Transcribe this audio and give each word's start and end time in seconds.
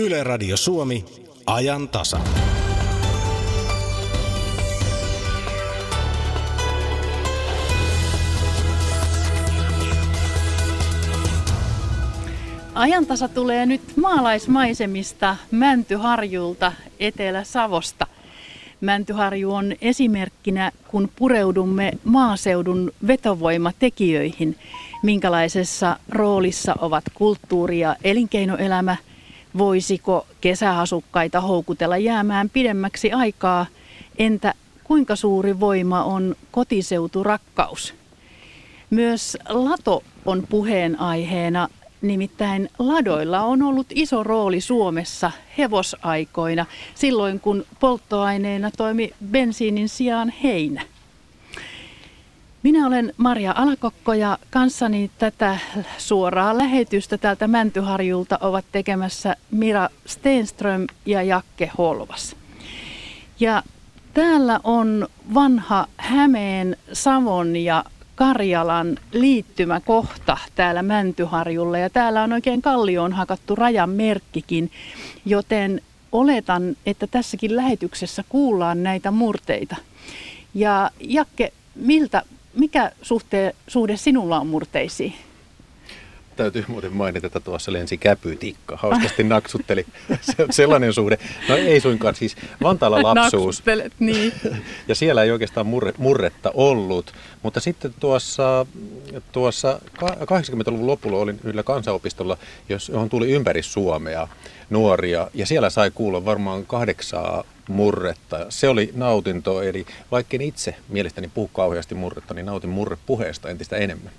Yle 0.00 0.24
Radio 0.24 0.56
Suomi, 0.56 1.04
ajan 1.46 1.88
tasa. 1.88 2.20
Ajantasa 12.74 13.28
tulee 13.28 13.66
nyt 13.66 13.80
maalaismaisemista 13.96 15.36
Mäntyharjulta 15.50 16.72
Etelä-Savosta. 17.00 18.06
Mäntyharju 18.80 19.52
on 19.52 19.76
esimerkkinä, 19.80 20.72
kun 20.88 21.10
pureudumme 21.16 21.92
maaseudun 22.04 22.92
vetovoimatekijöihin, 23.06 24.56
minkälaisessa 25.02 25.96
roolissa 26.08 26.74
ovat 26.78 27.04
kulttuuri 27.14 27.80
ja 27.80 27.96
elinkeinoelämä, 28.04 28.96
voisiko 29.58 30.26
kesäasukkaita 30.40 31.40
houkutella 31.40 31.96
jäämään 31.96 32.50
pidemmäksi 32.50 33.12
aikaa, 33.12 33.66
entä 34.18 34.54
kuinka 34.84 35.16
suuri 35.16 35.60
voima 35.60 36.04
on 36.04 36.36
kotiseuturakkaus. 36.50 37.94
Myös 38.90 39.36
lato 39.48 40.02
on 40.26 40.46
puheenaiheena 40.50 41.68
Nimittäin 42.04 42.70
ladoilla 42.78 43.40
on 43.40 43.62
ollut 43.62 43.86
iso 43.90 44.22
rooli 44.22 44.60
Suomessa 44.60 45.30
hevosaikoina, 45.58 46.66
silloin 46.94 47.40
kun 47.40 47.64
polttoaineena 47.80 48.70
toimi 48.70 49.10
bensiinin 49.30 49.88
sijaan 49.88 50.32
heinä. 50.42 50.82
Minä 52.64 52.86
olen 52.86 53.12
Maria 53.16 53.54
Alakokko 53.56 54.12
ja 54.12 54.38
kanssani 54.50 55.10
tätä 55.18 55.58
suoraa 55.98 56.58
lähetystä 56.58 57.18
täältä 57.18 57.48
Mäntyharjulta 57.48 58.38
ovat 58.40 58.64
tekemässä 58.72 59.36
Mira 59.50 59.88
Stenström 60.06 60.86
ja 61.06 61.22
Jakke 61.22 61.70
Holvas. 61.78 62.36
Ja 63.40 63.62
täällä 64.14 64.60
on 64.64 65.08
vanha 65.34 65.86
Hämeen, 65.96 66.76
Savon 66.92 67.56
ja 67.56 67.84
Karjalan 68.14 68.98
liittymäkohta 69.12 70.36
täällä 70.54 70.82
Mäntyharjulla 70.82 71.78
ja 71.78 71.90
täällä 71.90 72.22
on 72.22 72.32
oikein 72.32 72.62
kallioon 72.62 73.12
hakattu 73.12 73.54
rajan 73.54 73.90
merkkikin, 73.90 74.70
joten 75.24 75.80
oletan, 76.12 76.76
että 76.86 77.06
tässäkin 77.06 77.56
lähetyksessä 77.56 78.24
kuullaan 78.28 78.82
näitä 78.82 79.10
murteita. 79.10 79.76
Ja 80.54 80.90
Jakke, 81.00 81.52
miltä, 81.74 82.22
mikä 82.56 82.92
suhte, 83.02 83.54
suhde 83.68 83.96
sinulla 83.96 84.40
on 84.40 84.46
murteisiin? 84.46 85.14
Täytyy 86.36 86.64
muuten 86.68 86.92
mainita, 86.92 87.26
että 87.26 87.40
tuossa 87.40 87.72
lensi 87.72 87.98
käpytikka. 87.98 88.76
Hauskasti 88.76 89.24
naksutteli. 89.24 89.86
Se 90.20 90.42
on 90.42 90.52
sellainen 90.52 90.92
suhde. 90.92 91.18
No 91.48 91.56
ei 91.56 91.80
suinkaan, 91.80 92.14
siis 92.14 92.36
Vantaalla 92.62 93.02
lapsuus. 93.14 93.62
niin. 93.98 94.32
Ja 94.88 94.94
siellä 94.94 95.22
ei 95.22 95.30
oikeastaan 95.30 95.66
murre, 95.66 95.92
murretta 95.98 96.50
ollut. 96.54 97.12
Mutta 97.42 97.60
sitten 97.60 97.94
tuossa, 98.00 98.66
tuossa 99.32 99.80
80-luvun 100.02 100.86
lopulla 100.86 101.18
olin 101.18 101.40
yhdellä 101.44 101.62
kansanopistolla, 101.62 102.38
johon 102.92 103.08
tuli 103.10 103.30
ympäri 103.32 103.62
Suomea 103.62 104.28
nuoria. 104.70 105.30
Ja 105.34 105.46
siellä 105.46 105.70
sai 105.70 105.90
kuulla 105.90 106.24
varmaan 106.24 106.66
kahdeksaa 106.66 107.44
murretta. 107.68 108.46
Se 108.48 108.68
oli 108.68 108.90
nautinto, 108.94 109.62
eli 109.62 109.86
vaikka 110.10 110.36
itse 110.40 110.76
mielestäni 110.88 111.30
puhu 111.34 111.48
kauheasti 111.48 111.94
murretta, 111.94 112.34
niin 112.34 112.46
nautin 112.46 112.70
murrepuheesta 112.70 113.50
entistä 113.50 113.76
enemmän 113.76 114.12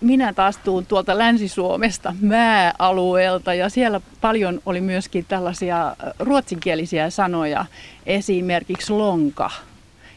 minä 0.00 0.32
taas 0.32 0.58
tuun 0.58 0.86
tuolta 0.86 1.18
Länsi-Suomesta 1.18 2.14
määalueelta 2.20 3.54
ja 3.54 3.68
siellä 3.68 4.00
paljon 4.20 4.60
oli 4.66 4.80
myöskin 4.80 5.24
tällaisia 5.28 5.96
ruotsinkielisiä 6.18 7.10
sanoja, 7.10 7.66
esimerkiksi 8.06 8.92
lonka. 8.92 9.50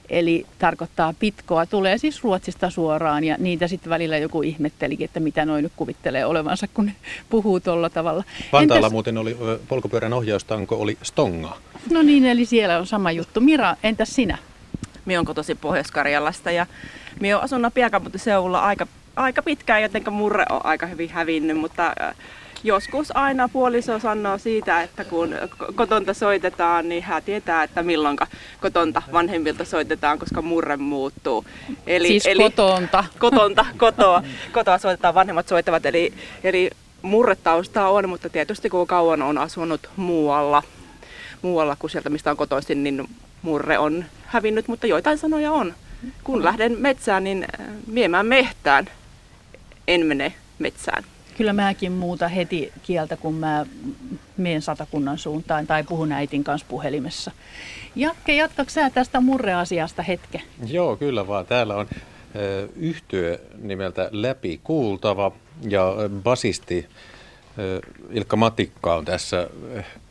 Eli 0.10 0.46
tarkoittaa 0.60 1.14
pitkoa, 1.20 1.66
tulee 1.66 1.98
siis 1.98 2.24
Ruotsista 2.24 2.70
suoraan 2.70 3.24
ja 3.24 3.36
niitä 3.40 3.68
sitten 3.68 3.90
välillä 3.90 4.18
joku 4.18 4.42
ihmettelikin, 4.42 5.06
että 5.06 5.20
mitä 5.20 5.46
noin 5.46 5.64
nyt 5.64 5.72
kuvittelee 5.76 6.26
olevansa, 6.26 6.68
kun 6.74 6.86
ne 6.86 6.96
puhuu 7.30 7.60
tuolla 7.60 7.90
tavalla. 7.90 8.24
Vantaalla 8.54 8.88
entäs... 8.88 8.92
muuten 8.92 9.18
oli 9.18 9.38
polkupyörän 9.68 10.14
ohjaustanko 10.14 10.76
oli 10.76 10.98
stonga. 11.04 11.58
No 11.92 12.02
niin, 12.02 12.26
eli 12.26 12.46
siellä 12.46 12.78
on 12.78 12.88
sama 12.88 13.12
juttu. 13.12 13.42
Mira, 13.42 13.76
entäs 13.84 14.16
sinä? 14.16 14.38
Minä 15.06 15.20
olen 15.20 15.26
kotoisin 15.26 15.58
Pohjois-Karjalasta 15.58 16.52
ja 16.52 16.66
minä 17.20 17.36
olen 17.36 17.44
asunut 17.44 17.74
pääkaupunkiseudulla 17.74 18.60
aika 18.60 18.88
aika 19.16 19.42
pitkään 19.42 19.82
jotenka 19.82 20.12
murre 20.12 20.46
on 20.50 20.66
aika 20.66 20.86
hyvin 20.86 21.10
hävinnyt, 21.10 21.58
mutta 21.58 21.94
äh, 22.02 22.16
joskus 22.66 23.16
aina 23.16 23.50
puoliso 23.50 24.00
sanoo 24.00 24.38
siitä, 24.38 24.82
että 24.82 25.04
kun 25.04 25.36
kotonta 25.76 26.14
soitetaan, 26.14 26.90
niin 26.90 27.04
hän 27.04 27.24
tietää, 27.24 27.64
että 27.64 27.84
milloin 27.84 28.18
kotonta 28.62 29.02
vanhemmilta 29.12 29.66
soitetaan, 29.66 30.20
koska 30.20 30.42
murre 30.42 30.78
muuttuu. 30.78 31.46
Eli, 31.88 32.08
siis 32.08 32.26
eli 32.26 32.44
kotonta. 32.44 33.04
Kotonta, 33.20 33.66
kotoa, 33.78 34.24
kotoa 34.52 34.78
soitetaan, 34.78 35.16
vanhemmat 35.16 35.48
soittavat, 35.48 35.86
eli, 35.86 36.14
eli 36.44 36.70
murretaustaa 37.02 37.90
on, 37.90 38.10
mutta 38.10 38.30
tietysti 38.30 38.70
kun 38.70 38.88
kauan 38.88 39.22
on 39.22 39.38
asunut 39.38 39.90
muualla, 39.96 40.64
muualla 41.42 41.76
kuin 41.80 41.92
sieltä, 41.92 42.10
mistä 42.10 42.32
on 42.32 42.38
kotoisin, 42.38 42.84
niin 42.84 43.10
murre 43.42 43.80
on 43.80 44.06
hävinnyt, 44.26 44.68
mutta 44.68 44.88
joitain 44.88 45.18
sanoja 45.18 45.52
on. 45.52 45.74
Kun 46.24 46.44
lähden 46.44 46.76
metsään, 46.80 47.24
niin 47.24 47.46
äh, 47.60 47.68
miemään 47.88 48.26
mehtään 48.26 48.90
en 49.88 50.06
mene 50.06 50.34
metsään. 50.60 51.04
Kyllä 51.38 51.54
mäkin 51.54 51.92
muuta 51.92 52.28
heti 52.28 52.72
kieltä, 52.84 53.18
kun 53.18 53.36
mä 53.36 53.66
menen 54.38 54.62
satakunnan 54.62 55.18
suuntaan 55.18 55.68
tai 55.68 55.84
puhun 55.84 56.12
äitin 56.12 56.44
kanssa 56.44 56.68
puhelimessa. 56.70 57.32
Jakke, 57.96 58.36
jatkaks 58.36 58.74
sä 58.74 58.90
tästä 58.90 59.20
murreasiasta 59.20 60.02
hetke? 60.02 60.42
Joo, 60.68 60.96
kyllä 60.96 61.28
vaan. 61.28 61.46
Täällä 61.46 61.76
on 61.76 61.88
yhtyö 62.76 63.40
nimeltä 63.62 64.10
Läpi 64.12 64.60
kuultava 64.64 65.32
ja 65.70 65.94
basisti 66.24 66.88
Ilkka 68.12 68.36
Matikka 68.36 68.96
on 68.96 69.06
tässä 69.06 69.50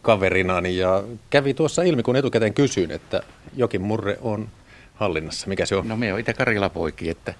kaverinani 0.02 0.76
ja 0.76 1.02
kävi 1.30 1.54
tuossa 1.54 1.82
ilmi, 1.82 2.02
kun 2.02 2.16
etukäteen 2.16 2.54
kysyin, 2.54 2.90
että 2.90 3.22
jokin 3.56 3.82
murre 3.82 4.18
on 4.20 4.48
hallinnassa. 4.94 5.46
Mikä 5.46 5.66
se 5.66 5.76
on? 5.76 5.88
No 5.88 5.96
me 5.96 6.12
on 6.12 6.20
itse 6.20 6.34
että 7.10 7.34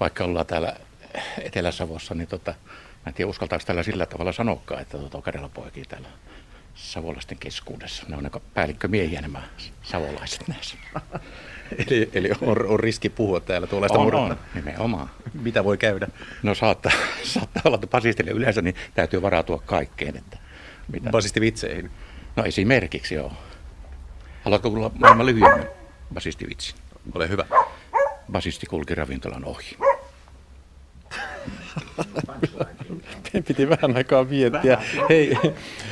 vaikka 0.00 0.24
ollaan 0.24 0.46
täällä 0.46 0.76
Etelä-Savossa, 1.42 2.14
niin 2.14 2.28
tota, 2.28 2.54
en 3.06 3.14
tiedä 3.14 3.30
uskaltaako 3.30 3.64
tällä 3.66 3.82
sillä 3.82 4.06
tavalla 4.06 4.32
sanoakaan, 4.32 4.82
että 4.82 4.98
tota, 4.98 5.22
Karjala 5.22 5.48
poikii 5.48 5.84
täällä 5.84 6.08
savolaisten 6.74 7.38
keskuudessa. 7.38 8.04
Ne 8.08 8.16
on 8.16 8.24
aika 8.24 8.40
päällikkömiehiä 8.54 9.20
nämä 9.20 9.42
savolaiset 9.82 10.48
näissä. 10.48 10.76
eli, 11.86 12.10
eli 12.14 12.30
on, 12.40 12.66
on, 12.66 12.80
riski 12.80 13.08
puhua 13.08 13.40
täällä 13.40 13.66
tuollaista 13.66 13.98
on, 13.98 14.14
on, 14.14 14.36
nimenomaan. 14.54 15.10
Mitä 15.34 15.64
voi 15.64 15.78
käydä? 15.78 16.08
No 16.42 16.54
saattaa, 16.54 16.92
saattaa 17.34 17.62
olla, 17.64 17.74
että 17.74 17.86
basistille 17.86 18.30
yleensä 18.30 18.62
niin 18.62 18.74
täytyy 18.94 19.22
varautua 19.22 19.62
kaikkeen. 19.66 20.16
Että 20.16 20.38
mitä... 20.92 21.10
Basistivitseihin? 21.10 21.90
No 22.36 22.44
esimerkiksi 22.44 23.14
joo. 23.14 23.32
Haluatko 24.44 24.70
kuulla 24.70 24.90
maailman 24.94 25.26
lyhyemmän 25.26 25.68
basistivitsin? 26.14 26.76
Ole 27.14 27.28
hyvä. 27.28 27.44
Basisti 28.32 28.66
kulki 28.66 28.94
ravintolan 28.94 29.44
ohi. 29.44 29.76
Piti 33.46 33.68
vähän 33.68 33.96
aikaa 33.96 34.24
miettiä. 34.24 34.78
Hei, 35.08 35.36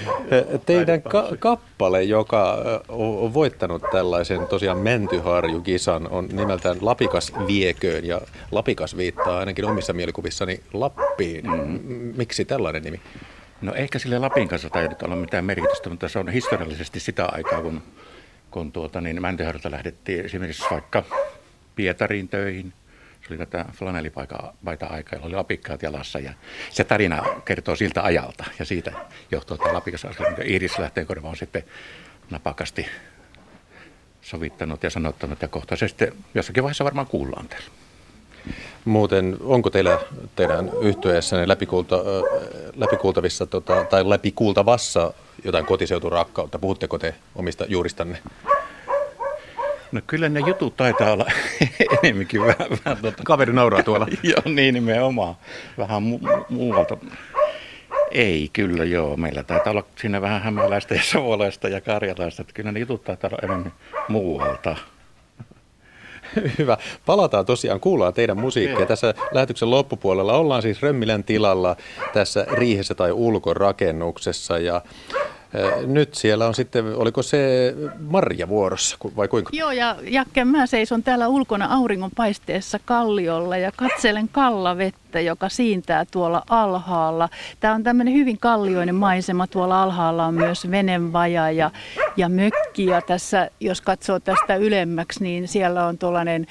teidän 0.66 1.02
ka- 1.02 1.28
kappale, 1.38 2.02
joka 2.02 2.58
on 2.88 3.34
voittanut 3.34 3.82
tällaisen 3.92 4.46
tosiaan 4.46 4.78
Mentyharju-kisan, 4.78 6.08
on 6.10 6.28
nimeltään 6.32 6.76
Lapikas 6.80 7.32
vieköön. 7.46 8.04
Ja 8.04 8.20
Lapikas 8.50 8.96
viittaa 8.96 9.38
ainakin 9.38 9.64
omissa 9.64 9.92
mielikuvissani 9.92 10.60
Lappiin. 10.72 11.50
Mm-hmm. 11.50 12.12
Miksi 12.16 12.44
tällainen 12.44 12.82
nimi? 12.82 13.00
No 13.62 13.74
ehkä 13.74 13.98
sille 13.98 14.18
Lapin 14.18 14.48
kanssa 14.48 14.70
tai 14.70 14.88
olla 15.02 15.16
mitään 15.16 15.44
merkitystä, 15.44 15.90
mutta 15.90 16.08
se 16.08 16.18
on 16.18 16.28
historiallisesti 16.28 17.00
sitä 17.00 17.26
aikaa, 17.26 17.62
kun, 17.62 17.82
kun 18.50 18.72
tuota, 18.72 19.00
niin 19.00 19.22
Mäntyharjulta 19.22 19.70
lähdettiin 19.70 20.24
esimerkiksi 20.24 20.64
vaikka 20.70 21.04
Pietariin 21.76 22.28
töihin– 22.28 22.72
oli 23.30 23.38
tätä 23.38 23.64
flanellipaita-aikaa, 23.72 25.16
jolla 25.16 25.26
oli 25.26 25.34
lapikkaat 25.34 25.82
jalassa. 25.82 26.18
Ja 26.18 26.32
se 26.70 26.84
tarina 26.84 27.22
kertoo 27.44 27.76
siltä 27.76 28.02
ajalta 28.02 28.44
ja 28.58 28.64
siitä 28.64 28.92
johtuu, 29.30 29.54
että 29.54 29.72
lapikas 29.72 30.04
askel, 30.04 30.26
Iiris 30.44 30.78
Lähteenkorva 30.78 31.28
on 31.28 31.36
sitten 31.36 31.64
napakasti 32.30 32.86
sovittanut 34.22 34.82
ja 34.82 34.90
sanottanut 34.90 35.42
ja 35.42 35.48
kohta 35.48 35.76
se 35.76 35.88
sitten 35.88 36.12
jossakin 36.34 36.62
vaiheessa 36.62 36.84
varmaan 36.84 37.06
kuullaan 37.06 37.48
täällä. 37.48 37.68
Muuten, 38.84 39.36
onko 39.40 39.70
teillä 39.70 39.98
teidän 40.36 40.70
yhtyeessänne 40.80 41.48
läpikulta, 41.48 41.96
läpikuultavissa 42.76 43.46
tota, 43.46 43.84
tai 43.84 44.08
läpikuultavassa 44.08 45.14
jotain 45.44 45.66
kotiseuturakkautta? 45.66 46.58
Puhutteko 46.58 46.98
te 46.98 47.14
omista 47.34 47.64
juuristanne? 47.68 48.22
No 49.92 50.00
kyllä 50.06 50.28
ne 50.28 50.40
jutut 50.40 50.76
taitaa 50.76 51.12
olla 51.12 51.26
enemmänkin 52.02 52.40
vähän... 52.40 52.68
vähän 52.84 52.98
tuota... 53.02 53.22
Kaveri 53.24 53.52
nauraa 53.52 53.82
tuolla. 53.82 54.06
Joo, 54.22 54.42
niin 54.44 54.74
nimenomaan. 54.74 55.34
Vähän 55.78 56.02
mu- 56.02 56.44
muualta. 56.48 56.96
Ei, 58.10 58.50
kyllä 58.52 58.84
joo. 58.84 59.16
Meillä 59.16 59.42
taitaa 59.42 59.70
olla 59.70 59.84
siinä 59.96 60.20
vähän 60.20 60.42
hämäläistä 60.42 60.94
ja 60.94 61.02
savolaista 61.02 61.68
ja 61.68 61.80
karjalaista. 61.80 62.42
Että 62.42 62.54
kyllä 62.54 62.72
ne 62.72 62.80
jutut 62.80 63.04
taitaa 63.04 63.30
olla 63.32 63.38
enemmän 63.42 63.72
muualta. 64.08 64.76
Hyvä. 66.58 66.76
Palataan 67.06 67.46
tosiaan, 67.46 67.80
kuullaan 67.80 68.14
teidän 68.14 68.38
musiikkia. 68.38 68.86
Tässä 68.86 69.14
lähetyksen 69.32 69.70
loppupuolella 69.70 70.32
ollaan 70.32 70.62
siis 70.62 70.82
Römmilän 70.82 71.24
tilalla 71.24 71.76
tässä 72.12 72.46
riihessä 72.52 72.94
tai 72.94 73.12
ulkorakennuksessa. 73.12 74.58
Ja 74.58 74.82
nyt 75.86 76.14
siellä 76.14 76.46
on 76.46 76.54
sitten, 76.54 76.96
oliko 76.96 77.22
se 77.22 77.74
Marja 78.00 78.48
vuorossa 78.48 78.96
vai 79.16 79.28
kuinka? 79.28 79.50
Joo 79.52 79.70
ja 79.70 79.96
Jakke, 80.02 80.44
mä 80.44 80.66
seison 80.66 81.02
täällä 81.02 81.28
ulkona 81.28 81.66
auringonpaisteessa 81.70 82.78
kalliolla 82.84 83.56
ja 83.56 83.72
katselen 83.76 84.28
kallavettä, 84.28 85.20
joka 85.20 85.48
siintää 85.48 86.04
tuolla 86.10 86.42
alhaalla. 86.50 87.28
Tämä 87.60 87.74
on 87.74 87.82
tämmöinen 87.82 88.14
hyvin 88.14 88.38
kallioinen 88.38 88.94
maisema. 88.94 89.46
Tuolla 89.46 89.82
alhaalla 89.82 90.26
on 90.26 90.34
myös 90.34 90.70
venevaja 90.70 91.50
ja, 91.50 91.70
ja 92.16 92.28
mökki 92.28 92.86
ja 92.86 93.02
tässä, 93.02 93.50
jos 93.60 93.80
katsoo 93.80 94.20
tästä 94.20 94.56
ylemmäksi, 94.56 95.22
niin 95.22 95.48
siellä 95.48 95.86
on 95.86 95.98
tuollainen 95.98 96.46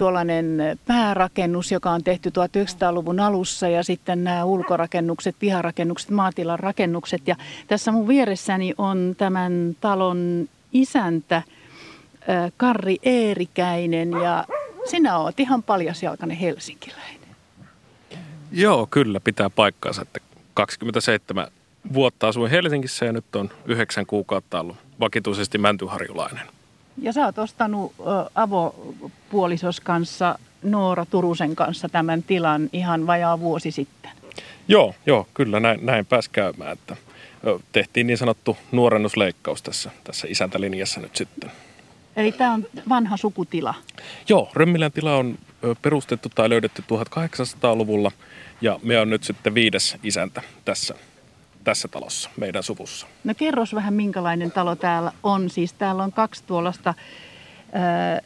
tuollainen 0.00 0.78
päärakennus, 0.86 1.72
joka 1.72 1.90
on 1.90 2.04
tehty 2.04 2.28
1900-luvun 2.30 3.20
alussa 3.20 3.68
ja 3.68 3.82
sitten 3.84 4.24
nämä 4.24 4.44
ulkorakennukset, 4.44 5.36
piharakennukset, 5.38 6.10
maatilan 6.10 6.58
rakennukset. 6.58 7.28
Ja 7.28 7.36
tässä 7.66 7.92
mun 7.92 8.08
vieressäni 8.08 8.74
on 8.78 9.14
tämän 9.18 9.76
talon 9.80 10.48
isäntä 10.72 11.42
Karri 12.56 12.96
Eerikäinen 13.02 14.10
ja 14.12 14.44
sinä 14.84 15.18
oot 15.18 15.40
ihan 15.40 15.62
paljasjalkainen 15.62 16.36
helsinkiläinen. 16.36 17.20
Joo, 18.52 18.88
kyllä 18.90 19.20
pitää 19.20 19.50
paikkaansa, 19.50 20.02
että 20.02 20.20
27 20.54 21.46
vuotta 21.94 22.28
asuin 22.28 22.50
Helsingissä 22.50 23.04
ja 23.06 23.12
nyt 23.12 23.36
on 23.36 23.50
yhdeksän 23.66 24.06
kuukautta 24.06 24.60
ollut 24.60 24.76
vakituisesti 25.00 25.58
mäntyharjulainen. 25.58 26.59
Ja 26.98 27.12
sä 27.12 27.24
oot 27.24 27.38
ostanut 27.38 27.92
avopuolisos 28.34 29.80
kanssa 29.80 30.38
Noora 30.62 31.06
Turusen 31.06 31.56
kanssa 31.56 31.88
tämän 31.88 32.22
tilan 32.22 32.70
ihan 32.72 33.06
vajaa 33.06 33.40
vuosi 33.40 33.70
sitten. 33.70 34.10
Joo, 34.68 34.94
joo 35.06 35.26
kyllä 35.34 35.60
näin, 35.60 35.86
näin 35.86 36.06
pääsi 36.06 36.30
käymään. 36.30 36.72
Että 36.72 36.96
tehtiin 37.72 38.06
niin 38.06 38.18
sanottu 38.18 38.56
nuorennusleikkaus 38.72 39.62
tässä, 39.62 39.90
tässä 40.04 40.26
isäntälinjassa 40.30 41.00
nyt 41.00 41.16
sitten. 41.16 41.50
Eli 42.16 42.32
tämä 42.32 42.52
on 42.52 42.66
vanha 42.88 43.16
sukutila? 43.16 43.74
Joo, 44.28 44.50
Römmilän 44.54 44.92
tila 44.92 45.16
on 45.16 45.38
perustettu 45.82 46.28
tai 46.28 46.48
löydetty 46.48 46.82
1800-luvulla 46.82 48.12
ja 48.60 48.80
me 48.82 49.00
on 49.00 49.10
nyt 49.10 49.24
sitten 49.24 49.54
viides 49.54 49.96
isäntä 50.02 50.42
tässä 50.64 50.94
tässä 51.70 51.88
talossa, 51.88 52.30
meidän 52.36 52.62
suvussa. 52.62 53.06
No 53.24 53.34
kerros 53.34 53.74
vähän, 53.74 53.94
minkälainen 53.94 54.50
talo 54.50 54.76
täällä 54.76 55.12
on. 55.22 55.50
Siis 55.50 55.72
täällä 55.72 56.02
on 56.02 56.12
kaksi 56.12 56.42
tuollaista, 56.46 56.94
ää, 57.72 58.20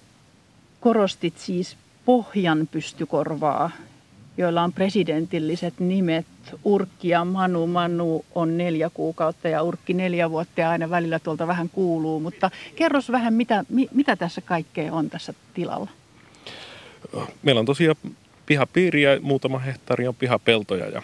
korostit 0.81 1.39
siis 1.39 1.77
pohjan 2.05 2.69
pystykorvaa, 2.73 3.71
joilla 4.37 4.63
on 4.63 4.73
presidentilliset 4.73 5.75
nimet. 5.79 6.27
Urkki 6.65 7.09
ja 7.09 7.25
Manu. 7.25 7.67
Manu 7.67 8.25
on 8.35 8.59
neljä 8.59 8.91
kuukautta 8.91 9.49
ja 9.49 9.63
Urkki 9.63 9.95
neljä 9.95 10.31
vuotta 10.31 10.61
ja 10.61 10.71
aina 10.71 10.91
välillä 10.91 11.19
tuolta 11.19 11.47
vähän 11.47 11.69
kuuluu. 11.69 12.21
Mutta 12.21 12.51
kerros 12.77 13.13
vähän, 13.13 13.35
mitä, 13.35 13.65
mitä 13.95 14.17
tässä 14.17 14.41
kaikkea 14.41 14.93
on 14.93 15.11
tässä 15.11 15.35
tilalla? 15.55 15.91
Meillä 17.43 17.59
on 17.59 17.67
tosiaan 17.67 17.97
pihapiiriä, 18.47 19.19
muutama 19.23 19.59
hehtaari 19.59 20.09
on 20.09 20.15
pihapeltoja 20.15 20.87
ja 20.89 21.03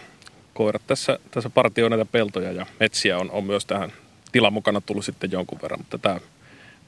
koirat 0.55 0.82
tässä, 0.87 1.19
tässä 1.31 1.50
partioi 1.50 1.91
näitä 1.91 2.05
peltoja 2.05 2.52
ja 2.52 2.67
metsiä 2.81 3.19
on, 3.19 3.31
on 3.31 3.44
myös 3.44 3.67
tähän 3.67 3.93
tilan 4.32 4.52
mukana 4.52 4.81
tullut 4.81 5.05
sitten 5.05 5.32
jonkun 5.32 5.58
verran, 5.62 5.81
mutta 5.81 5.99
tämä 5.99 6.20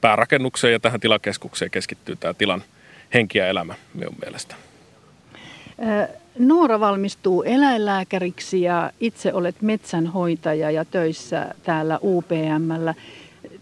päärakennukseen 0.01 0.73
ja 0.73 0.79
tähän 0.79 0.99
tilakeskukseen 0.99 1.71
keskittyy 1.71 2.15
tämä 2.15 2.33
tilan 2.33 2.63
henki 3.13 3.37
ja 3.37 3.47
elämä 3.47 3.75
minun 3.93 4.15
mielestä. 4.21 4.55
Noora 6.39 6.79
valmistuu 6.79 7.43
eläinlääkäriksi 7.43 8.61
ja 8.61 8.91
itse 8.99 9.33
olet 9.33 9.61
metsänhoitaja 9.61 10.71
ja 10.71 10.85
töissä 10.85 11.55
täällä 11.63 11.99
UPMllä. 12.03 12.95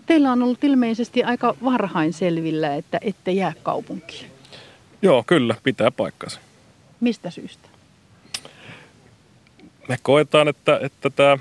Teillä 0.06 0.32
on 0.32 0.44
ollut 0.44 0.64
ilmeisesti 0.64 1.24
aika 1.24 1.56
varhain 1.64 2.14
selvillä, 2.14 2.76
että 2.76 3.00
ette 3.02 3.32
jää 3.32 3.54
kaupunkiin. 3.64 4.32
Joo, 5.02 5.24
kyllä, 5.28 5.56
pitää 5.64 5.92
paikkansa. 5.92 6.40
Mistä 7.00 7.30
syystä? 7.30 7.71
Me 9.88 9.98
koetaan, 10.04 10.48
että, 10.48 10.80
että 10.82 11.10
tämä 11.10 11.38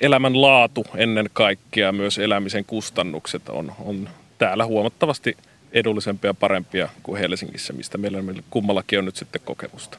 elämän 0.00 0.42
laatu 0.42 0.86
ennen 0.94 1.30
kaikkea, 1.32 1.92
myös 1.92 2.18
elämisen 2.18 2.64
kustannukset 2.64 3.48
on, 3.48 3.72
on 3.84 4.08
täällä 4.38 4.66
huomattavasti 4.66 5.36
edullisempia 5.72 6.28
ja 6.28 6.34
parempia 6.34 6.88
kuin 7.02 7.20
Helsingissä, 7.20 7.72
mistä 7.72 7.98
meillä, 7.98 8.22
meillä 8.22 8.42
kummallakin 8.50 8.98
on 8.98 9.04
nyt 9.04 9.16
sitten 9.16 9.40
kokemusta. 9.44 9.98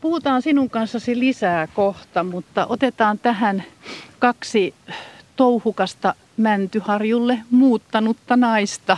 Puhutaan 0.00 0.42
sinun 0.42 0.70
kanssasi 0.70 1.18
lisää 1.18 1.66
kohta, 1.66 2.24
mutta 2.24 2.66
otetaan 2.66 3.18
tähän 3.18 3.64
kaksi 4.18 4.74
touhukasta 5.36 6.14
Mäntyharjulle 6.36 7.38
muuttanutta 7.50 8.36
naista. 8.36 8.96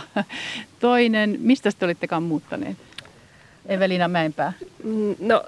Toinen, 0.79 1.37
mistä 1.39 1.69
te 1.79 1.85
olittekaan 1.85 2.23
muuttaneet? 2.23 2.77
Evelina 3.65 4.07
Mäenpää. 4.07 4.53
No 5.19 5.43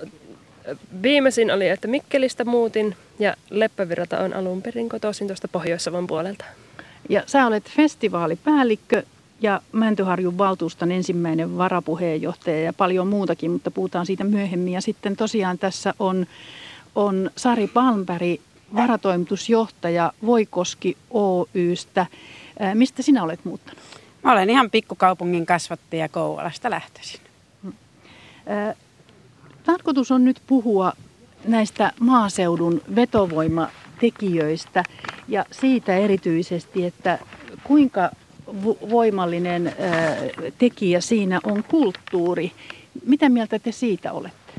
Viimeisin 1.02 1.52
oli, 1.52 1.68
että 1.68 1.88
Mikkelistä 1.88 2.46
muutin 2.46 2.96
ja 3.20 3.36
Leppävirrata 3.50 4.20
on 4.20 4.34
alun 4.34 4.62
perin 4.62 4.90
kotoisin 4.90 5.28
tuosta 5.28 5.48
Pohjois-Savon 5.48 6.08
puolelta. 6.08 6.46
Ja 7.10 7.24
sä 7.26 7.48
olet 7.48 7.70
festivaalipäällikkö 7.70 9.04
ja 9.42 9.62
Mäntyharjun 9.72 10.38
valtuuston 10.38 10.92
ensimmäinen 10.92 11.58
varapuheenjohtaja 11.58 12.62
ja 12.62 12.74
paljon 12.74 13.08
muutakin, 13.08 13.52
mutta 13.52 13.72
puhutaan 13.72 14.06
siitä 14.06 14.24
myöhemmin. 14.24 14.74
Ja 14.74 14.82
sitten 14.82 15.16
tosiaan 15.16 15.58
tässä 15.58 15.94
on, 16.00 16.26
on 16.96 17.32
Sari 17.36 17.68
Palmberg, 17.68 18.42
varatoimitusjohtaja 18.76 20.14
Voikoski 20.26 20.98
Oystä. 21.10 22.06
Mistä 22.74 23.02
sinä 23.02 23.24
olet 23.24 23.46
muuttanut? 23.46 23.84
Mä 24.24 24.32
olen 24.32 24.50
ihan 24.50 24.72
pikkukaupungin 24.72 25.46
kasvattaja 25.46 26.10
Kouvolasta 26.10 26.70
lähtöisin. 26.70 27.22
Tarkoitus 29.68 30.12
on 30.12 30.26
nyt 30.26 30.42
puhua 30.48 30.94
näistä 31.46 31.92
maaseudun 32.00 32.82
vetovoimatekijöistä 32.96 34.84
ja 35.28 35.46
siitä 35.52 35.96
erityisesti, 35.96 36.86
että 36.86 37.20
kuinka 37.64 38.10
voimallinen 38.90 39.76
tekijä 40.58 41.02
siinä 41.02 41.40
on 41.44 41.64
kulttuuri. 41.64 42.52
Mitä 43.06 43.30
mieltä 43.30 43.60
te 43.60 43.72
siitä 43.72 44.12
olette? 44.12 44.54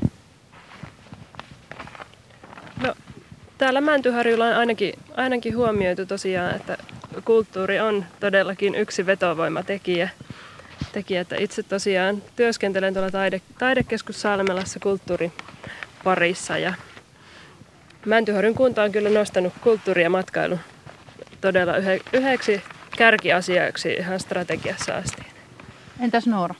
No, 2.83 2.95
täällä 3.57 3.81
Mäntyharjulla 3.81 4.45
on 4.45 4.55
ainakin, 4.55 4.93
ainakin 5.17 5.57
huomioitu 5.57 6.05
tosiaan, 6.05 6.55
että 6.55 6.77
kulttuuri 7.25 7.79
on 7.79 8.05
todellakin 8.19 8.75
yksi 8.75 9.05
vetovoimatekijä 9.05 10.09
tekijä, 10.91 11.21
että 11.21 11.35
itse 11.39 11.63
tosiaan 11.63 12.23
työskentelen 12.35 12.93
tuolla 12.93 13.11
taide, 13.11 13.41
taidekeskus 13.59 14.21
Salmelassa 14.21 14.79
kulttuuriparissa 14.79 16.57
ja 16.57 16.73
Mäntyharjun 18.05 18.55
kunta 18.55 18.83
on 18.83 18.91
kyllä 18.91 19.09
nostanut 19.09 19.53
kulttuuri 19.61 20.03
ja 20.03 20.09
matkailu 20.09 20.59
todella 21.41 21.77
yhe, 21.77 22.01
yhdeksi 22.13 22.61
kärkiasiaksi 22.97 23.93
ihan 23.93 24.19
strategiassa 24.19 24.95
asti. 24.95 25.21
Entäs 25.99 26.27
Noora? 26.27 26.55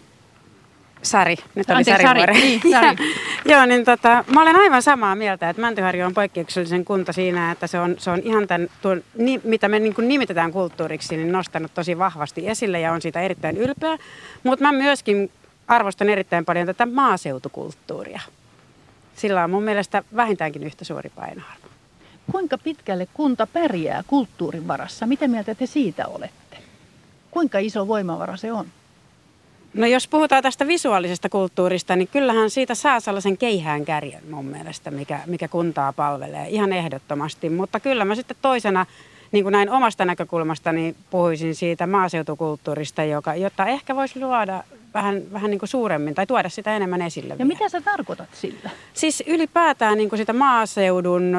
Sari, 1.01 1.35
nyt 1.55 1.69
oli 1.69 1.77
Anteeksi, 1.77 2.03
Sari, 2.03 2.19
Sari. 2.19 2.33
Niin, 2.33 2.61
Sari. 2.71 2.95
Joo, 3.45 3.65
niin 3.65 3.85
tota, 3.85 4.23
mä 4.33 4.41
olen 4.41 4.55
aivan 4.55 4.81
samaa 4.81 5.15
mieltä, 5.15 5.49
että 5.49 5.61
Mäntyharju 5.61 6.05
on 6.05 6.13
poikkeuksellisen 6.13 6.85
kunta 6.85 7.13
siinä, 7.13 7.51
että 7.51 7.67
se 7.67 7.79
on, 7.79 7.95
se 7.97 8.09
on 8.09 8.19
ihan 8.23 8.47
tämän, 8.47 8.67
tuon, 8.81 9.03
ni, 9.17 9.41
mitä 9.43 9.69
me 9.69 9.79
niin 9.79 9.93
nimitetään 9.97 10.51
kulttuuriksi, 10.51 11.17
niin 11.17 11.31
nostanut 11.31 11.73
tosi 11.73 11.97
vahvasti 11.97 12.49
esille 12.49 12.79
ja 12.79 12.93
on 12.93 13.01
siitä 13.01 13.21
erittäin 13.21 13.57
ylpeä. 13.57 13.97
Mutta 14.43 14.65
mä 14.65 14.71
myöskin 14.71 15.31
arvostan 15.67 16.09
erittäin 16.09 16.45
paljon 16.45 16.65
tätä 16.65 16.85
maaseutukulttuuria. 16.85 18.21
Sillä 19.15 19.43
on 19.43 19.49
mun 19.49 19.63
mielestä 19.63 20.03
vähintäänkin 20.15 20.63
yhtä 20.63 20.85
suuri 20.85 21.09
painoarvo. 21.15 21.67
Kuinka 22.31 22.57
pitkälle 22.57 23.07
kunta 23.13 23.47
pärjää 23.47 24.03
kulttuurin 24.07 24.67
varassa? 24.67 25.05
Mitä 25.05 25.27
mieltä 25.27 25.55
te 25.55 25.65
siitä 25.65 26.07
olette? 26.07 26.57
Kuinka 27.31 27.59
iso 27.59 27.87
voimavara 27.87 28.37
se 28.37 28.51
on? 28.51 28.65
No 29.73 29.87
jos 29.87 30.07
puhutaan 30.07 30.43
tästä 30.43 30.67
visuaalisesta 30.67 31.29
kulttuurista, 31.29 31.95
niin 31.95 32.07
kyllähän 32.07 32.49
siitä 32.49 32.75
saa 32.75 32.99
sellaisen 32.99 33.37
keihään 33.37 33.85
kärjen 33.85 34.23
mun 34.29 34.45
mielestä, 34.45 34.91
mikä, 34.91 35.19
mikä 35.25 35.47
kuntaa 35.47 35.93
palvelee 35.93 36.49
ihan 36.49 36.73
ehdottomasti. 36.73 37.49
Mutta 37.49 37.79
kyllä 37.79 38.05
mä 38.05 38.15
sitten 38.15 38.37
toisena, 38.41 38.85
niin 39.31 39.43
kuin 39.43 39.51
näin 39.51 39.69
omasta 39.69 40.05
näkökulmastani 40.05 40.95
puhuisin 41.09 41.55
siitä 41.55 41.87
maaseutukulttuurista, 41.87 43.03
joka, 43.03 43.35
jotta 43.35 43.65
ehkä 43.65 43.95
voisi 43.95 44.19
luoda 44.19 44.63
vähän, 44.93 45.21
vähän 45.33 45.51
niin 45.51 45.59
kuin 45.59 45.69
suuremmin 45.69 46.15
tai 46.15 46.27
tuoda 46.27 46.49
sitä 46.49 46.75
enemmän 46.75 47.01
esille. 47.01 47.33
Ja 47.33 47.37
vielä. 47.37 47.47
mitä 47.47 47.69
sä 47.69 47.81
tarkoitat 47.81 48.29
sillä? 48.33 48.69
Siis 48.93 49.23
ylipäätään 49.27 49.97
niin 49.97 50.09
kuin 50.09 50.17
sitä 50.17 50.33
maaseudun, 50.33 51.35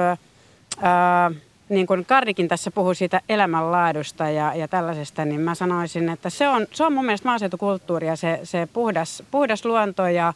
ää, 0.83 1.31
niin 1.71 1.87
kuin 1.87 2.05
Kardikin 2.05 2.49
tässä 2.49 2.71
puhui 2.71 2.95
siitä 2.95 3.21
elämänlaadusta 3.29 4.31
ja, 4.31 4.55
ja 4.55 4.69
tällaisesta, 4.69 5.25
niin 5.25 5.41
mä 5.41 5.55
sanoisin, 5.55 6.09
että 6.09 6.31
se 6.31 6.49
on, 6.49 6.67
se 6.73 6.85
on 6.85 6.93
mun 6.93 7.05
mielestä 7.05 7.29
maaseutukulttuuria, 7.29 8.17
se, 8.17 8.41
se 8.43 8.69
puhdas, 8.73 9.23
puhdas 9.31 9.65
luonto 9.65 10.07
ja, 10.07 10.33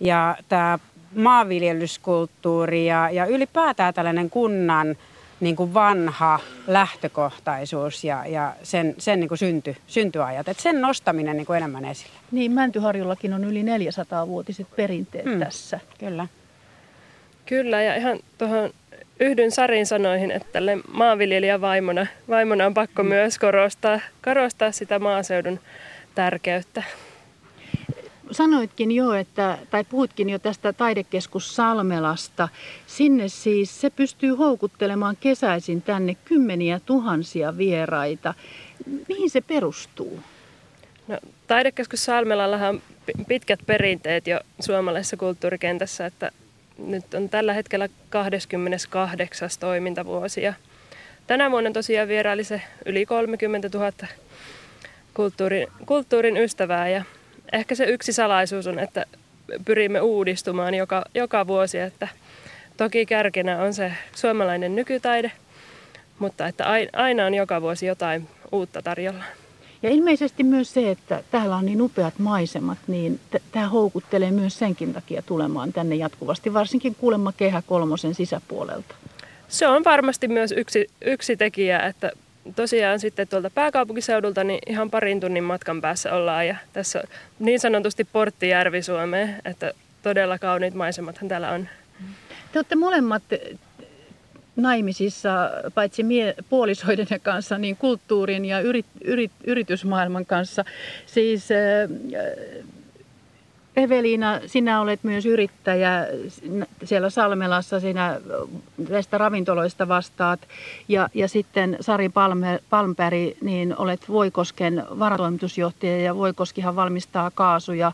ja 0.00 0.36
tämä 0.48 0.78
maanviljelyskulttuuri 1.16 2.86
ja, 2.86 3.10
ja 3.10 3.26
ylipäätään 3.26 3.94
tällainen 3.94 4.30
kunnan 4.30 4.96
niin 5.40 5.56
kuin 5.56 5.74
vanha 5.74 6.40
lähtökohtaisuus 6.66 8.04
ja, 8.04 8.26
ja 8.26 8.54
sen, 8.62 8.94
sen 8.98 9.20
niin 9.20 9.28
kuin 9.28 9.38
synty, 9.38 9.76
syntyajat. 9.86 10.48
Et 10.48 10.60
sen 10.60 10.80
nostaminen 10.80 11.36
niin 11.36 11.46
kuin 11.46 11.56
enemmän 11.56 11.84
esille. 11.84 12.14
Niin, 12.30 12.52
Mäntyharjullakin 12.52 13.32
on 13.32 13.44
yli 13.44 13.62
400-vuotiset 13.62 14.66
perinteet 14.76 15.24
Hmm. 15.24 15.38
tässä. 15.38 15.80
Kyllä. 15.98 16.26
Kyllä, 17.46 17.82
ja 17.82 17.96
ihan 17.96 18.18
tuohon 18.38 18.70
yhdyn 19.20 19.50
Sarin 19.50 19.86
sanoihin, 19.86 20.30
että 20.30 20.48
tälle 20.52 20.78
maanviljelijävaimona 20.92 22.06
vaimona 22.28 22.66
on 22.66 22.74
pakko 22.74 23.02
myös 23.02 23.38
korostaa, 23.38 24.00
korostaa 24.24 24.72
sitä 24.72 24.98
maaseudun 24.98 25.60
tärkeyttä. 26.14 26.82
Sanoitkin 28.30 28.92
jo, 28.92 29.12
että, 29.12 29.58
tai 29.70 29.84
puhutkin 29.84 30.30
jo 30.30 30.38
tästä 30.38 30.72
taidekeskus 30.72 31.56
Salmelasta. 31.56 32.48
Sinne 32.86 33.28
siis 33.28 33.80
se 33.80 33.90
pystyy 33.90 34.34
houkuttelemaan 34.34 35.16
kesäisin 35.20 35.82
tänne 35.82 36.16
kymmeniä 36.24 36.80
tuhansia 36.86 37.58
vieraita. 37.58 38.34
Mihin 39.08 39.30
se 39.30 39.40
perustuu? 39.40 40.20
No, 41.08 41.18
taidekeskus 41.46 42.04
Salmelallahan 42.04 42.74
on 42.74 42.82
pi- 43.06 43.24
pitkät 43.28 43.60
perinteet 43.66 44.26
jo 44.26 44.40
suomalaisessa 44.60 45.16
kulttuurikentässä, 45.16 46.06
että 46.06 46.30
nyt 46.78 47.14
on 47.14 47.28
tällä 47.28 47.52
hetkellä 47.52 47.88
28. 48.10 49.50
toimintavuosi. 49.60 50.42
Ja 50.42 50.54
tänä 51.26 51.50
vuonna 51.50 51.70
tosiaan 51.70 52.08
vieraili 52.08 52.44
se 52.44 52.62
yli 52.86 53.06
30 53.06 53.68
000 53.74 53.92
kulttuurin, 55.14 55.66
kulttuurin 55.86 56.36
ystävää 56.36 56.88
ja 56.88 57.04
ehkä 57.52 57.74
se 57.74 57.84
yksi 57.84 58.12
salaisuus 58.12 58.66
on, 58.66 58.78
että 58.78 59.04
pyrimme 59.64 60.00
uudistumaan 60.00 60.74
joka, 60.74 61.04
joka 61.14 61.46
vuosi, 61.46 61.78
että 61.78 62.08
toki 62.76 63.06
kärkenä 63.06 63.62
on 63.62 63.74
se 63.74 63.92
suomalainen 64.14 64.76
nykytaide, 64.76 65.32
mutta 66.18 66.46
että 66.48 66.66
ai- 66.66 66.88
aina 66.92 67.26
on 67.26 67.34
joka 67.34 67.62
vuosi 67.62 67.86
jotain 67.86 68.28
uutta 68.52 68.82
tarjolla. 68.82 69.24
Ja 69.84 69.90
ilmeisesti 69.90 70.44
myös 70.44 70.74
se, 70.74 70.90
että 70.90 71.22
täällä 71.30 71.56
on 71.56 71.66
niin 71.66 71.82
upeat 71.82 72.18
maisemat, 72.18 72.78
niin 72.86 73.20
t- 73.30 73.42
tämä 73.52 73.68
houkuttelee 73.68 74.30
myös 74.30 74.58
senkin 74.58 74.92
takia 74.94 75.22
tulemaan 75.22 75.72
tänne 75.72 75.94
jatkuvasti, 75.94 76.54
varsinkin 76.54 76.94
kuulemma 76.94 77.32
Kehä 77.32 77.62
kolmosen 77.66 78.14
sisäpuolelta. 78.14 78.94
Se 79.48 79.66
on 79.66 79.84
varmasti 79.84 80.28
myös 80.28 80.52
yksi, 80.56 80.90
yksi 81.04 81.36
tekijä, 81.36 81.80
että 81.80 82.12
tosiaan 82.56 83.00
sitten 83.00 83.28
tuolta 83.28 83.50
pääkaupunkiseudulta 83.50 84.44
niin 84.44 84.58
ihan 84.66 84.90
parin 84.90 85.20
tunnin 85.20 85.44
matkan 85.44 85.80
päässä 85.80 86.14
ollaan 86.14 86.46
ja 86.46 86.56
tässä 86.72 86.98
on 86.98 87.04
niin 87.38 87.60
sanotusti 87.60 88.04
portti 88.04 88.48
Järvi-Suomeen, 88.48 89.36
että 89.44 89.72
todella 90.02 90.38
kauniit 90.38 90.74
maisemathan 90.74 91.28
täällä 91.28 91.50
on. 91.50 91.68
Te 92.52 92.58
olette 92.58 92.76
molemmat 92.76 93.22
naimisissa, 94.56 95.50
paitsi 95.74 96.02
mie- 96.02 96.34
puolisoiden 96.48 97.06
kanssa, 97.22 97.58
niin 97.58 97.76
kulttuurin 97.76 98.44
ja 98.44 98.60
yrit, 98.60 98.86
yrit, 99.04 99.32
yritysmaailman 99.44 100.26
kanssa. 100.26 100.64
Siis 101.06 101.48
äh, 101.50 101.90
Eveliina, 103.76 104.40
sinä 104.46 104.80
olet 104.80 105.00
myös 105.04 105.26
yrittäjä 105.26 106.06
siellä 106.84 107.10
Salmelassa, 107.10 107.80
sinä 107.80 108.20
näistä 108.88 109.18
ravintoloista 109.18 109.88
vastaat. 109.88 110.40
Ja, 110.88 111.08
ja 111.14 111.28
sitten 111.28 111.76
Sari 111.80 112.08
Palme, 112.08 112.60
Palmpäri, 112.70 113.36
niin 113.40 113.76
olet 113.78 114.08
Voikosken 114.08 114.84
varatoimitusjohtaja 114.98 116.02
ja 116.02 116.16
Voikoskihan 116.16 116.76
valmistaa 116.76 117.30
kaasuja, 117.34 117.92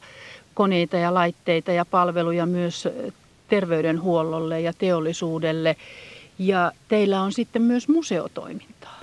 koneita 0.55 0.97
ja 0.97 1.15
laitteita 1.15 1.73
ja 1.73 1.85
palveluja 1.85 2.47
myös 2.47 2.89
terveydenhuollolle 3.49 4.61
ja 4.61 4.73
teollisuudelle. 4.79 5.77
Ja 6.43 6.73
teillä 6.89 7.23
on 7.23 7.33
sitten 7.33 7.63
myös 7.63 7.89
museotoimintaa. 7.89 9.01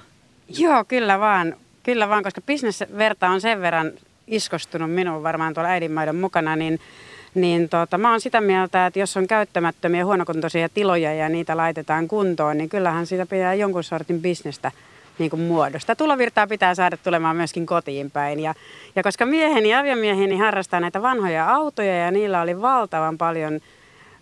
Joo, 0.57 0.85
kyllä 0.85 1.19
vaan. 1.19 1.55
Kyllä 1.83 2.09
vaan, 2.09 2.23
koska 2.23 2.41
bisnesverta 2.41 3.29
on 3.29 3.41
sen 3.41 3.61
verran 3.61 3.91
iskostunut 4.27 4.91
minuun 4.91 5.23
varmaan 5.23 5.53
tuolla 5.53 5.69
äidinmaidon 5.69 6.15
mukana, 6.15 6.55
niin, 6.55 6.79
niin 7.35 7.69
tota, 7.69 7.97
mä 7.97 8.11
oon 8.11 8.21
sitä 8.21 8.41
mieltä, 8.41 8.85
että 8.85 8.99
jos 8.99 9.17
on 9.17 9.27
käyttämättömiä 9.27 10.05
huonokuntoisia 10.05 10.69
tiloja 10.69 11.13
ja 11.13 11.29
niitä 11.29 11.57
laitetaan 11.57 12.07
kuntoon, 12.07 12.57
niin 12.57 12.69
kyllähän 12.69 13.05
siitä 13.05 13.25
pitää 13.25 13.53
jonkun 13.53 13.83
sortin 13.83 14.21
bisnestä 14.21 14.71
niin 15.19 15.29
kuin 15.29 15.41
muodosta. 15.41 15.95
Tulovirtaa 15.95 16.47
pitää 16.47 16.75
saada 16.75 16.97
tulemaan 16.97 17.35
myöskin 17.35 17.65
kotiin 17.65 18.11
päin. 18.11 18.39
Ja, 18.39 18.53
ja 18.95 19.03
koska 19.03 19.25
mieheni 19.25 19.69
ja 19.69 19.79
aviomieheni 19.79 20.37
harrastaa 20.37 20.79
näitä 20.79 21.01
vanhoja 21.01 21.53
autoja 21.53 21.97
ja 21.97 22.11
niillä 22.11 22.41
oli 22.41 22.61
valtavan 22.61 23.17
paljon 23.17 23.59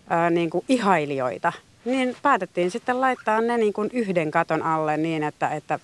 ää, 0.08 0.30
niin 0.30 0.50
kuin 0.50 0.64
ihailijoita, 0.68 1.52
niin 1.86 2.16
päätettiin 2.22 2.70
sitten 2.70 3.00
laittaa 3.00 3.40
ne 3.40 3.56
niin 3.56 3.72
kuin 3.72 3.90
yhden 3.92 4.30
katon 4.30 4.62
alle 4.62 4.96
niin, 4.96 5.22
että, 5.22 5.48
että 5.48 5.78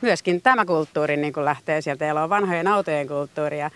myöskin 0.00 0.42
tämä 0.42 0.64
kulttuuri 0.64 1.16
niin 1.16 1.32
kuin 1.32 1.44
lähtee 1.44 1.80
sieltä 1.80 2.04
ja 2.04 2.22
on 2.22 2.30
vanhojen 2.30 2.66
autojen 2.66 3.08
kulttuuria. 3.08 3.70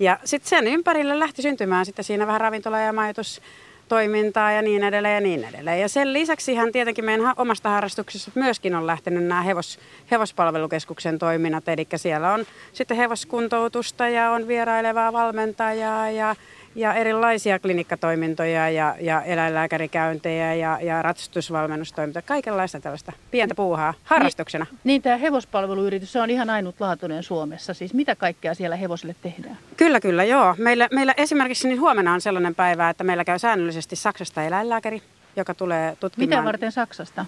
Ja 0.00 0.18
sitten 0.24 0.48
sen 0.48 0.66
ympärille 0.66 1.18
lähti 1.18 1.42
syntymään 1.42 1.86
sitten 1.86 2.04
siinä 2.04 2.26
vähän 2.26 2.40
ravintola- 2.40 2.78
ja 2.78 2.92
majoitustoimintaa 2.92 4.52
ja 4.52 4.62
niin 4.62 4.84
edelleen 4.84 5.14
ja 5.14 5.20
niin 5.20 5.44
edelleen. 5.44 5.80
Ja 5.80 5.88
sen 5.88 6.12
lisäksi 6.12 6.52
ihan 6.52 6.72
tietenkin 6.72 7.04
meidän 7.04 7.34
omasta 7.36 7.68
harrastuksessa 7.68 8.30
myöskin 8.34 8.74
on 8.74 8.86
lähtenyt 8.86 9.24
nämä 9.24 9.42
hevos, 9.42 9.78
hevospalvelukeskuksen 10.10 11.18
toiminnat. 11.18 11.68
Eli 11.68 11.86
siellä 11.96 12.32
on 12.32 12.46
sitten 12.72 12.96
hevoskuntoutusta 12.96 14.08
ja 14.08 14.30
on 14.30 14.48
vierailevaa 14.48 15.12
valmentajaa 15.12 16.10
ja 16.10 16.36
ja 16.74 16.94
erilaisia 16.94 17.58
klinikkatoimintoja 17.58 18.70
ja, 18.70 18.94
ja 19.00 19.22
eläinlääkärikäyntejä 19.22 20.54
ja, 20.54 20.78
ja 20.82 21.02
ratsastusvalmennustoimintoja, 21.02 22.22
kaikenlaista 22.22 22.80
tällaista 22.80 23.12
pientä 23.30 23.54
puuhaa 23.54 23.94
harrastuksena. 24.04 24.66
Niin, 24.70 24.78
niin 24.84 25.02
tämä 25.02 25.16
hevospalveluyritys, 25.16 26.16
on 26.16 26.30
ihan 26.30 26.50
ainutlaatuinen 26.50 27.22
Suomessa. 27.22 27.74
Siis 27.74 27.94
mitä 27.94 28.16
kaikkea 28.16 28.54
siellä 28.54 28.76
hevosille 28.76 29.14
tehdään? 29.22 29.58
Kyllä, 29.76 30.00
kyllä, 30.00 30.24
joo. 30.24 30.54
Meillä, 30.58 30.88
meillä 30.92 31.14
esimerkiksi 31.16 31.68
niin 31.68 31.80
huomenna 31.80 32.12
on 32.12 32.20
sellainen 32.20 32.54
päivä, 32.54 32.90
että 32.90 33.04
meillä 33.04 33.24
käy 33.24 33.38
säännöllisesti 33.38 33.96
Saksasta 33.96 34.42
eläinlääkäri, 34.42 35.02
joka 35.36 35.54
tulee 35.54 35.96
tutkimaan. 36.00 36.28
Mitä 36.28 36.44
varten 36.44 36.72
Saksasta? 36.72 37.26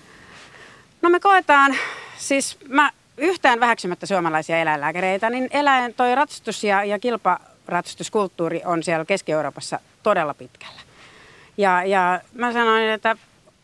No 1.02 1.10
me 1.10 1.20
koetaan, 1.20 1.74
siis 2.16 2.58
mä 2.68 2.90
yhtään 3.16 3.60
väheksymättä 3.60 4.06
suomalaisia 4.06 4.58
eläinlääkäreitä, 4.58 5.30
niin 5.30 5.48
eläin, 5.50 5.94
toi 5.94 6.14
ratsastus 6.14 6.64
ja, 6.64 6.84
ja 6.84 6.98
kilpa 6.98 7.38
ratsastuskulttuuri 7.72 8.62
on 8.64 8.82
siellä 8.82 9.04
Keski-Euroopassa 9.04 9.80
todella 10.02 10.34
pitkällä. 10.34 10.80
Ja, 11.56 11.84
ja 11.84 12.20
mä 12.34 12.52
sanoin, 12.52 12.90
että 12.90 13.16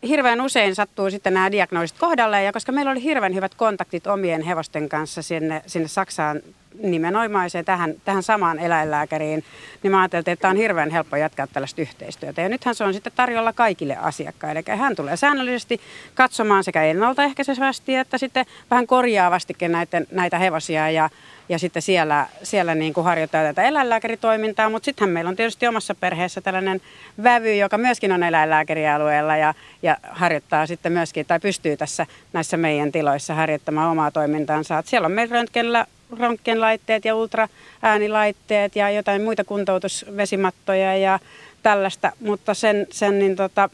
hirveän 0.08 0.40
usein 0.40 0.74
sattuu 0.74 1.10
sitten 1.10 1.34
nämä 1.34 1.52
diagnoosit 1.52 1.98
kohdalle, 1.98 2.42
ja 2.42 2.52
koska 2.52 2.72
meillä 2.72 2.90
oli 2.90 3.02
hirveän 3.02 3.34
hyvät 3.34 3.54
kontaktit 3.54 4.06
omien 4.06 4.42
hevosten 4.42 4.88
kanssa 4.88 5.22
sinne, 5.22 5.62
sinne 5.66 5.88
Saksaan 5.88 6.40
nimenomaiseen 6.82 7.64
tähän, 7.64 7.94
tähän 8.04 8.22
samaan 8.22 8.58
eläinlääkäriin, 8.58 9.44
niin 9.82 9.90
mä 9.90 10.00
ajattelin, 10.00 10.24
että 10.26 10.48
on 10.48 10.56
hirveän 10.56 10.90
helppo 10.90 11.16
jatkaa 11.16 11.46
tällaista 11.46 11.80
yhteistyötä. 11.80 12.42
Ja 12.42 12.48
nythän 12.48 12.74
se 12.74 12.84
on 12.84 12.94
sitten 12.94 13.12
tarjolla 13.16 13.52
kaikille 13.52 13.96
asiakkaille. 13.96 14.62
Eli 14.66 14.78
hän 14.78 14.96
tulee 14.96 15.16
säännöllisesti 15.16 15.80
katsomaan 16.14 16.64
sekä 16.64 16.84
ennaltaehkäisevästi 16.84 17.94
että 17.96 18.18
sitten 18.18 18.46
vähän 18.70 18.86
korjaavastikin 18.86 19.72
näitä, 19.72 20.02
näitä 20.10 20.38
hevosia 20.38 20.90
ja, 20.90 21.10
ja 21.48 21.58
sitten 21.58 21.82
siellä, 21.82 22.26
siellä 22.42 22.74
niin 22.74 22.94
kuin 22.94 23.04
harjoittaa 23.04 23.44
tätä 23.44 23.62
eläinlääkäritoimintaa, 23.62 24.70
mutta 24.70 24.84
sittenhän 24.84 25.12
meillä 25.12 25.28
on 25.28 25.36
tietysti 25.36 25.66
omassa 25.66 25.94
perheessä 25.94 26.40
tällainen 26.40 26.80
vävy, 27.22 27.54
joka 27.54 27.78
myöskin 27.78 28.12
on 28.12 28.22
eläinlääkärialueella 28.22 29.36
ja, 29.36 29.54
ja 29.82 29.96
harjoittaa 30.10 30.66
sitten 30.66 30.92
myöskin, 30.92 31.26
tai 31.26 31.40
pystyy 31.40 31.76
tässä 31.76 32.06
näissä 32.32 32.56
meidän 32.56 32.92
tiloissa 32.92 33.34
harjoittamaan 33.34 33.90
omaa 33.90 34.10
toimintaansa. 34.10 34.78
Et 34.78 34.86
siellä 34.86 35.06
on 35.06 35.12
meillä 35.12 35.34
röntgenlä, 35.34 35.86
röntgenlaitteet 36.18 37.04
ja 37.04 37.14
ultraäänilaitteet 37.14 38.76
ja 38.76 38.90
jotain 38.90 39.22
muita 39.22 39.44
kuntoutusvesimattoja 39.44 40.96
ja 40.96 41.18
tällaista, 41.62 42.12
mutta 42.20 42.54
sen, 42.54 42.86
sen 42.90 43.18
niin 43.18 43.36
tota, 43.36 43.70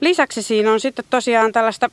lisäksi 0.00 0.42
siinä 0.42 0.72
on 0.72 0.80
sitten 0.80 1.04
tosiaan 1.10 1.52
tällaista 1.52 1.90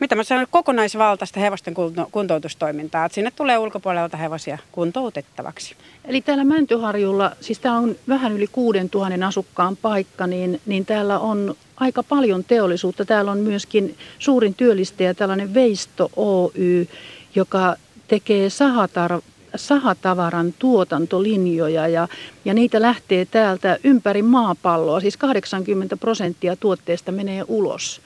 mitä 0.00 0.14
mä 0.14 0.22
sanon, 0.22 0.46
kokonaisvaltaista 0.50 1.40
hevosten 1.40 1.74
kuntoutustoimintaa. 2.10 3.04
Että 3.04 3.14
sinne 3.14 3.30
tulee 3.30 3.58
ulkopuolelta 3.58 4.16
hevosia 4.16 4.58
kuntoutettavaksi. 4.72 5.76
Eli 6.04 6.20
täällä 6.20 6.44
Mäntyharjulla, 6.44 7.32
siis 7.40 7.58
tämä 7.58 7.78
on 7.78 7.96
vähän 8.08 8.32
yli 8.32 8.46
6000 8.46 9.26
asukkaan 9.26 9.76
paikka, 9.76 10.26
niin, 10.26 10.60
niin 10.66 10.86
täällä 10.86 11.18
on 11.18 11.54
aika 11.76 12.02
paljon 12.02 12.44
teollisuutta. 12.44 13.04
Täällä 13.04 13.30
on 13.30 13.38
myöskin 13.38 13.96
suurin 14.18 14.54
työllistäjä 14.54 15.14
tällainen 15.14 15.54
Veisto 15.54 16.10
Oy, 16.16 16.88
joka 17.34 17.76
tekee 18.08 18.50
sahatar, 18.50 19.20
sahatavaran 19.56 20.54
tuotantolinjoja 20.58 21.88
ja, 21.88 22.08
ja 22.44 22.54
niitä 22.54 22.82
lähtee 22.82 23.24
täältä 23.24 23.78
ympäri 23.84 24.22
maapalloa. 24.22 25.00
Siis 25.00 25.16
80 25.16 25.96
prosenttia 25.96 26.56
tuotteesta 26.56 27.12
menee 27.12 27.44
ulos. 27.48 28.00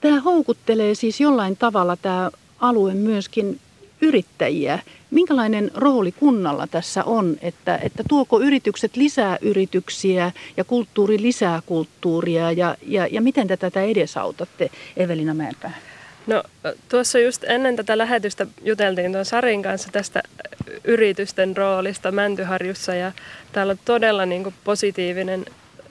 Tämä 0.00 0.20
houkuttelee 0.20 0.94
siis 0.94 1.20
jollain 1.20 1.56
tavalla 1.56 1.96
tämä 1.96 2.30
alue 2.60 2.94
myöskin 2.94 3.60
yrittäjiä. 4.00 4.78
Minkälainen 5.10 5.70
rooli 5.74 6.12
kunnalla 6.12 6.66
tässä 6.66 7.04
on, 7.04 7.36
että, 7.42 7.76
että 7.82 8.02
tuoko 8.08 8.40
yritykset 8.40 8.96
lisää 8.96 9.38
yrityksiä 9.40 10.32
ja 10.56 10.64
kulttuuri 10.64 11.22
lisää 11.22 11.62
kulttuuria 11.66 12.52
ja, 12.52 12.76
ja, 12.82 13.06
ja 13.10 13.20
miten 13.20 13.46
te 13.48 13.56
tätä 13.56 13.82
edesautatte, 13.82 14.70
Evelina 14.96 15.34
Mäenpää? 15.34 15.78
No 16.26 16.42
tuossa 16.88 17.18
just 17.18 17.44
ennen 17.44 17.76
tätä 17.76 17.98
lähetystä 17.98 18.46
juteltiin 18.64 19.12
tuon 19.12 19.24
Sarin 19.24 19.62
kanssa 19.62 19.88
tästä 19.92 20.22
yritysten 20.84 21.56
roolista 21.56 22.12
Mäntyharjussa 22.12 22.94
ja 22.94 23.12
täällä 23.52 23.70
on 23.70 23.78
todella 23.84 24.26
niin 24.26 24.42
kuin 24.42 24.54
positiivinen 24.64 25.44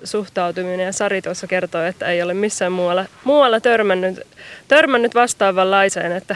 suhtautuminen 0.04 0.86
ja 0.86 0.92
Sari 0.94 1.22
tuossa 1.22 1.48
kertoi, 1.48 1.88
että 1.88 2.06
ei 2.06 2.22
ole 2.22 2.34
missään 2.34 2.72
muualla, 2.72 3.06
muualla 3.24 3.60
törmännyt, 3.60 4.22
törmännyt 4.68 5.16
vastaavanlaiseen, 5.16 6.12
että 6.12 6.36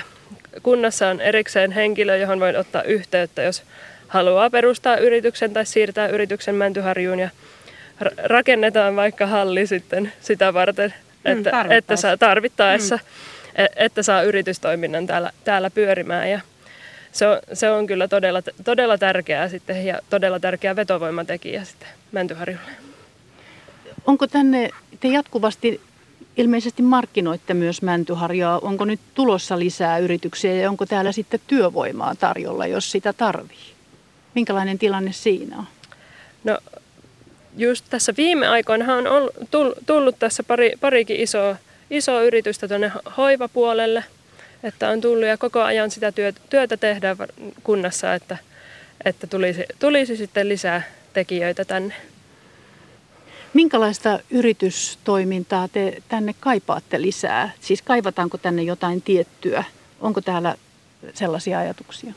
kunnassa 0.63 1.07
on 1.07 1.21
erikseen 1.21 1.71
henkilö, 1.71 2.17
johon 2.17 2.39
voi 2.39 2.55
ottaa 2.55 2.83
yhteyttä, 2.83 3.41
jos 3.41 3.63
haluaa 4.07 4.49
perustaa 4.49 4.97
yrityksen 4.97 5.53
tai 5.53 5.65
siirtää 5.65 6.07
yrityksen 6.07 6.55
Mäntyharjuun 6.55 7.19
ja 7.19 7.29
rakennetaan 8.23 8.95
vaikka 8.95 9.27
halli 9.27 9.67
sitten 9.67 10.13
sitä 10.21 10.53
varten, 10.53 10.93
mm, 11.25 11.31
että, 11.31 11.63
mm, 11.63 11.71
että 11.71 11.95
saa 11.95 12.17
tarvittaessa, 12.17 12.95
mm. 12.95 13.65
että 13.75 14.03
saa 14.03 14.23
yritystoiminnan 14.23 15.07
täällä, 15.07 15.31
täällä 15.43 15.69
pyörimään 15.69 16.29
ja 16.29 16.39
se 17.11 17.27
on, 17.27 17.39
se 17.53 17.69
on 17.69 17.87
kyllä 17.87 18.07
todella, 18.07 18.41
todella 18.63 18.97
tärkeää 18.97 19.47
sitten 19.47 19.85
ja 19.85 19.99
todella 20.09 20.39
tärkeä 20.39 20.75
vetovoimatekijä 20.75 21.63
sitten 21.63 21.89
Mäntyharjulle. 22.11 22.90
Onko 24.05 24.27
tänne, 24.27 24.69
te 24.99 25.07
jatkuvasti 25.07 25.81
ilmeisesti 26.37 26.81
markkinoitte 26.81 27.53
myös 27.53 27.81
Mäntyharjaa. 27.81 28.59
Onko 28.59 28.85
nyt 28.85 28.99
tulossa 29.13 29.59
lisää 29.59 29.97
yrityksiä 29.97 30.53
ja 30.53 30.69
onko 30.69 30.85
täällä 30.85 31.11
sitten 31.11 31.39
työvoimaa 31.47 32.15
tarjolla, 32.15 32.67
jos 32.67 32.91
sitä 32.91 33.13
tarvii? 33.13 33.73
Minkälainen 34.35 34.79
tilanne 34.79 35.11
siinä 35.11 35.57
on? 35.57 35.65
No 36.43 36.57
just 37.57 37.85
tässä 37.89 38.13
viime 38.17 38.47
aikoina 38.47 38.95
on 38.95 39.29
tullut 39.85 40.19
tässä 40.19 40.43
pari, 40.43 40.71
parikin 40.81 41.19
isoa, 41.19 41.55
isoa 41.89 42.21
yritystä 42.21 42.67
tuonne 42.67 42.91
hoivapuolelle, 43.17 44.03
että 44.63 44.89
on 44.89 45.01
tullut 45.01 45.25
ja 45.25 45.37
koko 45.37 45.61
ajan 45.61 45.91
sitä 45.91 46.11
työtä, 46.11 46.41
työtä 46.49 46.77
tehdään 46.77 47.17
kunnassa, 47.63 48.13
että, 48.13 48.37
että 49.05 49.27
tulisi, 49.27 49.63
tulisi 49.79 50.17
sitten 50.17 50.49
lisää 50.49 50.81
tekijöitä 51.13 51.65
tänne. 51.65 51.93
Minkälaista 53.53 54.19
yritystoimintaa 54.29 55.67
te 55.67 56.03
tänne 56.09 56.35
kaipaatte 56.39 57.01
lisää? 57.01 57.51
Siis 57.59 57.81
kaivataanko 57.81 58.37
tänne 58.37 58.63
jotain 58.63 59.01
tiettyä? 59.01 59.63
Onko 60.01 60.21
täällä 60.21 60.55
sellaisia 61.13 61.59
ajatuksia? 61.59 62.13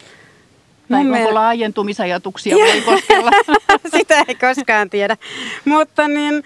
Tai 0.89 1.01
onko 1.01 1.13
meillä... 1.13 1.35
laajentumisajatuksia 1.35 2.57
voi? 2.87 3.03
Sitä 3.99 4.25
ei 4.29 4.35
koskaan 4.35 4.91
tiedä. 4.91 5.17
Mutta 5.65 6.09
niin, 6.09 6.45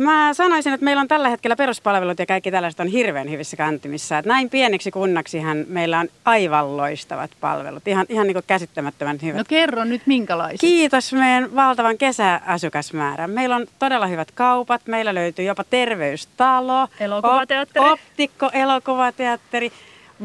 Mä 0.00 0.34
sanoisin, 0.34 0.72
että 0.72 0.84
meillä 0.84 1.00
on 1.00 1.08
tällä 1.08 1.28
hetkellä 1.28 1.56
peruspalvelut 1.56 2.18
ja 2.18 2.26
kaikki 2.26 2.50
tällaiset 2.50 2.80
on 2.80 2.86
hirveän 2.86 3.30
hyvissä 3.30 3.56
kantimissa. 3.56 4.18
Että 4.18 4.28
näin 4.28 4.50
pieneksi 4.50 4.90
kunnaksihan 4.90 5.64
meillä 5.68 5.98
on 5.98 6.08
aivan 6.24 6.76
loistavat 6.76 7.30
palvelut, 7.40 7.88
ihan, 7.88 8.06
ihan 8.08 8.26
niin 8.26 8.34
kuin 8.34 8.44
käsittämättömän 8.46 9.18
hyvät. 9.22 9.36
No 9.36 9.44
kerro 9.48 9.84
nyt 9.84 10.02
minkälaiset. 10.06 10.60
Kiitos 10.60 11.12
meidän 11.12 11.54
valtavan 11.54 11.98
kesäasukasmäärän. 11.98 13.30
Meillä 13.30 13.56
on 13.56 13.66
todella 13.78 14.06
hyvät 14.06 14.30
kaupat, 14.30 14.80
meillä 14.86 15.14
löytyy 15.14 15.44
jopa 15.44 15.64
terveystalo, 15.64 16.88
elokuvateatteri, 17.00 17.90
op- 17.90 18.00
optikko, 18.00 18.50
elokuvateatteri, 18.52 19.72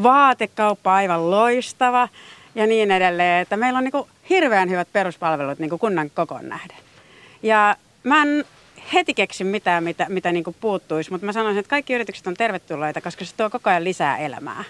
vaatekauppa 0.03 0.95
aivan 0.95 1.31
loistava 1.31 2.09
ja 2.55 2.67
niin 2.67 2.91
edelleen. 2.91 3.41
Että 3.41 3.57
meillä 3.57 3.77
on 3.77 3.83
niin 3.83 3.91
kuin 3.91 4.07
hirveän 4.29 4.69
hyvät 4.69 4.87
peruspalvelut 4.93 5.59
niin 5.59 5.69
kuin 5.69 5.79
kunnan 5.79 6.09
kokoon 6.09 6.49
nähden. 6.49 6.77
Ja 7.43 7.75
mä 8.03 8.21
en 8.21 8.45
heti 8.93 9.13
keksi 9.13 9.43
mitään, 9.43 9.83
mitä, 9.83 10.05
mitä 10.09 10.31
niin 10.31 10.43
kuin 10.43 10.55
puuttuisi, 10.61 11.11
mutta 11.11 11.25
mä 11.25 11.33
sanoisin, 11.33 11.59
että 11.59 11.69
kaikki 11.69 11.93
yritykset 11.93 12.27
on 12.27 12.33
tervetulleita, 12.33 13.01
koska 13.01 13.25
se 13.25 13.35
tuo 13.35 13.49
koko 13.49 13.69
ajan 13.69 13.83
lisää 13.83 14.17
elämää. 14.17 14.63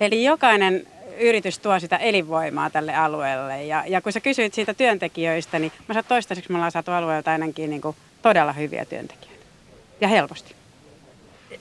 Eli 0.00 0.24
jokainen 0.24 0.86
yritys 1.20 1.58
tuo 1.58 1.80
sitä 1.80 1.96
elinvoimaa 1.96 2.70
tälle 2.70 2.94
alueelle. 2.94 3.64
Ja, 3.64 3.84
ja 3.86 4.00
kun 4.00 4.12
sä 4.12 4.20
kysyit 4.20 4.54
siitä 4.54 4.74
työntekijöistä, 4.74 5.58
niin 5.58 5.72
mä 5.88 5.94
sanon 5.94 6.04
toistaiseksi 6.08 6.52
me 6.52 6.56
ollaan 6.56 6.72
saatu 6.72 6.90
alueelta 6.90 7.30
ainakin 7.30 7.70
niin 7.70 7.82
kuin 7.82 7.96
todella 8.22 8.52
hyviä 8.52 8.84
työntekijöitä. 8.84 9.44
Ja 10.00 10.08
helposti. 10.08 10.54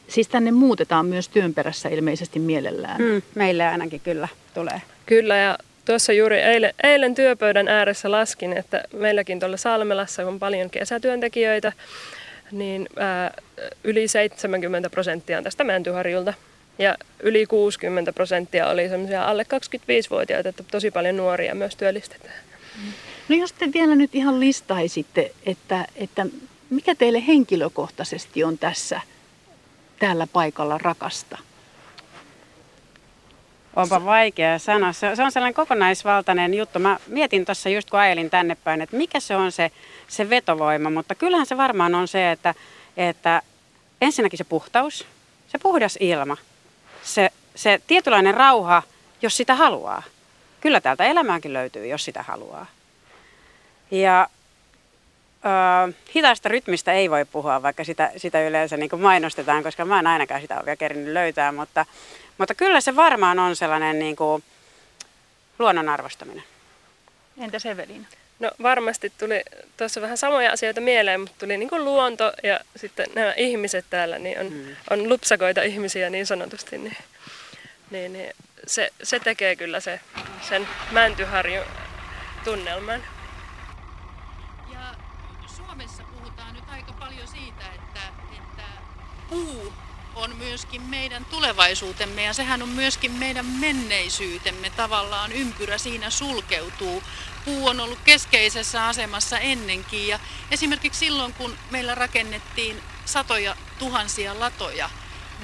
Siis 0.08 0.28
tänne 0.28 0.52
muutetaan 0.52 1.06
myös 1.06 1.30
työn 1.30 1.54
perässä 1.54 1.90
ilmeisesti 1.90 2.40
mielellään. 2.40 3.02
Mm, 3.02 3.22
meille 3.36 3.68
ainakin 3.68 4.02
kyllä 4.02 4.28
tulee. 4.54 4.82
Kyllä 5.06 5.38
ja 5.38 5.58
Tuossa 5.88 6.14
juuri 6.14 6.40
eilen, 6.40 6.74
eilen 6.84 7.16
työpöydän 7.16 7.68
ääressä 7.68 8.12
laskin, 8.12 8.58
että 8.58 8.84
meilläkin 8.94 9.40
tuolla 9.40 9.58
Salmelassa 9.58 10.28
on 10.28 10.40
paljon 10.40 10.70
kesätyöntekijöitä, 10.70 11.74
niin 12.52 12.88
ää, 12.96 13.34
yli 13.84 14.08
70 14.08 14.90
prosenttia 14.90 15.38
on 15.38 15.44
tästä 15.44 15.64
Mäntyharjulta. 15.64 16.34
Ja 16.80 16.98
yli 17.20 17.46
60 17.46 18.14
prosenttia 18.14 18.70
oli 18.70 18.90
semmoisia 18.90 19.26
alle 19.26 19.44
25-vuotiaita, 19.44 20.50
että 20.50 20.64
tosi 20.72 20.92
paljon 20.92 21.18
nuoria 21.18 21.56
myös 21.56 21.76
työllistetään. 21.76 22.40
No 23.30 23.36
jos 23.36 23.54
te 23.54 23.66
vielä 23.74 23.96
nyt 23.96 24.16
ihan 24.16 24.40
listaisitte, 24.40 25.32
että, 25.46 25.86
että 25.96 26.26
mikä 26.70 26.96
teille 26.96 27.28
henkilökohtaisesti 27.28 28.44
on 28.44 28.58
tässä 28.58 29.02
täällä 30.00 30.28
paikalla 30.34 30.78
rakasta? 30.78 31.38
Onpa 33.78 34.06
vaikea 34.06 34.60
sanoa. 34.60 34.94
Se, 34.94 35.16
se 35.16 35.24
on 35.24 35.32
sellainen 35.32 35.54
kokonaisvaltainen 35.54 36.54
juttu. 36.54 36.80
Mä 36.80 37.00
mietin 37.08 37.46
tuossa 37.46 37.70
just 37.70 37.90
kun 37.90 38.00
ajelin 38.00 38.30
tänne 38.30 38.58
päin, 38.64 38.82
että 38.82 38.98
mikä 38.98 39.20
se 39.20 39.36
on 39.36 39.52
se, 39.52 39.72
se 40.08 40.30
vetovoima. 40.30 40.90
Mutta 40.90 41.16
kyllähän 41.16 41.46
se 41.46 41.58
varmaan 41.58 41.96
on 41.96 42.08
se, 42.08 42.32
että, 42.32 42.54
että 42.98 43.42
ensinnäkin 44.02 44.38
se 44.38 44.44
puhtaus, 44.44 45.08
se 45.48 45.58
puhdas 45.58 45.98
ilma, 46.00 46.38
se, 47.04 47.30
se 47.56 47.82
tietynlainen 47.88 48.34
rauha, 48.34 48.84
jos 49.22 49.38
sitä 49.38 49.56
haluaa. 49.56 50.04
Kyllä 50.62 50.82
täältä 50.82 51.04
elämäänkin 51.04 51.54
löytyy, 51.54 51.88
jos 51.88 52.06
sitä 52.06 52.24
haluaa. 52.24 52.66
Ja 53.92 54.28
ö, 55.90 55.94
hitaasta 56.16 56.50
rytmistä 56.50 56.94
ei 56.94 57.10
voi 57.10 57.26
puhua, 57.26 57.62
vaikka 57.64 57.84
sitä, 57.84 58.12
sitä 58.18 58.48
yleensä 58.48 58.78
niin 58.78 59.02
mainostetaan, 59.02 59.64
koska 59.64 59.86
mä 59.86 60.00
en 60.00 60.08
ainakaan 60.08 60.42
sitä 60.42 60.56
ole 60.56 60.66
vielä 60.66 60.76
kerinyt 60.76 61.14
löytää, 61.14 61.52
mutta, 61.52 61.86
mutta 62.38 62.56
kyllä 62.56 62.82
se 62.82 62.96
varmaan 62.96 63.40
on 63.40 63.56
sellainen 63.56 64.00
niin 64.00 64.16
kuin 64.16 64.44
luonnon 65.60 65.90
arvostaminen. 65.90 66.44
Entäs 67.38 67.66
Evelina? 67.66 68.06
No 68.40 68.52
varmasti 68.64 69.12
tuli 69.18 69.44
tuossa 69.78 70.02
vähän 70.02 70.18
samoja 70.18 70.52
asioita 70.52 70.82
mieleen, 70.82 71.20
mutta 71.20 71.36
tuli 71.40 71.58
niin 71.58 71.70
kuin 71.70 71.86
luonto 71.86 72.34
ja 72.44 72.60
sitten 72.76 73.06
nämä 73.16 73.34
ihmiset 73.38 73.86
täällä, 73.90 74.20
niin 74.20 74.40
on, 74.40 74.54
mm. 74.54 74.76
on 74.90 75.10
lupsakoita 75.10 75.62
ihmisiä 75.62 76.10
niin 76.10 76.26
sanotusti, 76.26 76.78
niin, 76.78 76.98
niin, 77.92 78.14
niin 78.14 78.34
se, 78.68 78.90
se 79.04 79.20
tekee 79.20 79.56
kyllä 79.56 79.80
se, 79.80 80.00
sen 80.50 80.68
Mäntyharjun 80.92 81.66
tunnelman. 82.44 83.04
Ja 84.74 84.96
Suomessa 85.58 86.04
puhutaan 86.04 86.54
nyt 86.54 86.64
aika 86.70 86.92
paljon 86.92 87.28
siitä, 87.28 87.64
että, 87.76 88.00
että 88.38 88.64
puu 89.30 89.74
on 90.18 90.36
myöskin 90.36 90.82
meidän 90.82 91.26
tulevaisuutemme 91.26 92.24
ja 92.24 92.34
sehän 92.34 92.62
on 92.62 92.70
myöskin 92.70 93.12
meidän 93.12 93.46
menneisyytemme. 93.46 94.70
Tavallaan 94.70 95.32
ympyrä 95.32 95.78
siinä 95.78 96.10
sulkeutuu. 96.10 97.04
Puu 97.46 97.68
on 97.68 97.80
ollut 97.80 98.00
keskeisessä 98.06 98.88
asemassa 98.88 99.40
ennenkin 99.40 100.08
ja 100.08 100.20
esimerkiksi 100.52 101.00
silloin 101.00 101.34
kun 101.34 101.58
meillä 101.72 101.96
rakennettiin 101.96 102.84
satoja 103.06 103.56
tuhansia 103.80 104.40
latoja, 104.40 104.90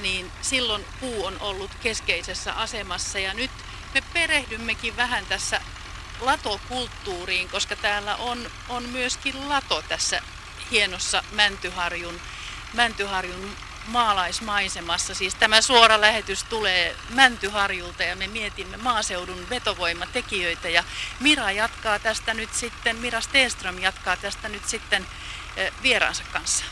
niin 0.02 0.32
silloin 0.42 0.86
puu 1.00 1.26
on 1.26 1.38
ollut 1.40 1.72
keskeisessä 1.84 2.54
asemassa 2.54 3.20
ja 3.20 3.34
nyt 3.34 3.52
me 3.94 4.04
perehdymmekin 4.14 4.98
vähän 4.98 5.26
tässä 5.26 5.62
latokulttuuriin, 6.20 7.50
koska 7.50 7.76
täällä 7.76 8.16
on, 8.16 8.52
on 8.70 8.84
myöskin 8.84 9.50
lato 9.50 9.82
tässä 9.82 10.22
hienossa 10.72 11.24
Mäntyharjun, 11.32 12.22
Mäntyharjun 12.74 13.56
maalaismaisemassa. 13.88 15.16
Siis 15.16 15.36
tämä 15.36 15.62
suora 15.62 16.02
lähetys 16.02 16.44
tulee 16.44 16.96
Mäntyharjulta 17.10 18.04
ja 18.04 18.16
me 18.16 18.28
mietimme 18.28 18.78
maaseudun 18.78 19.50
vetovoimatekijöitä 19.50 20.70
ja 20.70 20.84
Mira 21.20 21.52
jatkaa 21.52 22.00
tästä 22.00 22.34
nyt 22.34 22.54
sitten, 22.54 22.96
Mira 22.96 23.22
Stenström 23.22 23.80
jatkaa 23.80 24.18
tästä 24.18 24.50
nyt 24.50 24.68
sitten 24.68 25.06
eh, 25.58 25.72
vieraansa 25.84 26.24
kanssa. 26.34 26.66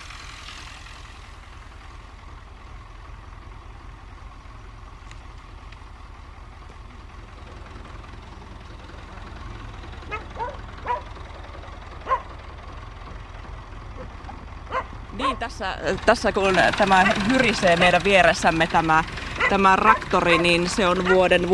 niin, 15.22 15.31
tässä, 15.42 15.78
tässä 16.06 16.32
kun 16.32 16.56
tämä 16.78 17.06
hyrisee 17.30 17.76
meidän 17.76 18.04
vieressämme 18.04 18.68
tämä, 18.68 19.04
tämä 19.50 19.76
raktori, 19.76 20.38
niin 20.38 20.70
se 20.70 20.88
on 20.88 21.10
vuoden 21.10 21.48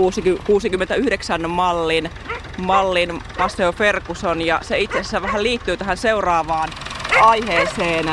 69 0.43 1.49
mallin, 1.49 2.09
mallin 2.57 3.21
Paseo 3.37 3.71
Ferguson 3.71 4.41
ja 4.41 4.59
se 4.61 4.79
itse 4.79 4.99
asiassa 4.99 5.21
vähän 5.21 5.43
liittyy 5.43 5.77
tähän 5.77 5.97
seuraavaan 5.97 6.69
aiheeseen. 7.21 8.05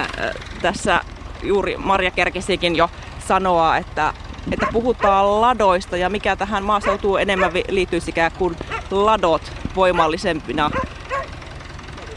Tässä 0.62 1.00
juuri 1.42 1.76
Marja 1.76 2.10
kerkisikin 2.10 2.76
jo 2.76 2.90
sanoa, 3.28 3.76
että, 3.76 4.14
että 4.52 4.66
puhutaan 4.72 5.40
ladoista 5.40 5.96
ja 5.96 6.10
mikä 6.10 6.36
tähän 6.36 6.64
maaseutuun 6.64 7.20
enemmän 7.20 7.52
liittyisikään 7.68 8.32
kuin 8.38 8.56
ladot 8.90 9.52
voimallisempina 9.76 10.70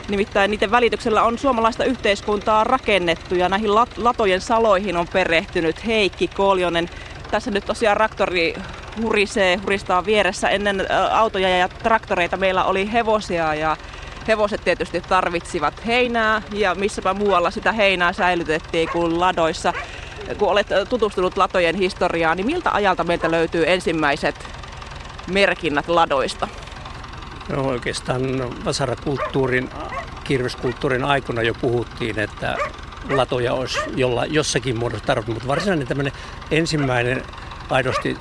Nimittäin 0.08 0.52
niiden 0.52 0.72
välityksellä 0.72 1.24
on 1.24 1.38
suomalaista 1.38 1.84
yhteiskuntaa 1.84 2.64
rakennettu 2.64 3.36
ja 3.36 3.50
näihin 3.50 3.76
latojen 3.98 4.42
saloihin 4.42 4.98
on 4.98 5.08
perehtynyt 5.14 5.86
Heikki 5.86 6.28
Koljonen. 6.28 6.90
Tässä 7.32 7.52
nyt 7.52 7.66
tosiaan 7.66 7.98
traktori 7.98 8.56
hurisee, 9.02 9.56
huristaa 9.56 10.06
vieressä. 10.06 10.50
Ennen 10.50 10.88
autoja 11.12 11.58
ja 11.58 11.70
traktoreita 11.70 12.38
meillä 12.38 12.64
oli 12.64 12.92
hevosia 12.92 13.54
ja 13.54 13.78
hevoset 14.28 14.64
tietysti 14.64 15.02
tarvitsivat 15.02 15.86
heinää 15.86 16.42
ja 16.54 16.76
missäpä 16.76 17.14
muualla 17.14 17.52
sitä 17.52 17.72
heinää 17.72 18.14
säilytettiin 18.14 18.90
kuin 18.90 19.20
ladoissa. 19.20 19.74
Kun 20.38 20.50
olet 20.50 20.68
tutustunut 20.90 21.38
latojen 21.38 21.76
historiaan, 21.76 22.38
niin 22.38 22.46
miltä 22.46 22.72
ajalta 22.72 23.04
meiltä 23.04 23.32
löytyy 23.32 23.64
ensimmäiset 23.68 24.36
merkinnät 25.28 25.88
ladoista? 25.88 26.48
No 27.50 27.62
oikeastaan 27.62 28.22
vasarakulttuurin, 28.66 29.70
kirveskulttuurin 30.24 31.04
aikana 31.04 31.42
jo 31.42 31.54
puhuttiin, 31.54 32.20
että 32.20 32.58
latoja 33.10 33.54
olisi 33.54 33.80
jolla, 33.96 34.26
jossakin 34.26 34.78
muodossa 34.78 35.06
tarvittu, 35.06 35.32
mutta 35.32 35.48
varsinainen 35.48 35.88
tämmöinen 35.88 36.14
ensimmäinen 36.52 37.24
aidosti 37.70 38.18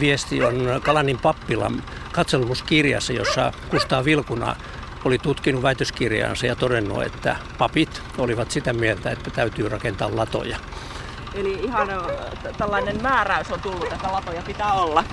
viesti 0.00 0.42
on 0.42 0.80
Kalanin 0.82 1.18
pappilan 1.18 1.82
katselmuskirjassa, 2.12 3.12
jossa 3.12 3.52
Kustaa 3.70 4.04
Vilkuna 4.04 4.56
oli 5.04 5.18
tutkinut 5.18 5.62
väitöskirjaansa 5.62 6.46
ja 6.46 6.56
todennut, 6.56 7.02
että 7.02 7.36
papit 7.58 8.02
olivat 8.18 8.50
sitä 8.50 8.72
mieltä, 8.72 9.10
että 9.10 9.30
täytyy 9.30 9.68
rakentaa 9.68 10.16
latoja. 10.16 10.56
Eli 11.34 11.52
ihan 11.52 11.88
tällainen 12.58 13.02
määräys 13.02 13.50
on 13.50 13.60
tullut, 13.60 13.92
että 13.92 14.12
latoja 14.12 14.42
pitää 14.42 14.72
olla. 14.72 15.04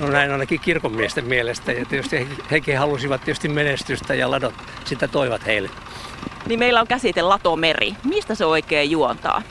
No 0.00 0.10
näin 0.10 0.32
ainakin 0.32 0.60
kirkonmiesten 0.60 1.24
mielestä 1.24 1.72
ja 1.72 1.84
tietysti 1.84 2.28
hekin 2.50 2.78
halusivat 2.78 3.24
tietysti 3.24 3.48
menestystä 3.48 4.14
ja 4.14 4.30
ladot 4.30 4.54
sitä 4.84 5.08
toivat 5.08 5.46
heille. 5.46 5.70
Niin 6.46 6.58
meillä 6.58 6.80
on 6.80 6.86
käsite 6.86 7.22
latomeri. 7.22 7.94
Mistä 8.04 8.34
se 8.34 8.44
oikein 8.44 8.90
juontaa? 8.90 9.42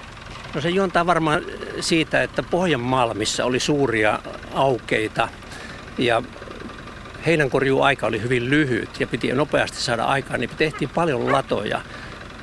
No 0.55 0.61
se 0.61 0.69
juontaa 0.69 1.05
varmaan 1.05 1.41
siitä, 1.79 2.23
että 2.23 2.43
Pohjanmalmissa 2.43 3.45
oli 3.45 3.59
suuria 3.59 4.19
aukeita 4.53 5.27
ja 5.97 6.23
heinänkorjuaika 7.25 8.07
oli 8.07 8.21
hyvin 8.21 8.49
lyhyt 8.49 8.99
ja 8.99 9.07
piti 9.07 9.31
nopeasti 9.31 9.81
saada 9.81 10.03
aikaa, 10.03 10.37
niin 10.37 10.49
tehtiin 10.57 10.89
paljon 10.89 11.31
latoja. 11.31 11.81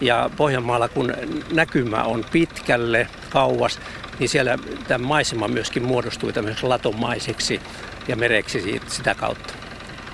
Ja 0.00 0.30
Pohjanmaalla, 0.36 0.88
kun 0.88 1.14
näkymä 1.52 2.02
on 2.02 2.24
pitkälle, 2.32 3.08
kauas, 3.36 3.80
niin 4.18 4.28
siellä 4.28 4.58
tämä 4.88 5.06
maisema 5.06 5.48
myöskin 5.48 5.82
muodostui 5.82 6.32
tämmöiseksi 6.32 6.66
latomaiseksi 6.66 7.60
ja 8.08 8.16
mereksi 8.16 8.80
sitä 8.86 9.14
kautta. 9.14 9.54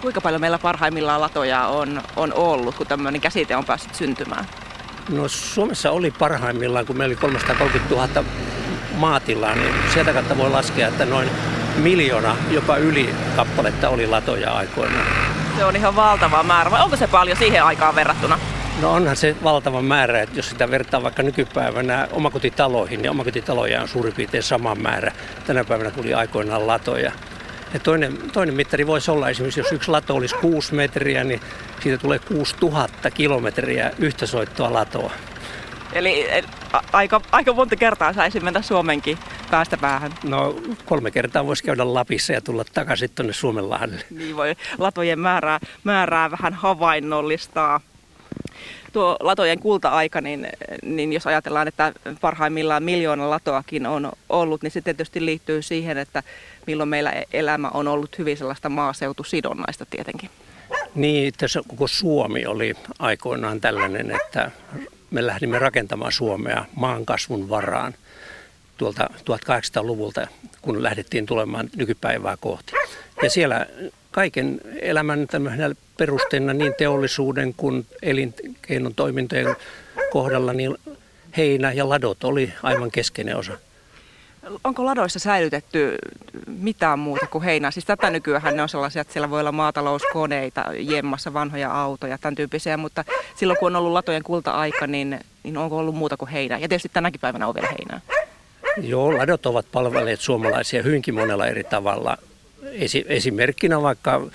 Kuinka 0.00 0.20
paljon 0.20 0.40
meillä 0.40 0.58
parhaimmillaan 0.58 1.20
latoja 1.20 1.66
on, 1.66 2.02
on 2.16 2.32
ollut, 2.32 2.74
kun 2.74 2.86
tämmöinen 2.86 3.20
käsite 3.20 3.56
on 3.56 3.64
päässyt 3.64 3.94
syntymään? 3.94 4.46
No 5.08 5.28
Suomessa 5.28 5.90
oli 5.90 6.10
parhaimmillaan, 6.10 6.86
kun 6.86 6.96
meillä 6.96 7.12
oli 7.12 7.20
330 7.20 7.94
000 7.94 8.24
maatilaa, 8.94 9.54
niin 9.54 9.74
sieltä 9.92 10.12
kautta 10.12 10.38
voi 10.38 10.50
laskea, 10.50 10.88
että 10.88 11.04
noin 11.04 11.30
miljoona, 11.76 12.36
jopa 12.50 12.76
yli 12.76 13.14
kappaletta 13.36 13.88
oli 13.88 14.06
latoja 14.06 14.52
aikoinaan. 14.52 15.06
Se 15.56 15.64
on 15.64 15.76
ihan 15.76 15.96
valtava 15.96 16.42
määrä, 16.42 16.70
vai 16.70 16.82
onko 16.82 16.96
se 16.96 17.06
paljon 17.06 17.36
siihen 17.36 17.64
aikaan 17.64 17.94
verrattuna? 17.94 18.38
No 18.80 18.92
onhan 18.92 19.16
se 19.16 19.36
valtava 19.42 19.82
määrä, 19.82 20.22
että 20.22 20.38
jos 20.38 20.50
sitä 20.50 20.70
vertaa 20.70 21.02
vaikka 21.02 21.22
nykypäivänä 21.22 22.08
omakotitaloihin, 22.12 23.02
niin 23.02 23.10
omakotitaloja 23.10 23.82
on 23.82 23.88
suurin 23.88 24.14
piirtein 24.14 24.42
sama 24.42 24.74
määrä. 24.74 25.12
Tänä 25.46 25.64
päivänä 25.64 25.90
tuli 25.90 26.14
aikoinaan 26.14 26.66
latoja. 26.66 27.12
Ja 27.74 27.80
toinen, 27.80 28.18
toinen 28.32 28.54
mittari 28.54 28.86
voisi 28.86 29.10
olla 29.10 29.28
esimerkiksi, 29.28 29.60
jos 29.60 29.72
yksi 29.72 29.90
lato 29.90 30.14
olisi 30.14 30.34
6 30.34 30.74
metriä, 30.74 31.24
niin 31.24 31.40
siitä 31.82 31.98
tulee 31.98 32.18
6000 32.18 33.10
kilometriä 33.10 33.90
yhtä 33.98 34.26
soittoa 34.26 34.72
latoa. 34.72 35.12
Eli 35.92 36.26
aika, 36.92 37.20
aika 37.32 37.52
monta 37.52 37.76
kertaa 37.76 38.12
saisi 38.12 38.40
mennä 38.40 38.62
Suomenkin 38.62 39.18
päästä 39.50 39.76
päähän. 39.76 40.12
No 40.24 40.56
kolme 40.84 41.10
kertaa 41.10 41.46
voisi 41.46 41.64
käydä 41.64 41.94
Lapissa 41.94 42.32
ja 42.32 42.40
tulla 42.40 42.64
takaisin 42.74 43.10
tuonne 43.14 43.32
Suomenlahdelle. 43.32 44.04
Niin 44.10 44.36
voi 44.36 44.56
latojen 44.78 45.18
määrää, 45.18 45.60
määrää 45.84 46.30
vähän 46.30 46.54
havainnollistaa 46.54 47.80
tuo 48.92 49.16
latojen 49.20 49.58
kulta-aika, 49.58 50.20
niin, 50.20 50.48
niin 50.82 51.12
jos 51.12 51.26
ajatellaan, 51.26 51.68
että 51.68 51.92
parhaimmillaan 52.20 52.82
miljoona 52.82 53.30
latoakin 53.30 53.86
on 53.86 54.12
ollut, 54.28 54.62
niin 54.62 54.70
se 54.70 54.80
tietysti 54.80 55.24
liittyy 55.24 55.62
siihen, 55.62 55.98
että 55.98 56.22
milloin 56.66 56.88
meillä 56.88 57.12
elämä 57.32 57.68
on 57.68 57.88
ollut 57.88 58.18
hyvin 58.18 58.36
sellaista 58.36 58.68
maaseutusidonnaista 58.68 59.86
tietenkin. 59.90 60.30
Niin, 60.94 61.32
tässä 61.38 61.60
koko 61.68 61.86
Suomi 61.86 62.46
oli 62.46 62.74
aikoinaan 62.98 63.60
tällainen, 63.60 64.10
että 64.10 64.50
me 65.10 65.26
lähdimme 65.26 65.58
rakentamaan 65.58 66.12
Suomea 66.12 66.64
maan 66.76 67.06
kasvun 67.06 67.48
varaan 67.48 67.94
tuolta 68.76 69.10
1800-luvulta, 69.20 70.26
kun 70.62 70.82
lähdettiin 70.82 71.26
tulemaan 71.26 71.70
nykypäivää 71.76 72.36
kohti. 72.40 72.72
Ja 73.22 73.30
siellä 73.30 73.66
kaiken 74.12 74.60
elämän 74.80 75.26
perusteena 75.96 76.52
niin 76.52 76.74
teollisuuden 76.78 77.54
kuin 77.56 77.86
elinkeinon 78.02 78.94
toimintojen 78.94 79.56
kohdalla, 80.10 80.52
niin 80.52 80.76
heinä 81.36 81.72
ja 81.72 81.88
ladot 81.88 82.24
oli 82.24 82.52
aivan 82.62 82.90
keskeinen 82.90 83.36
osa. 83.36 83.52
Onko 84.64 84.84
ladoissa 84.84 85.18
säilytetty 85.18 85.96
mitään 86.46 86.98
muuta 86.98 87.26
kuin 87.26 87.44
heinää? 87.44 87.70
Siis 87.70 87.84
tätä 87.84 88.10
nykyään 88.10 88.56
ne 88.56 88.62
on 88.62 88.68
sellaisia, 88.68 89.02
että 89.02 89.12
siellä 89.12 89.30
voi 89.30 89.40
olla 89.40 89.52
maatalouskoneita, 89.52 90.64
jemmassa 90.78 91.34
vanhoja 91.34 91.82
autoja, 91.82 92.18
tämän 92.18 92.34
tyyppisiä, 92.34 92.76
mutta 92.76 93.04
silloin 93.36 93.58
kun 93.58 93.66
on 93.66 93.76
ollut 93.76 93.92
latojen 93.92 94.22
kulta-aika, 94.22 94.86
niin, 94.86 95.20
niin 95.42 95.56
onko 95.56 95.78
ollut 95.78 95.94
muuta 95.94 96.16
kuin 96.16 96.28
heinää? 96.28 96.58
Ja 96.58 96.68
tietysti 96.68 96.90
tänäkin 96.92 97.20
päivänä 97.20 97.48
on 97.48 97.54
vielä 97.54 97.68
heinää. 97.68 98.00
Joo, 98.80 99.18
ladot 99.18 99.46
ovat 99.46 99.66
palvelleet 99.72 100.20
suomalaisia 100.20 100.82
hyvinkin 100.82 101.14
monella 101.14 101.46
eri 101.46 101.64
tavalla. 101.64 102.18
Esimerkkinä 103.06 103.82
vaikka 103.82 104.26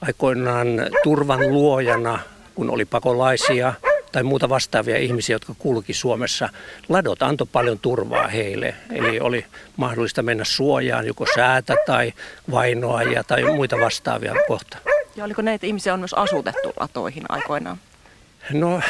aikoinaan 0.00 0.68
turvan 1.02 1.52
luojana, 1.52 2.18
kun 2.54 2.70
oli 2.70 2.84
pakolaisia 2.84 3.74
tai 4.12 4.22
muuta 4.22 4.48
vastaavia 4.48 4.98
ihmisiä, 4.98 5.34
jotka 5.34 5.54
kulki 5.58 5.94
Suomessa. 5.94 6.48
Ladot 6.88 7.22
antoi 7.22 7.46
paljon 7.52 7.78
turvaa 7.78 8.28
heille, 8.28 8.74
eli 8.90 9.20
oli 9.20 9.44
mahdollista 9.76 10.22
mennä 10.22 10.44
suojaan 10.44 11.06
joko 11.06 11.26
säätä 11.34 11.76
tai 11.86 12.12
vainoajia 12.50 13.24
tai 13.24 13.44
muita 13.44 13.76
vastaavia 13.80 14.34
kohta. 14.48 14.78
Ja 15.16 15.24
oliko 15.24 15.42
näitä 15.42 15.66
ihmisiä 15.66 15.94
on 15.94 16.00
myös 16.00 16.14
asutettu 16.14 16.72
latoihin 16.80 17.24
aikoinaan? 17.28 17.78
No 18.50 18.80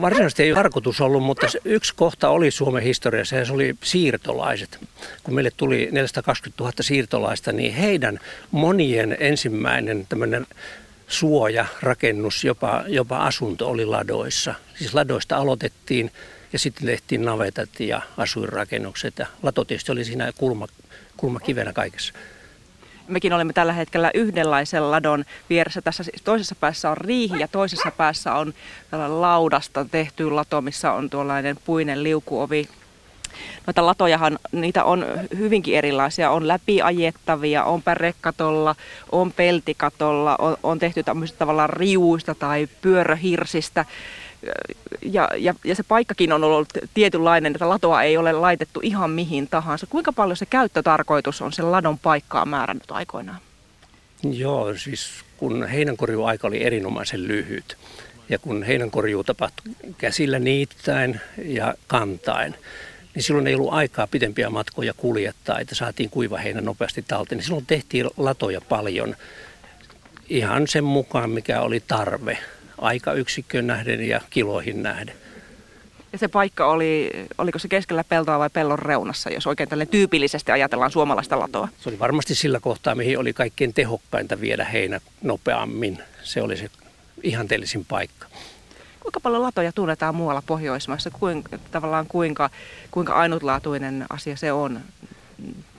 varsinaisesti 0.00 0.42
ei 0.42 0.54
tarkoitus 0.54 1.00
ollut, 1.00 1.22
mutta 1.22 1.46
yksi 1.64 1.94
kohta 1.96 2.28
oli 2.28 2.50
Suomen 2.50 2.82
historiassa 2.82 3.36
ja 3.36 3.44
se 3.44 3.52
oli 3.52 3.74
siirtolaiset. 3.82 4.78
Kun 5.22 5.34
meille 5.34 5.50
tuli 5.56 5.88
420 5.92 6.62
000 6.62 6.72
siirtolaista, 6.80 7.52
niin 7.52 7.74
heidän 7.74 8.20
monien 8.50 9.16
ensimmäinen 9.20 10.06
tämmöinen 10.08 10.46
suoja, 11.08 11.66
rakennus, 11.82 12.44
jopa, 12.44 12.84
jopa 12.86 13.18
asunto 13.18 13.68
oli 13.68 13.86
ladoissa. 13.86 14.54
Siis 14.74 14.94
ladoista 14.94 15.36
aloitettiin 15.36 16.10
ja 16.52 16.58
sitten 16.58 16.86
tehtiin 16.86 17.24
navetat 17.24 17.80
ja 17.80 18.02
asuinrakennukset 18.16 19.18
ja 19.18 19.26
lato 19.42 19.64
tietysti 19.64 19.92
oli 19.92 20.04
siinä 20.04 20.32
kulma, 20.36 20.68
kulmakivenä 21.16 21.72
kaikessa 21.72 22.12
mekin 23.08 23.32
olemme 23.32 23.52
tällä 23.52 23.72
hetkellä 23.72 24.10
yhdenlaisen 24.14 24.90
ladon 24.90 25.24
vieressä. 25.50 25.82
Tässä 25.82 26.02
siis 26.02 26.22
toisessa 26.22 26.54
päässä 26.54 26.90
on 26.90 26.96
riihi 26.96 27.38
ja 27.38 27.48
toisessa 27.48 27.90
päässä 27.90 28.34
on 28.34 28.54
laudasta 29.08 29.84
tehty 29.84 30.30
lato, 30.30 30.60
missä 30.60 30.92
on 30.92 31.10
tuollainen 31.10 31.56
puinen 31.64 32.02
liukuovi. 32.02 32.68
Noita 33.66 33.86
latojahan, 33.86 34.38
niitä 34.52 34.84
on 34.84 35.06
hyvinkin 35.38 35.74
erilaisia. 35.74 36.30
On 36.30 36.48
läpiajettavia, 36.48 37.64
on 37.64 37.82
pärekatolla, 37.82 38.74
on 39.12 39.32
peltikatolla, 39.32 40.36
on, 40.38 40.56
on 40.62 40.78
tehty 40.78 41.02
tämmöisistä 41.02 41.38
tavallaan 41.38 41.70
riuista 41.70 42.34
tai 42.34 42.68
pyöröhirsistä 42.82 43.84
ja, 45.02 45.28
ja, 45.36 45.54
ja 45.64 45.74
se 45.74 45.82
paikkakin 45.82 46.32
on 46.32 46.44
ollut 46.44 46.68
tietynlainen, 46.94 47.52
että 47.52 47.68
latoa 47.68 48.02
ei 48.02 48.16
ole 48.16 48.32
laitettu 48.32 48.80
ihan 48.82 49.10
mihin 49.10 49.48
tahansa. 49.48 49.86
Kuinka 49.86 50.12
paljon 50.12 50.36
se 50.36 50.46
käyttötarkoitus 50.46 51.42
on 51.42 51.52
sen 51.52 51.72
ladon 51.72 51.98
paikkaa 51.98 52.46
määrännyt 52.46 52.90
aikoinaan? 52.90 53.40
Joo, 54.22 54.74
siis 54.76 55.10
kun 55.36 55.66
heinänkorjuaika 55.66 56.46
oli 56.48 56.62
erinomaisen 56.62 57.28
lyhyt 57.28 57.76
Ja 58.28 58.38
kun 58.38 58.62
heinänkorjuu 58.62 59.24
tapahtui 59.24 59.72
käsillä 59.98 60.38
niittäen 60.38 61.20
ja 61.44 61.74
kantaen, 61.86 62.54
niin 63.14 63.22
silloin 63.22 63.46
ei 63.46 63.54
ollut 63.54 63.72
aikaa 63.72 64.06
pidempiä 64.06 64.50
matkoja 64.50 64.94
kuljettaa, 64.94 65.58
että 65.58 65.74
saatiin 65.74 66.10
kuiva 66.10 66.38
heinä 66.38 66.60
nopeasti 66.60 67.04
talteen. 67.08 67.36
Niin 67.36 67.44
silloin 67.44 67.66
tehtiin 67.66 68.10
latoja 68.16 68.60
paljon 68.60 69.16
ihan 70.28 70.68
sen 70.68 70.84
mukaan, 70.84 71.30
mikä 71.30 71.60
oli 71.60 71.82
tarve 71.88 72.38
aikayksikköön 72.82 73.66
nähden 73.66 74.08
ja 74.08 74.20
kiloihin 74.30 74.82
nähden. 74.82 75.14
Ja 76.12 76.18
se 76.18 76.28
paikka 76.28 76.66
oli, 76.66 77.10
oliko 77.38 77.58
se 77.58 77.68
keskellä 77.68 78.04
peltoa 78.04 78.38
vai 78.38 78.50
pellon 78.50 78.78
reunassa, 78.78 79.30
jos 79.30 79.46
oikein 79.46 79.68
tälle 79.68 79.86
tyypillisesti 79.86 80.52
ajatellaan 80.52 80.90
suomalaista 80.90 81.38
latoa? 81.38 81.68
Se 81.78 81.88
oli 81.88 81.98
varmasti 81.98 82.34
sillä 82.34 82.60
kohtaa, 82.60 82.94
mihin 82.94 83.18
oli 83.18 83.32
kaikkein 83.32 83.74
tehokkainta 83.74 84.40
viedä 84.40 84.64
heinä 84.64 85.00
nopeammin. 85.22 85.98
Se 86.22 86.42
oli 86.42 86.56
se 86.56 86.70
ihanteellisin 87.22 87.84
paikka. 87.84 88.26
Kuinka 89.00 89.20
paljon 89.20 89.42
latoja 89.42 89.72
tunnetaan 89.72 90.14
muualla 90.14 90.42
Pohjoismaissa? 90.46 91.10
Kuinka, 91.10 91.58
tavallaan 91.70 92.06
kuinka, 92.06 92.50
kuinka 92.90 93.12
ainutlaatuinen 93.12 94.06
asia 94.10 94.36
se 94.36 94.52
on 94.52 94.80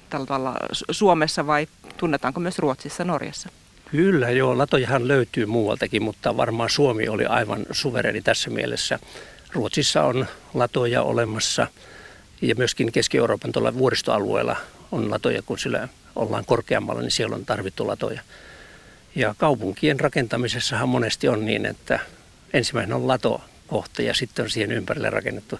tällä 0.10 0.26
tavalla 0.26 0.56
Suomessa 0.92 1.48
vai 1.48 1.68
tunnetaanko 1.98 2.40
myös 2.40 2.60
Ruotsissa, 2.60 3.04
Norjassa? 3.04 3.50
Kyllä 3.94 4.30
joo, 4.30 4.58
latojahan 4.58 5.08
löytyy 5.08 5.46
muualtakin, 5.46 6.04
mutta 6.04 6.38
varmaan 6.38 6.70
Suomi 6.70 7.08
oli 7.08 7.26
aivan 7.26 7.66
suvereni 7.72 8.22
tässä 8.22 8.50
mielessä. 8.50 9.00
Ruotsissa 9.52 10.04
on 10.04 10.26
latoja 10.54 11.02
olemassa 11.02 11.68
ja 12.42 12.56
myöskin 12.56 12.92
Keski-Euroopan 12.92 13.52
tuolla 13.52 13.74
vuoristoalueella 13.74 14.56
on 14.92 15.12
latoja, 15.12 15.42
kun 15.42 15.60
sillä 15.60 15.88
ollaan 16.16 16.46
korkeammalla, 16.46 17.02
niin 17.02 17.12
siellä 17.12 17.36
on 17.36 17.46
tarvittu 17.46 17.88
latoja. 17.88 18.22
Ja 19.16 19.36
kaupunkien 19.38 20.00
rakentamisessahan 20.00 20.90
monesti 20.90 21.28
on 21.28 21.46
niin, 21.46 21.66
että 21.66 22.00
ensimmäinen 22.54 22.96
on 22.96 23.08
latokohta 23.08 24.02
ja 24.02 24.14
sitten 24.14 24.44
on 24.44 24.50
siihen 24.50 24.72
ympärille 24.72 25.10
rakennettu 25.10 25.60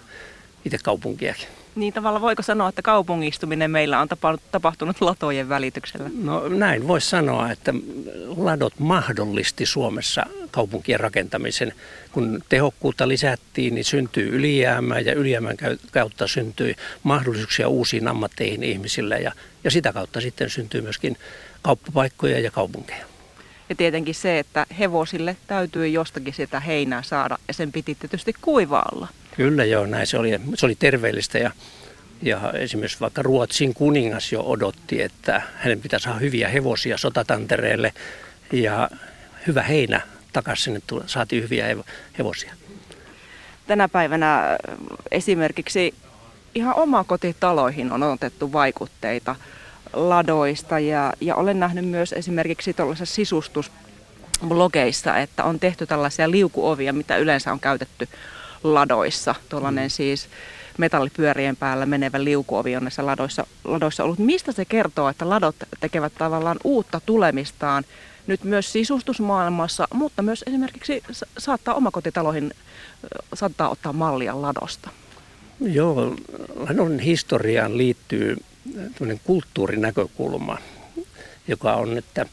itse 0.64 0.78
kaupunkiakin. 0.82 1.48
Niin 1.76 1.92
tavallaan 1.92 2.22
voiko 2.22 2.42
sanoa, 2.42 2.68
että 2.68 2.82
kaupungistuminen 2.82 3.70
meillä 3.70 4.00
on 4.00 4.08
tapahtunut 4.52 5.00
latojen 5.00 5.48
välityksellä? 5.48 6.10
No 6.22 6.48
näin 6.48 6.88
voisi 6.88 7.08
sanoa, 7.08 7.50
että 7.50 7.74
ladot 8.36 8.78
mahdollisti 8.78 9.66
Suomessa 9.66 10.26
kaupunkien 10.50 11.00
rakentamisen. 11.00 11.72
Kun 12.12 12.42
tehokkuutta 12.48 13.08
lisättiin, 13.08 13.74
niin 13.74 13.84
syntyy 13.84 14.36
ylijäämää 14.36 15.00
ja 15.00 15.14
ylijäämän 15.14 15.56
kautta 15.90 16.26
syntyi 16.26 16.76
mahdollisuuksia 17.02 17.68
uusiin 17.68 18.08
ammatteihin 18.08 18.62
ihmisille 18.62 19.20
ja, 19.20 19.32
ja 19.64 19.70
sitä 19.70 19.92
kautta 19.92 20.20
sitten 20.20 20.50
syntyy 20.50 20.80
myöskin 20.80 21.16
kauppapaikkoja 21.62 22.40
ja 22.40 22.50
kaupunkeja. 22.50 23.06
Ja 23.68 23.74
tietenkin 23.74 24.14
se, 24.14 24.38
että 24.38 24.66
hevosille 24.78 25.36
täytyy 25.46 25.88
jostakin 25.88 26.34
sitä 26.34 26.60
heinää 26.60 27.02
saada 27.02 27.38
ja 27.48 27.54
sen 27.54 27.72
piti 27.72 27.94
tietysti 27.94 28.34
kuivaalla. 28.40 29.08
Kyllä 29.36 29.64
joo, 29.64 29.86
näin 29.86 30.06
se 30.06 30.18
oli. 30.18 30.40
Se 30.54 30.66
oli 30.66 30.74
terveellistä 30.74 31.38
ja, 31.38 31.50
ja 32.22 32.52
esimerkiksi 32.52 33.00
vaikka 33.00 33.22
Ruotsin 33.22 33.74
kuningas 33.74 34.32
jo 34.32 34.42
odotti, 34.42 35.02
että 35.02 35.42
hänen 35.56 35.80
pitäisi 35.80 36.04
saada 36.04 36.18
hyviä 36.18 36.48
hevosia 36.48 36.98
sotatantereelle 36.98 37.92
ja 38.52 38.90
hyvä 39.46 39.62
heinä 39.62 40.00
takaisin 40.32 40.64
sinne 40.64 40.80
saatiin 41.06 41.42
hyviä 41.42 41.76
hevosia. 42.18 42.54
Tänä 43.66 43.88
päivänä 43.88 44.58
esimerkiksi 45.10 45.94
ihan 46.54 46.74
omakotitaloihin 46.74 47.92
on 47.92 48.02
otettu 48.02 48.52
vaikutteita 48.52 49.36
ladoista 49.92 50.78
ja, 50.78 51.12
ja 51.20 51.34
olen 51.34 51.60
nähnyt 51.60 51.84
myös 51.84 52.12
esimerkiksi 52.12 52.74
tuollaisessa 52.74 53.14
sisustusblogeissa, 53.14 55.18
että 55.18 55.44
on 55.44 55.60
tehty 55.60 55.86
tällaisia 55.86 56.30
liukuovia, 56.30 56.92
mitä 56.92 57.16
yleensä 57.16 57.52
on 57.52 57.60
käytetty 57.60 58.08
ladoissa. 58.64 59.34
Tuollainen 59.48 59.86
mm. 59.86 59.90
siis 59.90 60.28
metallipyörien 60.78 61.56
päällä 61.56 61.86
menevä 61.86 62.24
liukuovi 62.24 62.76
on 62.76 62.82
näissä 62.82 63.06
ladoissa, 63.06 63.46
ladoissa 63.64 64.04
ollut. 64.04 64.18
Mistä 64.18 64.52
se 64.52 64.64
kertoo, 64.64 65.08
että 65.08 65.28
ladot 65.28 65.56
tekevät 65.80 66.12
tavallaan 66.18 66.58
uutta 66.64 67.00
tulemistaan 67.06 67.84
nyt 68.26 68.44
myös 68.44 68.72
sisustusmaailmassa, 68.72 69.88
mutta 69.94 70.22
myös 70.22 70.44
esimerkiksi 70.46 71.02
saattaa 71.38 71.74
omakotitaloihin 71.74 72.52
saattaa 73.34 73.68
ottaa 73.68 73.92
mallia 73.92 74.42
ladosta? 74.42 74.90
Joo, 75.60 76.16
ladon 76.56 76.98
historiaan 76.98 77.78
liittyy 77.78 78.36
kulttuurinäkökulma, 79.24 80.58
joka 81.48 81.74
on, 81.74 81.98
että 81.98 82.26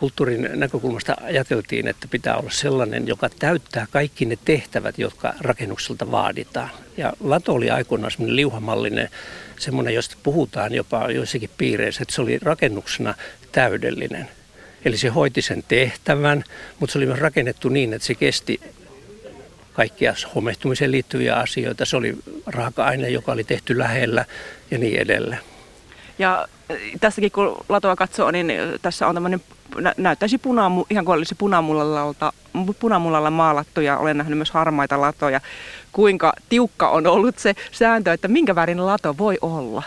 kulttuurin 0.00 0.48
näkökulmasta 0.54 1.16
ajateltiin, 1.22 1.88
että 1.88 2.08
pitää 2.08 2.36
olla 2.36 2.50
sellainen, 2.50 3.06
joka 3.06 3.28
täyttää 3.38 3.86
kaikki 3.90 4.24
ne 4.24 4.38
tehtävät, 4.44 4.98
jotka 4.98 5.34
rakennukselta 5.40 6.10
vaaditaan. 6.10 6.70
Ja 6.96 7.12
lato 7.20 7.52
oli 7.52 7.70
aikoinaan 7.70 8.10
semmoinen 8.10 8.36
liuhamallinen, 8.36 9.08
semmoinen, 9.58 9.94
josta 9.94 10.16
puhutaan 10.22 10.74
jopa 10.74 11.10
joissakin 11.10 11.50
piireissä, 11.58 12.02
että 12.02 12.14
se 12.14 12.22
oli 12.22 12.38
rakennuksena 12.42 13.14
täydellinen. 13.52 14.28
Eli 14.84 14.96
se 14.96 15.08
hoiti 15.08 15.42
sen 15.42 15.64
tehtävän, 15.68 16.44
mutta 16.78 16.92
se 16.92 16.98
oli 16.98 17.06
myös 17.06 17.18
rakennettu 17.18 17.68
niin, 17.68 17.92
että 17.92 18.06
se 18.06 18.14
kesti 18.14 18.60
kaikkia 19.72 20.14
homehtumiseen 20.34 20.92
liittyviä 20.92 21.34
asioita. 21.34 21.84
Se 21.84 21.96
oli 21.96 22.16
raaka-aine, 22.46 23.08
joka 23.08 23.32
oli 23.32 23.44
tehty 23.44 23.78
lähellä 23.78 24.24
ja 24.70 24.78
niin 24.78 25.00
edelleen. 25.00 25.40
Ja 26.18 26.48
äh, 26.70 26.76
tässäkin 27.00 27.30
kun 27.32 27.56
latoa 27.68 27.96
katsoo, 27.96 28.30
niin 28.30 28.52
tässä 28.82 29.06
on 29.06 29.14
tämmöinen, 29.14 29.40
näyttäisi 29.96 30.38
punaamu, 30.38 30.84
ihan 30.90 31.04
kuin 31.04 31.16
olisi 31.16 31.34
punamullalla, 31.34 32.14
punamullalla 32.80 33.30
maalattu 33.30 33.80
ja 33.80 33.98
olen 33.98 34.18
nähnyt 34.18 34.38
myös 34.38 34.50
harmaita 34.50 35.00
latoja. 35.00 35.40
Kuinka 35.92 36.32
tiukka 36.48 36.88
on 36.88 37.06
ollut 37.06 37.38
se 37.38 37.54
sääntö, 37.72 38.12
että 38.12 38.28
minkä 38.28 38.54
värin 38.54 38.86
lato 38.86 39.18
voi 39.18 39.38
olla? 39.40 39.82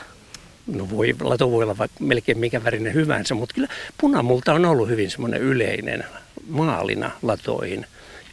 No 0.67 0.89
voi, 0.89 1.15
lato 1.22 1.52
voi 1.52 1.63
olla 1.63 1.78
vaikka 1.78 1.98
melkein 2.00 2.38
mikä 2.38 2.63
värinen 2.63 2.93
hyvänsä, 2.93 3.36
mutta 3.36 3.56
kyllä 3.56 3.67
punamulta 3.98 4.54
on 4.54 4.65
ollut 4.65 4.89
hyvin 4.89 5.12
semmoinen 5.12 5.41
yleinen 5.41 6.06
maalina 6.48 7.12
latoihin. 7.22 7.86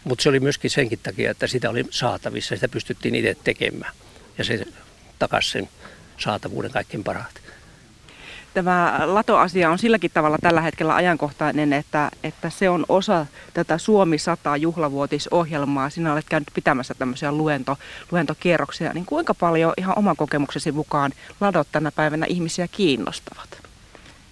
Mutta 0.05 0.23
se 0.23 0.29
oli 0.29 0.41
myöskin 0.41 0.71
senkin 0.71 0.99
takia, 1.03 1.31
että 1.31 1.47
sitä 1.47 1.71
oli 1.71 1.85
saatavissa, 1.91 2.55
sitä 2.55 2.69
pystyttiin 2.69 3.15
itse 3.15 3.37
tekemään. 3.45 3.93
Ja 4.39 4.45
se 4.45 4.65
takasi 5.19 5.51
sen 5.51 5.69
saatavuuden 6.19 6.71
kaikkein 6.71 7.05
parhaiten 7.05 7.43
tämä 8.55 9.01
Lato-asia 9.05 9.71
on 9.71 9.79
silläkin 9.79 10.11
tavalla 10.15 10.39
tällä 10.41 10.61
hetkellä 10.61 10.95
ajankohtainen, 10.95 11.73
että, 11.73 12.11
että 12.23 12.51
se 12.51 12.71
on 12.71 12.85
osa 12.89 13.27
tätä 13.55 13.79
Suomi 13.79 14.19
100 14.19 14.57
juhlavuotisohjelmaa. 14.57 15.91
Sinä 15.91 16.13
olet 16.13 16.27
käynyt 16.29 16.49
pitämässä 16.55 16.95
tämmöisiä 16.95 17.33
luento, 17.33 17.79
luentokierroksia. 18.13 18.93
Niin 18.93 19.07
kuinka 19.07 19.35
paljon 19.35 19.73
ihan 19.77 19.99
oman 19.99 20.17
kokemuksesi 20.17 20.73
mukaan 20.73 21.13
ladot 21.41 21.69
tänä 21.73 21.93
päivänä 21.93 22.27
ihmisiä 22.29 22.69
kiinnostavat? 22.69 23.63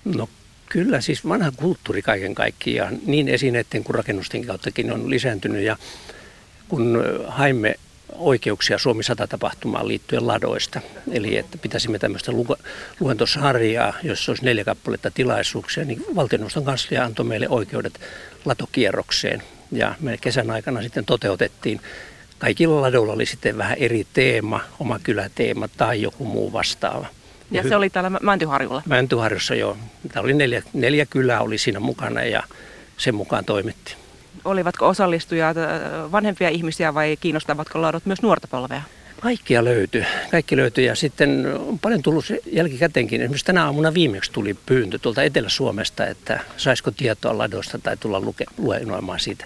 No 0.04 0.28
kyllä, 0.68 1.00
siis 1.00 1.28
vanha 1.28 1.52
kulttuuri 1.56 2.02
kaiken 2.02 2.34
kaikkiaan 2.34 2.98
niin 3.06 3.28
esineiden 3.28 3.84
kuin 3.84 3.94
rakennusten 3.94 4.46
kauttakin 4.46 4.92
on 4.92 5.10
lisääntynyt 5.10 5.62
ja 5.62 5.76
kun 6.68 7.04
haimme 7.28 7.74
oikeuksia 8.12 8.78
Suomi 8.78 9.02
100 9.02 9.26
tapahtumaan 9.26 9.88
liittyen 9.88 10.26
ladoista. 10.26 10.80
Eli 11.10 11.36
että 11.36 11.58
pitäisimme 11.58 11.98
tämmöistä 11.98 12.32
luentosarjaa, 13.00 13.94
jossa 14.02 14.32
olisi 14.32 14.44
neljä 14.44 14.64
kappaletta 14.64 15.10
tilaisuuksia, 15.10 15.84
niin 15.84 16.04
valtioneuvoston 16.16 16.64
kanslia 16.64 17.04
antoi 17.04 17.24
meille 17.24 17.48
oikeudet 17.48 18.00
latokierrokseen. 18.44 19.42
Ja 19.72 19.94
me 20.00 20.16
kesän 20.16 20.50
aikana 20.50 20.82
sitten 20.82 21.04
toteutettiin. 21.04 21.80
Kaikilla 22.38 22.80
ladoilla 22.80 23.12
oli 23.12 23.26
sitten 23.26 23.58
vähän 23.58 23.78
eri 23.78 24.06
teema, 24.12 24.60
oma 24.78 24.98
kyläteema 24.98 25.68
tai 25.68 26.02
joku 26.02 26.24
muu 26.24 26.52
vastaava. 26.52 27.06
Ja, 27.50 27.62
ja 27.62 27.68
se 27.68 27.76
oli 27.76 27.90
täällä 27.90 28.10
Mäntyharjulla? 28.22 28.82
Mäntyharjussa 28.86 29.54
joo. 29.54 29.76
Tämä 30.12 30.24
oli 30.24 30.34
neljä, 30.34 30.62
neljä 30.72 31.06
kylää 31.06 31.40
oli 31.40 31.58
siinä 31.58 31.80
mukana 31.80 32.22
ja 32.22 32.42
sen 32.96 33.14
mukaan 33.14 33.44
toimittiin 33.44 34.07
olivatko 34.44 34.88
osallistujat 34.88 35.56
vanhempia 36.12 36.48
ihmisiä 36.48 36.94
vai 36.94 37.16
kiinnostavatko 37.20 37.82
laadut 37.82 38.06
myös 38.06 38.22
nuorta 38.22 38.48
polvea? 38.48 38.82
Kaikkia 39.20 39.64
löytyy. 39.64 40.04
Kaikki 40.30 40.56
löytyy 40.56 40.84
ja 40.84 40.94
sitten 40.94 41.46
on 41.68 41.78
paljon 41.78 42.02
tullut 42.02 42.24
jälkikäteenkin. 42.52 43.20
Esimerkiksi 43.20 43.46
tänä 43.46 43.64
aamuna 43.64 43.94
viimeksi 43.94 44.32
tuli 44.32 44.56
pyyntö 44.66 44.98
tuolta 44.98 45.22
Etelä-Suomesta, 45.22 46.06
että 46.06 46.40
saisiko 46.56 46.90
tietoa 46.90 47.38
ladosta 47.38 47.78
tai 47.78 47.96
tulla 47.96 48.20
luke, 48.20 48.44
luennoimaan 48.58 49.20
siitä 49.20 49.44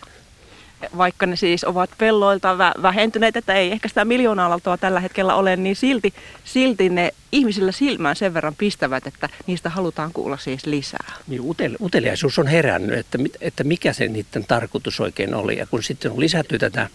vaikka 0.97 1.27
ne 1.27 1.37
siis 1.37 1.65
ovat 1.65 1.91
pelloilta 1.99 2.59
vähentyneet, 2.59 3.37
että 3.37 3.55
ei 3.55 3.73
ehkä 3.73 3.89
sitä 3.89 4.05
miljoonaa 4.05 4.61
tällä 4.81 5.01
hetkellä 5.01 5.35
ole, 5.35 5.57
niin 5.57 5.77
silti, 5.77 6.15
silti 6.45 6.89
ne 6.89 7.11
ihmisillä 7.33 7.73
silmään 7.73 8.17
sen 8.17 8.35
verran 8.35 8.55
pistävät, 8.55 9.07
että 9.07 9.29
niistä 9.47 9.71
halutaan 9.71 10.13
kuulla 10.13 10.37
siis 10.37 10.67
lisää. 10.67 11.13
Niin 11.27 11.41
utel, 11.41 11.77
uteliaisuus 11.81 12.39
on 12.39 12.47
herännyt, 12.47 12.99
että, 12.99 13.19
että 13.41 13.65
mikä 13.65 13.93
se 13.93 14.09
niiden 14.09 14.45
tarkoitus 14.49 15.01
oikein 15.01 15.35
oli. 15.35 15.59
Ja 15.59 15.67
kun 15.67 15.83
sitten 15.83 16.11
on 16.13 16.21
lisätty 16.21 16.59
tätä 16.59 16.89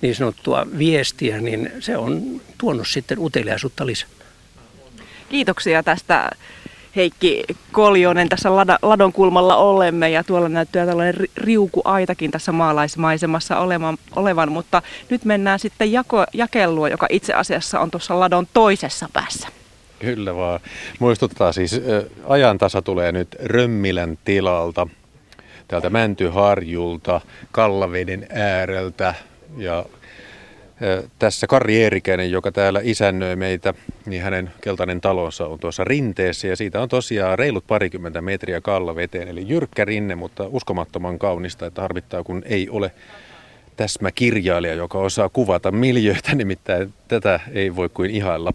niin 0.00 0.14
sanottua 0.14 0.66
viestiä, 0.78 1.40
niin 1.40 1.72
se 1.80 1.96
on 1.96 2.40
tuonut 2.58 2.88
sitten 2.88 3.18
uteliaisuutta 3.18 3.86
lisää. 3.86 4.08
Kiitoksia 5.28 5.82
tästä 5.82 6.30
Heikki 6.96 7.44
Koljonen 7.72 8.28
tässä 8.28 8.56
ladon 8.82 9.12
kulmalla 9.12 9.56
olemme 9.56 10.10
ja 10.10 10.24
tuolla 10.24 10.48
näyttää 10.48 10.86
tällainen 10.86 11.14
riukuaitakin 11.36 12.30
tässä 12.30 12.52
maalaismaisemassa 12.52 13.58
olevan, 13.58 13.98
olevan 14.16 14.52
mutta 14.52 14.82
nyt 15.10 15.24
mennään 15.24 15.58
sitten 15.58 15.92
jako, 15.92 16.24
jakelua, 16.32 16.88
joka 16.88 17.06
itse 17.10 17.34
asiassa 17.34 17.80
on 17.80 17.90
tuossa 17.90 18.20
ladon 18.20 18.46
toisessa 18.54 19.08
päässä. 19.12 19.48
Kyllä 19.98 20.36
vaan. 20.36 20.60
Muistuttaa 20.98 21.52
siis, 21.52 21.80
ajantasa 22.28 22.82
tulee 22.82 23.12
nyt 23.12 23.36
Römmilän 23.44 24.18
tilalta, 24.24 24.86
täältä 25.68 25.90
Mäntyharjulta, 25.90 27.20
Kallaveden 27.52 28.26
ääreltä 28.30 29.14
ja 29.56 29.84
tässä 31.18 31.46
Karri 31.46 31.82
Eerikäinen, 31.82 32.30
joka 32.30 32.52
täällä 32.52 32.80
isännöi 32.82 33.36
meitä, 33.36 33.74
niin 34.06 34.22
hänen 34.22 34.50
keltainen 34.60 35.00
talonsa 35.00 35.46
on 35.46 35.58
tuossa 35.58 35.84
rinteessä 35.84 36.48
ja 36.48 36.56
siitä 36.56 36.82
on 36.82 36.88
tosiaan 36.88 37.38
reilut 37.38 37.66
parikymmentä 37.66 38.20
metriä 38.20 38.60
kallaveteen, 38.60 39.28
eli 39.28 39.48
jyrkkä 39.48 39.84
rinne, 39.84 40.14
mutta 40.14 40.44
uskomattoman 40.46 41.18
kaunista, 41.18 41.66
että 41.66 41.82
harvittaa 41.82 42.24
kun 42.24 42.42
ei 42.46 42.68
ole 42.70 42.90
täsmäkirjailija, 43.76 44.74
joka 44.74 44.98
osaa 44.98 45.28
kuvata 45.28 45.72
miljöitä, 45.72 46.34
nimittäin 46.44 46.94
tätä 47.08 47.40
ei 47.52 47.76
voi 47.76 47.88
kuin 47.88 48.10
ihailla. 48.10 48.52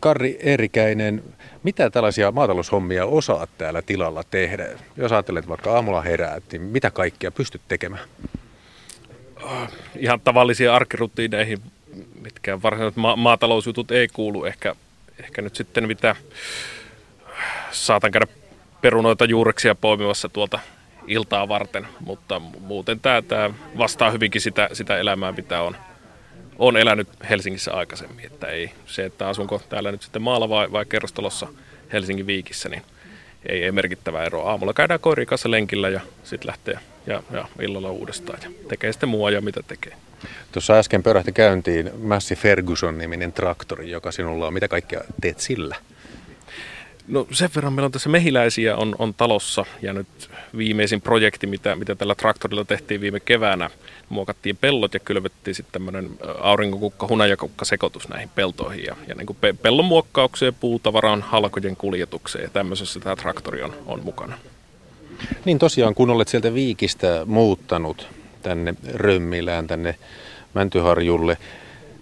Karri 0.00 0.38
Eerikäinen, 0.42 1.22
mitä 1.62 1.90
tällaisia 1.90 2.30
maataloushommia 2.30 3.06
osaat 3.06 3.50
täällä 3.58 3.82
tilalla 3.82 4.22
tehdä? 4.30 4.68
Jos 4.96 5.12
ajattelet 5.12 5.48
vaikka 5.48 5.74
aamulla 5.74 6.02
heräät, 6.02 6.44
niin 6.52 6.62
mitä 6.62 6.90
kaikkea 6.90 7.30
pystyt 7.30 7.60
tekemään? 7.68 8.08
Ihan 9.96 10.20
tavallisia 10.20 10.74
arkirutiineihin, 10.74 11.58
mitkä 12.22 12.62
varsinaiset 12.62 12.96
ma- 12.96 13.16
maatalousjutut 13.16 13.90
ei 13.90 14.08
kuulu. 14.08 14.44
Ehkä, 14.44 14.76
ehkä 15.20 15.42
nyt 15.42 15.56
sitten 15.56 15.86
mitä 15.86 16.16
saatan 17.70 18.10
käydä 18.10 18.26
perunoita 18.80 19.24
juureksia 19.24 19.74
poimimassa 19.74 20.28
tuolta 20.28 20.58
iltaa 21.06 21.48
varten, 21.48 21.86
mutta 22.00 22.38
muuten 22.38 23.00
tämä, 23.00 23.22
tämä 23.22 23.50
vastaa 23.78 24.10
hyvinkin 24.10 24.40
sitä, 24.40 24.68
sitä 24.72 24.98
elämää, 24.98 25.32
mitä 25.32 25.62
on, 25.62 25.76
on 26.58 26.76
elänyt 26.76 27.08
Helsingissä 27.30 27.72
aikaisemmin. 27.72 28.26
Että 28.26 28.46
ei 28.46 28.70
se, 28.86 29.04
että 29.04 29.28
asunko 29.28 29.62
täällä 29.68 29.92
nyt 29.92 30.02
sitten 30.02 30.22
maalla 30.22 30.48
vai, 30.48 30.72
vai 30.72 30.84
kerrostalossa 30.84 31.46
Helsingin 31.92 32.26
viikissä, 32.26 32.68
niin 32.68 32.82
ei, 33.48 33.64
ei 33.64 33.72
merkittävä 33.72 34.24
ero. 34.24 34.46
Aamulla 34.46 34.72
käydään 34.72 35.00
koirien 35.00 35.26
kanssa 35.26 35.50
lenkillä 35.50 35.88
ja 35.88 36.00
sitten 36.24 36.46
lähtee 36.48 36.78
ja, 37.06 37.22
ja 37.32 37.48
illalla 37.60 37.90
uudestaan 37.90 38.38
ja 38.42 38.50
tekee 38.68 38.92
sitten 38.92 39.08
mua 39.08 39.30
ja 39.30 39.40
mitä 39.40 39.60
tekee. 39.62 39.92
Tuossa 40.52 40.78
äsken 40.78 41.02
pörähti 41.02 41.32
käyntiin 41.32 41.90
Massi 42.02 42.36
Ferguson-niminen 42.36 43.32
traktori, 43.32 43.90
joka 43.90 44.12
sinulla 44.12 44.46
on. 44.46 44.54
Mitä 44.54 44.68
kaikkea 44.68 45.00
teet 45.20 45.40
sillä? 45.40 45.76
No 47.08 47.26
sen 47.30 47.50
verran 47.54 47.72
meillä 47.72 47.86
on 47.86 47.92
tässä 47.92 48.08
mehiläisiä 48.08 48.76
on, 48.76 48.96
on 48.98 49.14
talossa 49.14 49.64
ja 49.82 49.92
nyt 49.92 50.30
viimeisin 50.56 51.00
projekti, 51.00 51.46
mitä, 51.46 51.76
mitä 51.76 51.94
tällä 51.94 52.14
traktorilla 52.14 52.64
tehtiin 52.64 53.00
viime 53.00 53.20
keväänä, 53.20 53.70
muokattiin 54.08 54.56
pellot 54.56 54.94
ja 54.94 55.00
kylvettiin 55.00 55.54
sitten 55.54 55.72
tämmöinen 55.72 56.10
aurinkokukka, 56.40 57.08
hunajakukka 57.08 57.64
sekoitus 57.64 58.08
näihin 58.08 58.30
peltoihin 58.34 58.84
ja, 58.84 58.96
ja 59.08 59.14
niin 59.14 59.26
kuin 59.26 59.36
pe- 59.40 59.54
pellon 59.62 59.84
muokkaukseen, 59.84 60.54
puutavaran, 60.54 61.22
halkojen 61.22 61.76
kuljetukseen 61.76 62.42
ja 62.42 62.50
tämmöisessä 62.50 63.00
tämä 63.00 63.16
traktori 63.16 63.62
on, 63.62 63.74
on 63.86 64.04
mukana. 64.04 64.38
Niin 65.44 65.58
tosiaan, 65.58 65.94
kun 65.94 66.10
olet 66.10 66.28
sieltä 66.28 66.54
Viikistä 66.54 67.22
muuttanut 67.26 68.06
tänne 68.42 68.74
Römmilään, 68.94 69.66
tänne 69.66 69.94
Mäntyharjulle, 70.54 71.36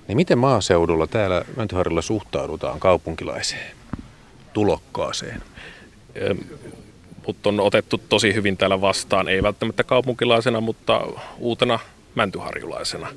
niin 0.08 0.16
miten 0.16 0.38
maaseudulla 0.38 1.06
täällä 1.06 1.44
Mäntyharjulla 1.56 2.02
suhtaudutaan 2.02 2.80
kaupunkilaiseen, 2.80 3.76
tulokkaaseen? 4.52 5.42
Mut 7.26 7.46
on 7.46 7.60
otettu 7.60 8.00
tosi 8.08 8.34
hyvin 8.34 8.56
täällä 8.56 8.80
vastaan, 8.80 9.28
ei 9.28 9.42
välttämättä 9.42 9.84
kaupunkilaisena, 9.84 10.60
mutta 10.60 11.00
uutena 11.38 11.78
mäntyharjulaisena. 12.14 13.08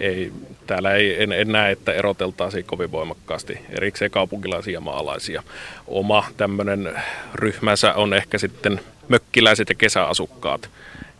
Ei, 0.00 0.32
täällä 0.66 0.92
ei, 0.92 1.22
en, 1.22 1.32
en 1.32 1.52
näe, 1.52 1.72
että 1.72 1.92
eroteltaisiin 1.92 2.64
kovin 2.64 2.92
voimakkaasti 2.92 3.58
erikseen 3.70 4.10
kaupunkilaisia 4.10 4.74
ja 4.74 4.80
maalaisia. 4.80 5.42
Oma 5.86 6.24
tämmöinen 6.36 6.92
ryhmänsä 7.34 7.94
on 7.94 8.14
ehkä 8.14 8.38
sitten 8.38 8.80
mökkiläiset 9.08 9.68
ja 9.68 9.74
kesäasukkaat, 9.74 10.70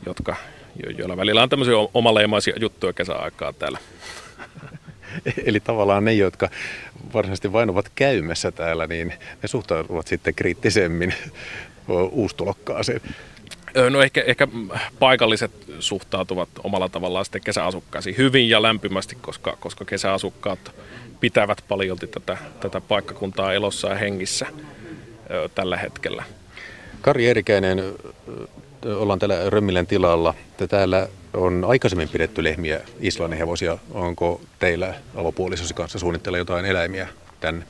jotka, 0.07 0.37
joilla 0.99 1.17
välillä 1.17 1.43
on 1.43 1.49
tämmöisiä 1.49 1.75
omaleimaisia 1.95 2.55
juttuja 2.61 2.93
kesäaikaa 2.93 3.53
täällä. 3.53 3.79
Eli 5.47 5.61
tavallaan 5.61 6.05
ne, 6.05 6.13
jotka 6.13 6.49
varsinaisesti 7.15 7.53
vain 7.53 7.71
ovat 7.71 7.93
käymässä 7.95 8.53
täällä, 8.53 8.87
niin 8.87 9.15
ne 9.43 9.49
suhtautuvat 9.49 10.07
sitten 10.07 10.35
kriittisemmin 10.35 11.15
uustulokkaaseen. 12.11 13.01
No 13.91 14.03
ehkä, 14.03 14.23
ehkä 14.27 14.49
paikalliset 14.99 15.51
suhtautuvat 15.79 16.49
omalla 16.63 16.89
tavallaan 16.89 17.25
sitten 17.25 17.43
kesäasukkaisiin 17.43 18.17
hyvin 18.17 18.49
ja 18.49 18.63
lämpimästi, 18.63 19.17
koska, 19.21 19.57
koska 19.61 19.85
kesäasukkaat 19.85 20.73
pitävät 21.21 21.65
paljolti 21.69 22.07
tätä, 22.07 22.39
tätä 22.61 22.81
paikkakuntaa 22.81 23.53
elossa 23.53 23.89
ja 23.89 23.95
hengissä 23.95 24.47
ö, 25.31 25.49
tällä 25.55 25.77
hetkellä. 25.77 26.25
Kari 27.01 27.27
Erikäinen, 27.27 27.83
ollaan 28.97 29.19
täällä 29.19 29.51
Römmilän 29.51 29.87
tilalla. 29.87 30.35
Täällä 30.69 31.09
on 31.35 31.65
aikaisemmin 31.69 32.09
pidetty 32.09 32.45
lehmiä 32.45 32.81
Islannin 33.01 33.39
hevosia. 33.39 33.79
Onko 33.91 34.41
teillä 34.59 34.95
avopuolisosi 35.17 35.75
kanssa 35.75 35.99
suunnitella 35.99 36.39
jotain 36.39 36.65
eläimiä 36.65 37.09
tänne? 37.41 37.65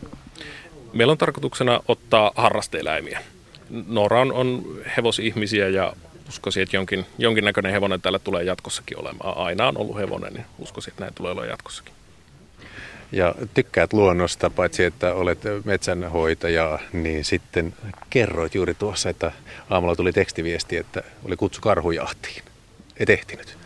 Meillä 0.92 1.10
on 1.10 1.18
tarkoituksena 1.18 1.80
ottaa 1.88 2.32
harrasteeläimiä. 2.34 3.20
Nora 3.88 4.20
on, 4.20 4.32
on 4.32 4.64
hevosihmisiä 4.96 5.68
ja 5.68 5.92
uskoisin, 6.28 6.62
että 6.62 6.76
jonkin, 6.76 7.06
jonkinnäköinen 7.18 7.72
hevonen 7.72 8.00
täällä 8.00 8.18
tulee 8.18 8.44
jatkossakin 8.44 9.00
olemaan. 9.00 9.36
Aina 9.36 9.68
on 9.68 9.78
ollut 9.78 9.96
hevonen, 9.96 10.32
niin 10.32 10.46
uskoisin, 10.58 10.90
että 10.90 11.04
näin 11.04 11.14
tulee 11.14 11.32
olla 11.32 11.46
jatkossakin 11.46 11.94
ja 13.12 13.34
tykkäät 13.54 13.92
luonnosta, 13.92 14.50
paitsi 14.50 14.84
että 14.84 15.14
olet 15.14 15.38
metsänhoitaja, 15.64 16.78
niin 16.92 17.24
sitten 17.24 17.74
kerroit 18.10 18.54
juuri 18.54 18.74
tuossa, 18.74 19.10
että 19.10 19.32
aamulla 19.70 19.96
tuli 19.96 20.12
tekstiviesti, 20.12 20.76
että 20.76 21.02
oli 21.24 21.36
kutsu 21.36 21.60
karhujahtiin. 21.60 22.42
Et 22.96 23.10
ehtinyt. 23.10 23.57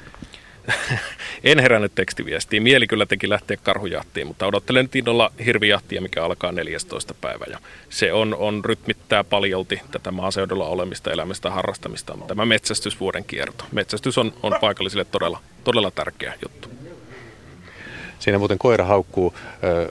en 1.45 1.59
herännyt 1.59 1.95
tekstiviestiin. 1.95 2.63
Mieli 2.63 2.87
kyllä 2.87 3.07
teki 3.07 3.29
lähteä 3.29 3.57
karhujahtiin, 3.57 4.27
mutta 4.27 4.47
odottelen 4.47 4.89
innolla 4.95 5.33
hirvijahtia, 5.45 6.01
mikä 6.01 6.25
alkaa 6.25 6.53
14. 6.53 7.15
päivä. 7.15 7.45
Ja 7.51 7.59
se 7.91 8.13
on, 8.13 8.35
on 8.35 8.65
rytmittää 8.65 9.25
paljolti 9.25 9.81
tätä 9.91 10.11
maaseudulla 10.11 10.67
olemista, 10.67 11.13
elämistä 11.13 11.51
harrastamista. 11.51 12.19
Tämä 12.29 12.45
metsästysvuoden 12.45 13.25
kierto. 13.25 13.65
Metsästys 13.73 14.19
on, 14.19 14.33
on 14.43 14.57
paikallisille 14.61 15.05
todella, 15.05 15.41
todella 15.65 15.91
tärkeä 15.91 16.35
juttu. 16.43 16.69
Siinä 18.19 18.39
muuten 18.39 18.59
koira 18.59 18.85
haukkuu. 18.85 19.35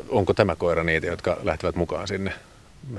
Onko 0.09 0.33
tämä 0.33 0.55
koira 0.55 0.83
niitä, 0.83 1.07
jotka 1.07 1.37
lähtevät 1.43 1.75
mukaan 1.75 2.07
sinne 2.07 2.33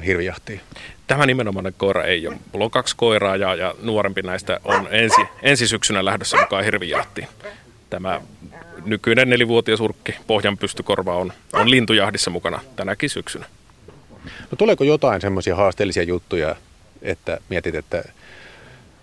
hirvijahtiin? 0.07 0.61
Tämä 1.07 1.27
nimenomainen 1.27 1.75
koira 1.77 2.05
ei 2.05 2.27
ole. 2.27 2.37
Mulla 2.53 2.65
on 2.65 2.71
kaksi 2.71 2.97
koiraa 2.97 3.37
ja, 3.37 3.55
ja 3.55 3.75
nuorempi 3.83 4.23
näistä 4.23 4.61
on 4.65 4.89
ensi, 4.91 5.21
ensi 5.43 5.69
syksynä 5.69 6.05
lähdössä 6.05 6.37
mukaan 6.37 6.65
hirvijahtiin. 6.65 7.29
Tämä 7.93 8.21
nykyinen 8.85 9.31
nelivuotias 9.31 9.81
urkki 9.81 10.15
Pohjan 10.27 10.59
pystykorva 10.59 11.17
on, 11.17 11.33
on 11.53 11.71
lintujahdissa 11.71 12.31
mukana 12.31 12.61
tänäkin 12.77 13.11
syksynä. 13.11 13.47
No 14.25 14.57
tuleeko 14.59 14.85
jotain 14.85 15.21
semmoisia 15.21 15.57
haasteellisia 15.57 16.03
juttuja, 16.03 16.57
että 17.03 17.39
mietit, 17.49 17.75
että 17.75 18.05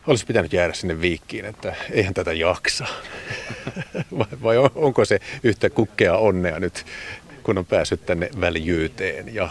olisi 0.07 0.25
pitänyt 0.25 0.53
jäädä 0.53 0.73
sinne 0.73 1.01
viikkiin, 1.01 1.45
että 1.45 1.75
eihän 1.91 2.13
tätä 2.13 2.33
jaksa. 2.33 2.85
vai, 4.17 4.27
vai 4.43 4.57
onko 4.75 5.05
se 5.05 5.19
yhtä 5.43 5.69
kukkea 5.69 6.17
onnea 6.17 6.59
nyt, 6.59 6.85
kun 7.43 7.57
on 7.57 7.65
päässyt 7.65 8.05
tänne 8.05 8.29
väljyyteen 8.41 9.35
ja 9.35 9.49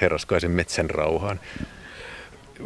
herraskaisen 0.00 0.50
metsän 0.50 0.90
rauhaan? 0.90 1.40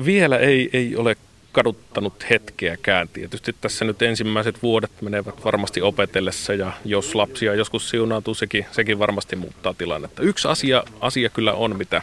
Vielä 0.05 0.39
ei, 0.39 0.71
ei 0.73 0.97
ole 0.97 1.17
kaduttanut 1.53 2.31
hetkeäkään. 2.31 3.09
Tietysti 3.09 3.55
tässä 3.61 3.85
nyt 3.85 4.03
ensimmäiset 4.03 4.63
vuodet 4.63 4.91
menevät 5.01 5.45
varmasti 5.45 5.83
opetellessa 5.83 6.55
ja 6.55 6.73
jos 6.85 7.15
lapsia 7.15 7.55
joskus 7.55 7.91
siunautuu, 7.91 8.35
sekin, 8.35 8.67
sekin 8.73 8.99
varmasti 8.99 9.37
muuttaa 9.37 9.75
tilannetta. 9.75 10.23
Yksi 10.23 10.49
asia, 10.49 10.85
asia 11.01 11.29
kyllä 11.29 11.53
on, 11.53 11.77
mitä, 11.77 12.03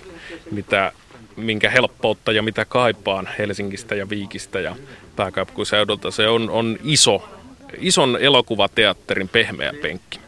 mitä 0.51 0.91
minkä 1.35 1.69
helppoutta 1.69 2.31
ja 2.31 2.41
mitä 2.41 2.65
kaipaan 2.65 3.29
Helsingistä 3.39 3.95
ja 3.95 4.09
Viikistä 4.09 4.59
ja 4.59 4.75
pääkaupunkiseudulta. 5.15 6.11
Se 6.11 6.27
on, 6.27 6.49
on 6.49 6.77
iso, 6.83 7.29
ison 7.77 8.17
elokuvateatterin 8.21 9.29
pehmeä 9.29 9.73
penkki. 9.81 10.19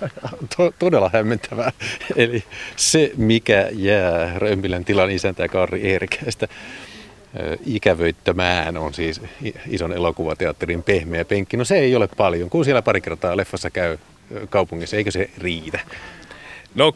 Todella 0.78 1.10
hämmentävää. 1.12 1.72
Eli 2.16 2.44
se, 2.76 3.12
mikä 3.16 3.68
jää 3.72 4.38
Römpilän 4.38 4.84
tilan 4.84 5.10
isäntä 5.10 5.48
Karri 5.48 5.90
Eerikäistä 5.90 6.48
ikävöittämään 7.66 8.76
on 8.76 8.94
siis 8.94 9.20
ison 9.66 9.92
elokuvateatterin 9.92 10.82
pehmeä 10.82 11.24
penkki. 11.24 11.56
No 11.56 11.64
se 11.64 11.78
ei 11.78 11.96
ole 11.96 12.08
paljon. 12.16 12.50
Kun 12.50 12.64
siellä 12.64 12.82
pari 12.82 13.00
kertaa 13.00 13.36
leffassa 13.36 13.70
käy 13.70 13.98
kaupungissa, 14.50 14.96
eikö 14.96 15.10
se 15.10 15.30
riitä? 15.38 15.80
No 16.74 16.94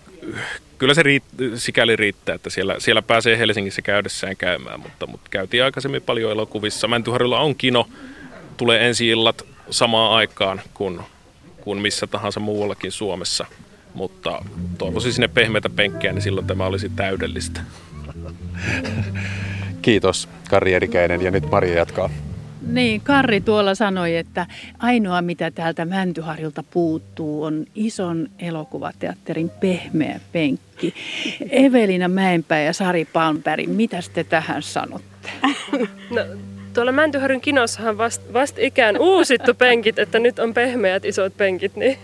kyllä 0.78 0.94
se 0.94 1.02
riitt, 1.02 1.26
sikäli 1.54 1.96
riittää, 1.96 2.34
että 2.34 2.50
siellä, 2.50 2.74
siellä 2.78 3.02
pääsee 3.02 3.38
Helsingissä 3.38 3.82
käydessään 3.82 4.36
käymään, 4.36 4.80
mutta, 4.80 5.06
mutta 5.06 5.28
käytiin 5.30 5.64
aikaisemmin 5.64 6.02
paljon 6.02 6.32
elokuvissa. 6.32 6.88
Mäntyharjulla 6.88 7.40
on 7.40 7.54
kino, 7.54 7.88
tulee 8.56 8.86
ensi 8.86 9.08
illat 9.08 9.42
samaan 9.70 10.12
aikaan 10.12 10.60
kuin, 10.74 11.00
kuin 11.60 11.78
missä 11.78 12.06
tahansa 12.06 12.40
muuallakin 12.40 12.92
Suomessa, 12.92 13.46
mutta 13.94 14.44
toivoisin 14.78 15.12
sinne 15.12 15.28
pehmeitä 15.28 15.70
penkkejä, 15.70 16.12
niin 16.12 16.22
silloin 16.22 16.46
tämä 16.46 16.66
olisi 16.66 16.88
täydellistä. 16.88 17.60
Kiitos 19.82 20.28
Kari 20.50 20.74
Erikäinen 20.74 21.22
ja 21.22 21.30
nyt 21.30 21.50
Maria 21.50 21.74
jatkaa. 21.74 22.10
Niin, 22.66 23.00
Karri 23.00 23.40
tuolla 23.40 23.74
sanoi, 23.74 24.16
että 24.16 24.46
ainoa 24.78 25.22
mitä 25.22 25.50
täältä 25.50 25.84
Mäntyharjulta 25.84 26.64
puuttuu 26.70 27.42
on 27.42 27.66
ison 27.74 28.28
elokuvateatterin 28.38 29.50
pehmeä 29.50 30.20
penkki. 30.32 30.94
Evelina 31.50 32.08
Mäenpää 32.08 32.62
ja 32.62 32.72
Sari 32.72 33.04
Palmberg, 33.04 33.66
mitä 33.66 33.98
te 34.14 34.24
tähän 34.24 34.62
sanotte? 34.62 35.28
No, 36.10 36.20
tuolla 36.74 36.92
Mäntyharjun 36.92 37.40
kinossahan 37.40 37.98
vast, 37.98 38.22
vast 38.32 38.58
ikään 38.58 38.98
uusittu 38.98 39.54
penkit, 39.54 39.98
että 39.98 40.18
nyt 40.18 40.38
on 40.38 40.54
pehmeät 40.54 41.04
isot 41.04 41.36
penkit, 41.36 41.76
niin 41.76 41.98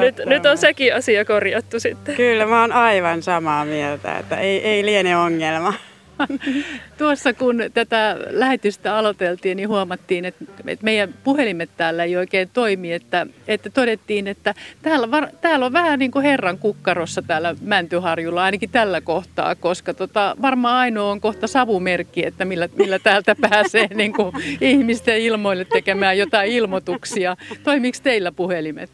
nyt, 0.00 0.20
nyt 0.26 0.46
on 0.46 0.58
sekin 0.58 0.94
asia 0.94 1.24
korjattu 1.24 1.80
sitten. 1.80 2.14
Kyllä, 2.14 2.46
mä 2.46 2.60
oon 2.60 2.72
aivan 2.72 3.22
samaa 3.22 3.64
mieltä, 3.64 4.18
että 4.18 4.36
ei, 4.36 4.64
ei 4.68 4.84
liene 4.84 5.16
ongelma. 5.16 5.74
Tuossa 6.98 7.32
kun 7.32 7.56
tätä 7.74 8.16
lähetystä 8.30 8.96
aloiteltiin, 8.96 9.56
niin 9.56 9.68
huomattiin, 9.68 10.24
että 10.24 10.44
meidän 10.82 11.14
puhelimet 11.24 11.70
täällä 11.76 12.04
ei 12.04 12.16
oikein 12.16 12.50
toimi, 12.52 12.92
että, 12.92 13.26
että 13.48 13.70
todettiin, 13.70 14.26
että 14.26 14.54
täällä, 14.82 15.10
var, 15.10 15.28
täällä 15.40 15.66
on 15.66 15.72
vähän 15.72 15.98
niin 15.98 16.10
kuin 16.10 16.24
herran 16.24 16.58
kukkarossa 16.58 17.22
täällä 17.22 17.54
Mäntyharjulla, 17.60 18.44
ainakin 18.44 18.70
tällä 18.70 19.00
kohtaa, 19.00 19.54
koska 19.54 19.94
tota, 19.94 20.36
varmaan 20.42 20.76
ainoa 20.76 21.10
on 21.10 21.20
kohta 21.20 21.46
savumerkki, 21.46 22.26
että 22.26 22.44
millä, 22.44 22.68
millä 22.76 22.98
täältä 22.98 23.36
pääsee 23.40 23.88
niin 23.94 24.12
kuin 24.12 24.32
ihmisten 24.60 25.20
ilmoille 25.20 25.64
tekemään 25.64 26.18
jotain 26.18 26.52
ilmoituksia. 26.52 27.36
Toimiiko 27.62 27.98
teillä 28.02 28.32
puhelimet? 28.32 28.90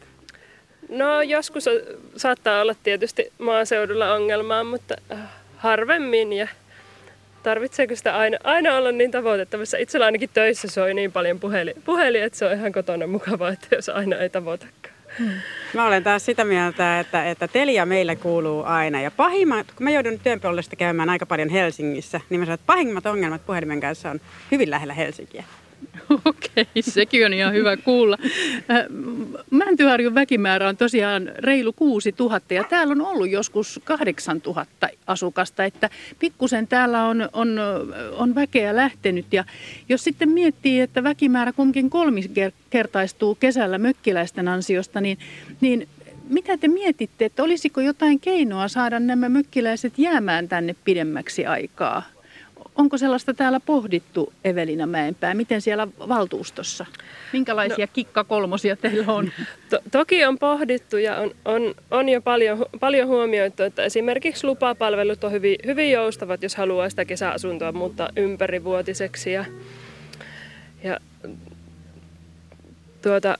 No 0.89 1.21
joskus 1.21 1.65
saattaa 2.15 2.61
olla 2.61 2.75
tietysti 2.83 3.31
maaseudulla 3.37 4.13
ongelmaa, 4.13 4.63
mutta 4.63 4.95
äh, 5.11 5.19
harvemmin 5.57 6.33
ja 6.33 6.47
tarvitseeko 7.49 7.95
sitä 7.95 8.17
aina, 8.17 8.37
aina 8.43 8.75
olla 8.77 8.91
niin 8.91 9.11
tavoitettavissa? 9.11 9.77
Itsellä 9.77 10.05
ainakin 10.05 10.29
töissä 10.33 10.67
soi 10.67 10.93
niin 10.93 11.11
paljon 11.11 11.39
puhelin, 11.39 11.75
puhelin 11.85 12.23
että 12.23 12.39
se 12.39 12.45
on 12.45 12.53
ihan 12.53 12.71
kotona 12.71 13.07
mukavaa, 13.07 13.49
että 13.49 13.75
jos 13.75 13.89
aina 13.89 14.17
ei 14.17 14.29
tavoitakaan. 14.29 14.95
Hmm. 15.19 15.31
Mä 15.73 15.87
olen 15.87 16.03
taas 16.03 16.25
sitä 16.25 16.43
mieltä, 16.45 16.99
että, 16.99 17.29
että 17.29 17.47
Telia 17.47 17.85
meille 17.85 18.15
kuuluu 18.15 18.63
aina. 18.63 19.01
Ja 19.01 19.11
pahimmat, 19.11 19.67
kun 19.75 19.83
mä 19.83 19.91
joudun 19.91 20.19
työn 20.19 20.39
käymään 20.77 21.09
aika 21.09 21.25
paljon 21.25 21.49
Helsingissä, 21.49 22.21
niin 22.29 22.39
mä 22.39 22.45
sanon, 22.45 22.53
että 22.53 22.65
pahimmat 22.65 23.05
ongelmat 23.05 23.45
puhelimen 23.45 23.79
kanssa 23.79 24.09
on 24.09 24.21
hyvin 24.51 24.69
lähellä 24.69 24.93
Helsinkiä. 24.93 25.43
Okei, 26.25 26.65
sekin 26.81 27.25
on 27.25 27.33
ihan 27.33 27.53
hyvä 27.53 27.77
kuulla. 27.77 28.17
Mäntyharjun 29.51 30.15
väkimäärä 30.15 30.69
on 30.69 30.77
tosiaan 30.77 31.31
reilu 31.37 31.73
6000 31.73 32.53
ja 32.53 32.63
täällä 32.63 32.91
on 32.91 33.01
ollut 33.01 33.29
joskus 33.29 33.79
8000 33.83 34.87
asukasta, 35.07 35.65
että 35.65 35.89
pikkusen 36.19 36.67
täällä 36.67 37.03
on, 37.03 37.29
on, 37.33 37.59
on 38.11 38.35
väkeä 38.35 38.75
lähtenyt. 38.75 39.25
Ja 39.31 39.43
jos 39.89 40.03
sitten 40.03 40.29
miettii, 40.29 40.79
että 40.79 41.03
väkimäärä 41.03 41.53
kumminkin 41.53 41.89
kolmikertaistuu 41.89 43.35
kesällä 43.35 43.77
mökkiläisten 43.77 44.47
ansiosta, 44.47 45.01
niin, 45.01 45.17
niin 45.61 45.87
mitä 46.29 46.57
te 46.57 46.67
mietitte, 46.67 47.25
että 47.25 47.43
olisiko 47.43 47.81
jotain 47.81 48.19
keinoa 48.19 48.67
saada 48.67 48.99
nämä 48.99 49.29
mökkiläiset 49.29 49.93
jäämään 49.97 50.47
tänne 50.47 50.75
pidemmäksi 50.83 51.45
aikaa? 51.45 52.03
Onko 52.79 52.97
sellaista 52.97 53.33
täällä 53.33 53.59
pohdittu, 53.59 54.33
Evelina 54.43 54.87
Mäenpää? 54.87 55.33
Miten 55.33 55.61
siellä 55.61 55.87
valtuustossa? 55.87 56.85
Minkälaisia 57.33 57.85
no, 57.85 57.91
kikkakolmosia 57.93 58.75
teillä 58.75 59.13
on? 59.13 59.31
To, 59.69 59.79
toki 59.91 60.25
on 60.25 60.39
pohdittu 60.39 60.97
ja 60.97 61.15
on, 61.17 61.31
on, 61.45 61.75
on 61.91 62.09
jo 62.09 62.21
paljon, 62.21 62.65
paljon 62.79 63.07
huomioitu, 63.07 63.63
että 63.63 63.83
esimerkiksi 63.83 64.47
lupapalvelut 64.47 65.23
on 65.23 65.31
hyvin, 65.31 65.55
hyvin 65.65 65.91
joustavat, 65.91 66.43
jos 66.43 66.55
haluaa 66.55 66.89
sitä 66.89 67.05
kesäasuntoa 67.05 67.71
muuttaa 67.71 68.09
ympärivuotiseksi. 68.15 69.31
Ja, 69.31 69.45
ja 70.83 70.99
tuota, 73.01 73.37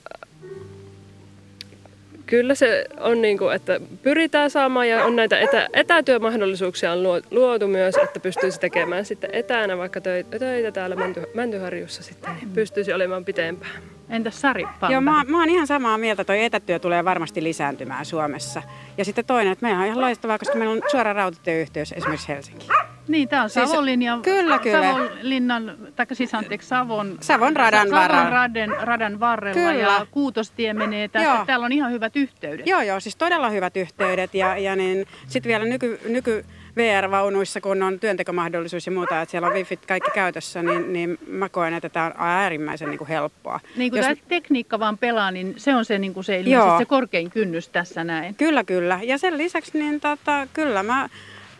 Kyllä 2.29 2.55
se 2.55 2.85
on 2.99 3.21
niin 3.21 3.37
kuin, 3.37 3.55
että 3.55 3.81
pyritään 4.03 4.49
saamaan 4.49 4.89
ja 4.89 5.05
on 5.05 5.15
näitä 5.15 5.39
etä, 5.39 5.67
etätyömahdollisuuksia 5.73 6.91
on 6.91 7.03
luotu 7.31 7.67
myös, 7.67 7.95
että 8.03 8.19
pystyisi 8.19 8.59
tekemään 8.59 9.05
sitten 9.05 9.29
etänä 9.33 9.77
vaikka 9.77 10.01
töitä, 10.01 10.39
töitä 10.39 10.71
täällä 10.71 10.95
Mänty, 10.95 11.21
Mäntyharjussa 11.33 12.03
sitten, 12.03 12.35
niin 12.35 12.49
pystyisi 12.49 12.93
olemaan 12.93 13.25
pitempään. 13.25 13.98
Entäs 14.09 14.41
Sari 14.41 14.65
Palme? 14.79 14.93
Joo, 14.93 15.01
mä, 15.01 15.23
mä 15.27 15.39
oon 15.39 15.49
ihan 15.49 15.67
samaa 15.67 15.97
mieltä, 15.97 16.23
toi 16.23 16.43
etätyö 16.43 16.79
tulee 16.79 17.05
varmasti 17.05 17.43
lisääntymään 17.43 18.05
Suomessa. 18.05 18.61
Ja 18.97 19.05
sitten 19.05 19.25
toinen, 19.25 19.53
että 19.53 19.65
meillä 19.65 19.79
on 19.79 19.85
ihan 19.85 20.01
loistavaa, 20.01 20.37
koska 20.37 20.57
meillä 20.57 20.73
on 20.73 20.81
suora 20.91 21.13
rautatieyhteys 21.13 21.91
esimerkiksi 21.91 22.27
Helsinkiin. 22.27 22.71
Niin, 23.07 23.29
tämä 23.29 23.43
on 23.43 23.49
siis, 23.49 23.69
Savonlinjan, 23.69 24.21
kyllä, 24.21 24.59
kyllä. 24.59 24.93
Savonlinnan, 24.93 25.77
tai 25.95 26.05
siis 26.13 26.33
anteeksi, 26.33 26.67
Savon, 26.67 27.17
Savon 27.21 27.55
radan, 27.55 27.89
Savon 27.89 28.31
radan, 28.31 28.75
radan 28.81 29.19
varrella 29.19 29.71
kyllä. 29.71 29.73
ja 29.73 30.07
Kuutostie 30.11 30.73
menee 30.73 31.07
tästä. 31.07 31.29
Joo. 31.29 31.45
Täällä 31.45 31.65
on 31.65 31.71
ihan 31.71 31.91
hyvät 31.91 32.15
yhteydet. 32.15 32.67
Joo, 32.67 32.81
joo, 32.81 32.99
siis 32.99 33.15
todella 33.15 33.49
hyvät 33.49 33.77
yhteydet 33.77 34.33
ja, 34.33 34.57
ja 34.57 34.75
niin, 34.75 35.07
sitten 35.27 35.49
vielä 35.49 35.65
nyky, 35.65 35.99
nyky 36.09 36.45
VR-vaunuissa, 36.75 37.61
kun 37.61 37.83
on 37.83 37.99
työntekomahdollisuus 37.99 38.85
ja 38.85 38.91
muuta, 38.91 39.21
että 39.21 39.31
siellä 39.31 39.47
on 39.47 39.53
wifi 39.53 39.77
kaikki 39.77 40.11
käytössä, 40.11 40.63
niin, 40.63 40.93
niin 40.93 41.17
mä 41.27 41.49
koen, 41.49 41.73
että 41.73 41.89
tämä 41.89 42.05
on 42.05 42.13
äärimmäisen 42.17 42.89
niin 42.89 42.97
kuin 42.97 43.07
helppoa. 43.07 43.59
Niin 43.75 43.91
kuin 43.91 43.97
Jos... 43.97 44.05
tämä 44.05 44.27
tekniikka 44.29 44.79
vaan 44.79 44.97
pelaa, 44.97 45.31
niin 45.31 45.53
se 45.57 45.75
on 45.75 45.85
se, 45.85 45.99
niin 45.99 46.13
kuin 46.13 46.23
se, 46.23 46.39
ilmeisesti 46.39 46.77
se 46.77 46.85
korkein 46.85 47.31
kynnys 47.31 47.69
tässä 47.69 48.03
näin. 48.03 48.35
Kyllä, 48.35 48.63
kyllä. 48.63 48.99
Ja 49.03 49.17
sen 49.17 49.37
lisäksi 49.37 49.79
niin 49.79 49.99
tota, 49.99 50.47
kyllä 50.53 50.83
mä 50.83 51.09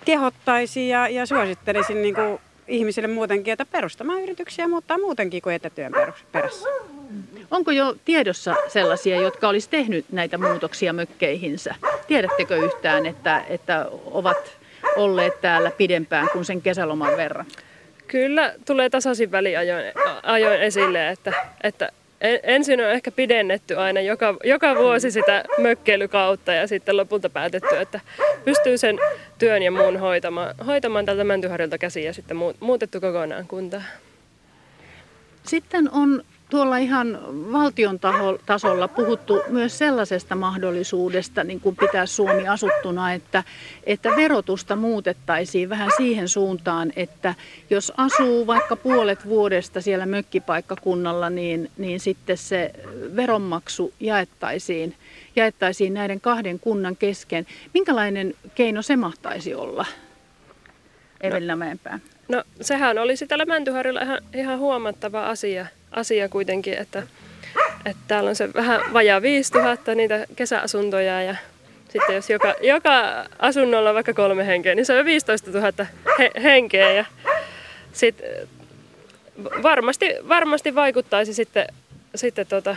kehottaisin 0.05 0.87
ja, 0.87 1.07
ja 1.07 1.25
suosittelisin 1.25 2.01
niin 2.01 2.15
kuin 2.15 2.39
ihmisille 2.67 3.07
muutenkin, 3.07 3.51
että 3.51 3.65
perustamaan 3.65 4.21
yrityksiä 4.21 4.67
muuttaa 4.67 4.97
muutenkin 4.97 5.41
kuin 5.41 5.55
etätyön 5.55 5.91
perässä. 6.31 6.69
Onko 7.51 7.71
jo 7.71 7.95
tiedossa 8.05 8.55
sellaisia, 8.67 9.21
jotka 9.21 9.49
olisi 9.49 9.69
tehnyt 9.69 10.05
näitä 10.11 10.37
muutoksia 10.37 10.93
mökkeihinsä? 10.93 11.75
Tiedättekö 12.07 12.55
yhtään, 12.55 13.05
että, 13.05 13.43
että 13.49 13.85
ovat 14.05 14.58
olleet 14.95 15.41
täällä 15.41 15.71
pidempään 15.71 16.27
kuin 16.33 16.45
sen 16.45 16.61
kesäloman 16.61 17.17
verran? 17.17 17.45
Kyllä 18.07 18.53
tulee 18.65 18.89
tasaisin 18.89 19.31
väliajoin 19.31 19.85
ajoin 20.23 20.61
esille, 20.61 21.09
että, 21.09 21.33
että 21.63 21.91
ensin 22.43 22.81
on 22.81 22.91
ehkä 22.91 23.11
pidennetty 23.11 23.75
aina 23.75 24.01
joka, 24.01 24.37
joka 24.43 24.75
vuosi 24.75 25.11
sitä 25.11 25.43
mökkeilykautta 25.57 26.53
ja 26.53 26.67
sitten 26.67 26.97
lopulta 26.97 27.29
päätetty, 27.29 27.77
että 27.77 27.99
pystyy 28.45 28.77
sen 28.77 28.99
työn 29.37 29.63
ja 29.63 29.71
muun 29.71 29.97
hoitamaan, 29.97 30.55
hoitamaan 30.67 31.05
tältä 31.05 31.23
Mäntyharjulta 31.23 31.77
käsiä 31.77 32.03
ja 32.03 32.13
sitten 32.13 32.37
muutettu 32.59 33.01
kokonaan 33.01 33.47
kuntaa. 33.47 33.81
Sitten 35.43 35.89
on 35.91 36.23
tuolla 36.49 36.77
ihan 36.77 37.19
valtion 37.51 37.99
tasolla 38.45 38.87
puhuttu 38.87 39.41
myös 39.47 39.77
sellaisesta 39.77 40.35
mahdollisuudesta, 40.35 41.43
niin 41.43 41.59
kuin 41.59 41.75
pitää 41.75 42.05
Suomi 42.05 42.47
asuttuna, 42.47 43.13
että, 43.13 43.43
että 43.83 44.09
verotusta 44.15 44.75
muutettaisiin 44.75 45.69
vähän 45.69 45.89
siihen 45.97 46.29
suuntaan, 46.29 46.93
että 46.95 47.35
jos 47.69 47.93
asuu 47.97 48.47
vaikka 48.47 48.75
puolet 48.75 49.25
vuodesta 49.25 49.81
siellä 49.81 50.05
mökkipaikkakunnalla, 50.05 51.29
niin, 51.29 51.71
niin 51.77 51.99
sitten 51.99 52.37
se 52.37 52.71
veronmaksu 53.15 53.93
jaettaisiin, 53.99 54.95
jaettaisiin 55.35 55.93
näiden 55.93 56.21
kahden 56.21 56.59
kunnan 56.59 56.95
kesken. 56.95 57.47
Minkälainen 57.73 58.33
keino 58.55 58.81
se 58.81 58.95
mahtaisi 58.95 59.55
olla? 59.55 59.85
Evelina 61.21 61.55
Mäenpää. 61.55 61.99
No 62.27 62.43
sehän 62.61 62.97
olisi 62.97 63.27
täällä 63.27 63.45
Mäntyharjulla 63.45 64.01
ihan, 64.01 64.21
ihan 64.33 64.59
huomattava 64.59 65.27
asia– 65.27 65.65
asia 65.91 66.29
kuitenkin, 66.29 66.73
että, 66.73 67.03
että 67.85 68.03
täällä 68.07 68.29
on 68.29 68.35
se 68.35 68.53
vähän 68.53 68.81
vajaa 68.93 69.21
5000 69.21 69.95
niitä 69.95 70.25
kesäasuntoja 70.35 71.23
ja 71.23 71.35
sitten 71.89 72.15
jos 72.15 72.29
joka, 72.29 72.55
joka 72.61 73.25
asunnolla 73.39 73.89
on 73.89 73.95
vaikka 73.95 74.13
kolme 74.13 74.47
henkeä, 74.47 74.75
niin 74.75 74.85
se 74.85 74.93
on 74.93 74.99
jo 74.99 75.05
15 75.05 75.51
000 75.51 75.85
he, 76.19 76.31
henkeä 76.43 76.91
ja 76.91 77.05
sit 77.93 78.21
varmasti, 79.63 80.15
varmasti 80.27 80.75
vaikuttaisi 80.75 81.33
sitten, 81.33 81.67
sitten 82.15 82.47
tota, 82.47 82.75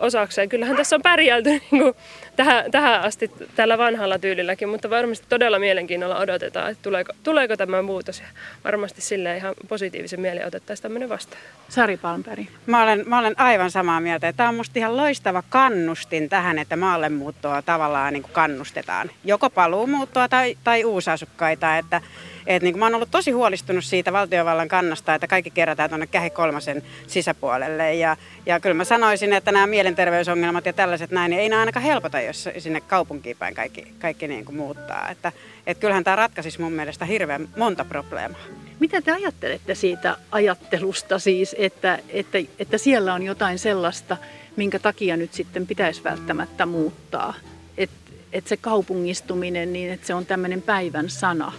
osakseen. 0.00 0.48
Kyllähän 0.48 0.76
tässä 0.76 0.96
on 0.96 1.02
pärjälty 1.02 1.50
niin 1.70 1.82
kuin 1.82 1.94
tähän, 2.36 2.70
tähän 2.70 3.00
asti 3.00 3.30
tällä 3.56 3.78
vanhalla 3.78 4.18
tyylilläkin, 4.18 4.68
mutta 4.68 4.90
varmasti 4.90 5.26
todella 5.28 5.58
mielenkiinnolla 5.58 6.18
odotetaan, 6.18 6.70
että 6.70 6.82
tuleeko, 6.82 7.12
tuleeko 7.22 7.56
tämä 7.56 7.82
muutos. 7.82 8.20
Ja 8.20 8.26
varmasti 8.64 9.00
sille 9.00 9.36
ihan 9.36 9.54
positiivisen 9.68 10.20
mielen 10.20 10.46
otettaisiin 10.46 10.82
tämmöinen 10.82 11.08
vastaan. 11.08 11.42
Sari 11.68 11.96
Palmberg. 11.96 12.46
Mä 12.66 12.82
olen, 12.82 13.02
mä 13.06 13.18
olen 13.18 13.40
aivan 13.40 13.70
samaa 13.70 14.00
mieltä. 14.00 14.32
Tämä 14.32 14.48
on 14.48 14.54
musta 14.54 14.78
ihan 14.78 14.96
loistava 14.96 15.42
kannustin 15.48 16.28
tähän, 16.28 16.58
että 16.58 16.76
maallemuuttoa 16.76 17.62
tavallaan 17.62 18.12
niin 18.12 18.22
kuin 18.22 18.32
kannustetaan. 18.32 19.10
Joko 19.24 19.50
paluumuuttoa 19.50 20.28
tai, 20.28 20.56
tai 20.64 20.84
uusasukkaita. 20.84 21.78
Että, 21.78 22.00
et 22.46 22.62
niin 22.62 22.72
kuin 22.72 22.78
mä 22.78 22.86
oon 22.86 22.94
ollut 22.94 23.10
tosi 23.10 23.30
huolestunut 23.30 23.84
siitä 23.84 24.12
valtiovallan 24.12 24.68
kannasta, 24.68 25.14
että 25.14 25.26
kaikki 25.26 25.50
kerätään 25.50 25.90
tuonne 25.90 26.06
Kähi 26.06 26.30
kolmasen 26.30 26.82
sisäpuolelle. 27.06 27.94
Ja, 27.94 28.16
ja 28.46 28.60
kyllä 28.60 28.74
mä 28.74 28.84
sanoisin, 28.84 29.32
että 29.32 29.52
nämä 29.52 29.66
mielenterveysongelmat 29.66 30.66
ja 30.66 30.72
tällaiset 30.72 31.10
näin, 31.10 31.30
niin 31.30 31.40
ei 31.40 31.48
nämä 31.48 31.60
ainakaan 31.60 31.84
helpota, 31.84 32.20
jos 32.20 32.48
sinne 32.58 32.80
kaupunkiin 32.80 33.36
päin 33.36 33.54
kaikki, 33.54 33.86
kaikki 33.98 34.28
niin 34.28 34.44
kuin 34.44 34.56
muuttaa. 34.56 35.08
Että, 35.08 35.32
et 35.66 35.78
kyllähän 35.78 36.04
tämä 36.04 36.16
ratkaisisi 36.16 36.60
mun 36.60 36.72
mielestä 36.72 37.04
hirveän 37.04 37.48
monta 37.56 37.84
probleemaa. 37.84 38.40
Mitä 38.80 39.02
te 39.02 39.12
ajattelette 39.12 39.74
siitä 39.74 40.16
ajattelusta 40.32 41.18
siis, 41.18 41.56
että, 41.58 41.98
että, 42.08 42.38
että 42.58 42.78
siellä 42.78 43.14
on 43.14 43.22
jotain 43.22 43.58
sellaista, 43.58 44.16
minkä 44.56 44.78
takia 44.78 45.16
nyt 45.16 45.34
sitten 45.34 45.66
pitäisi 45.66 46.04
välttämättä 46.04 46.66
muuttaa? 46.66 47.34
Että 47.76 48.12
et 48.32 48.46
se 48.46 48.56
kaupungistuminen, 48.56 49.72
niin 49.72 49.92
että 49.92 50.06
se 50.06 50.14
on 50.14 50.26
tämmöinen 50.26 50.62
päivän 50.62 51.10
sana. 51.10 51.52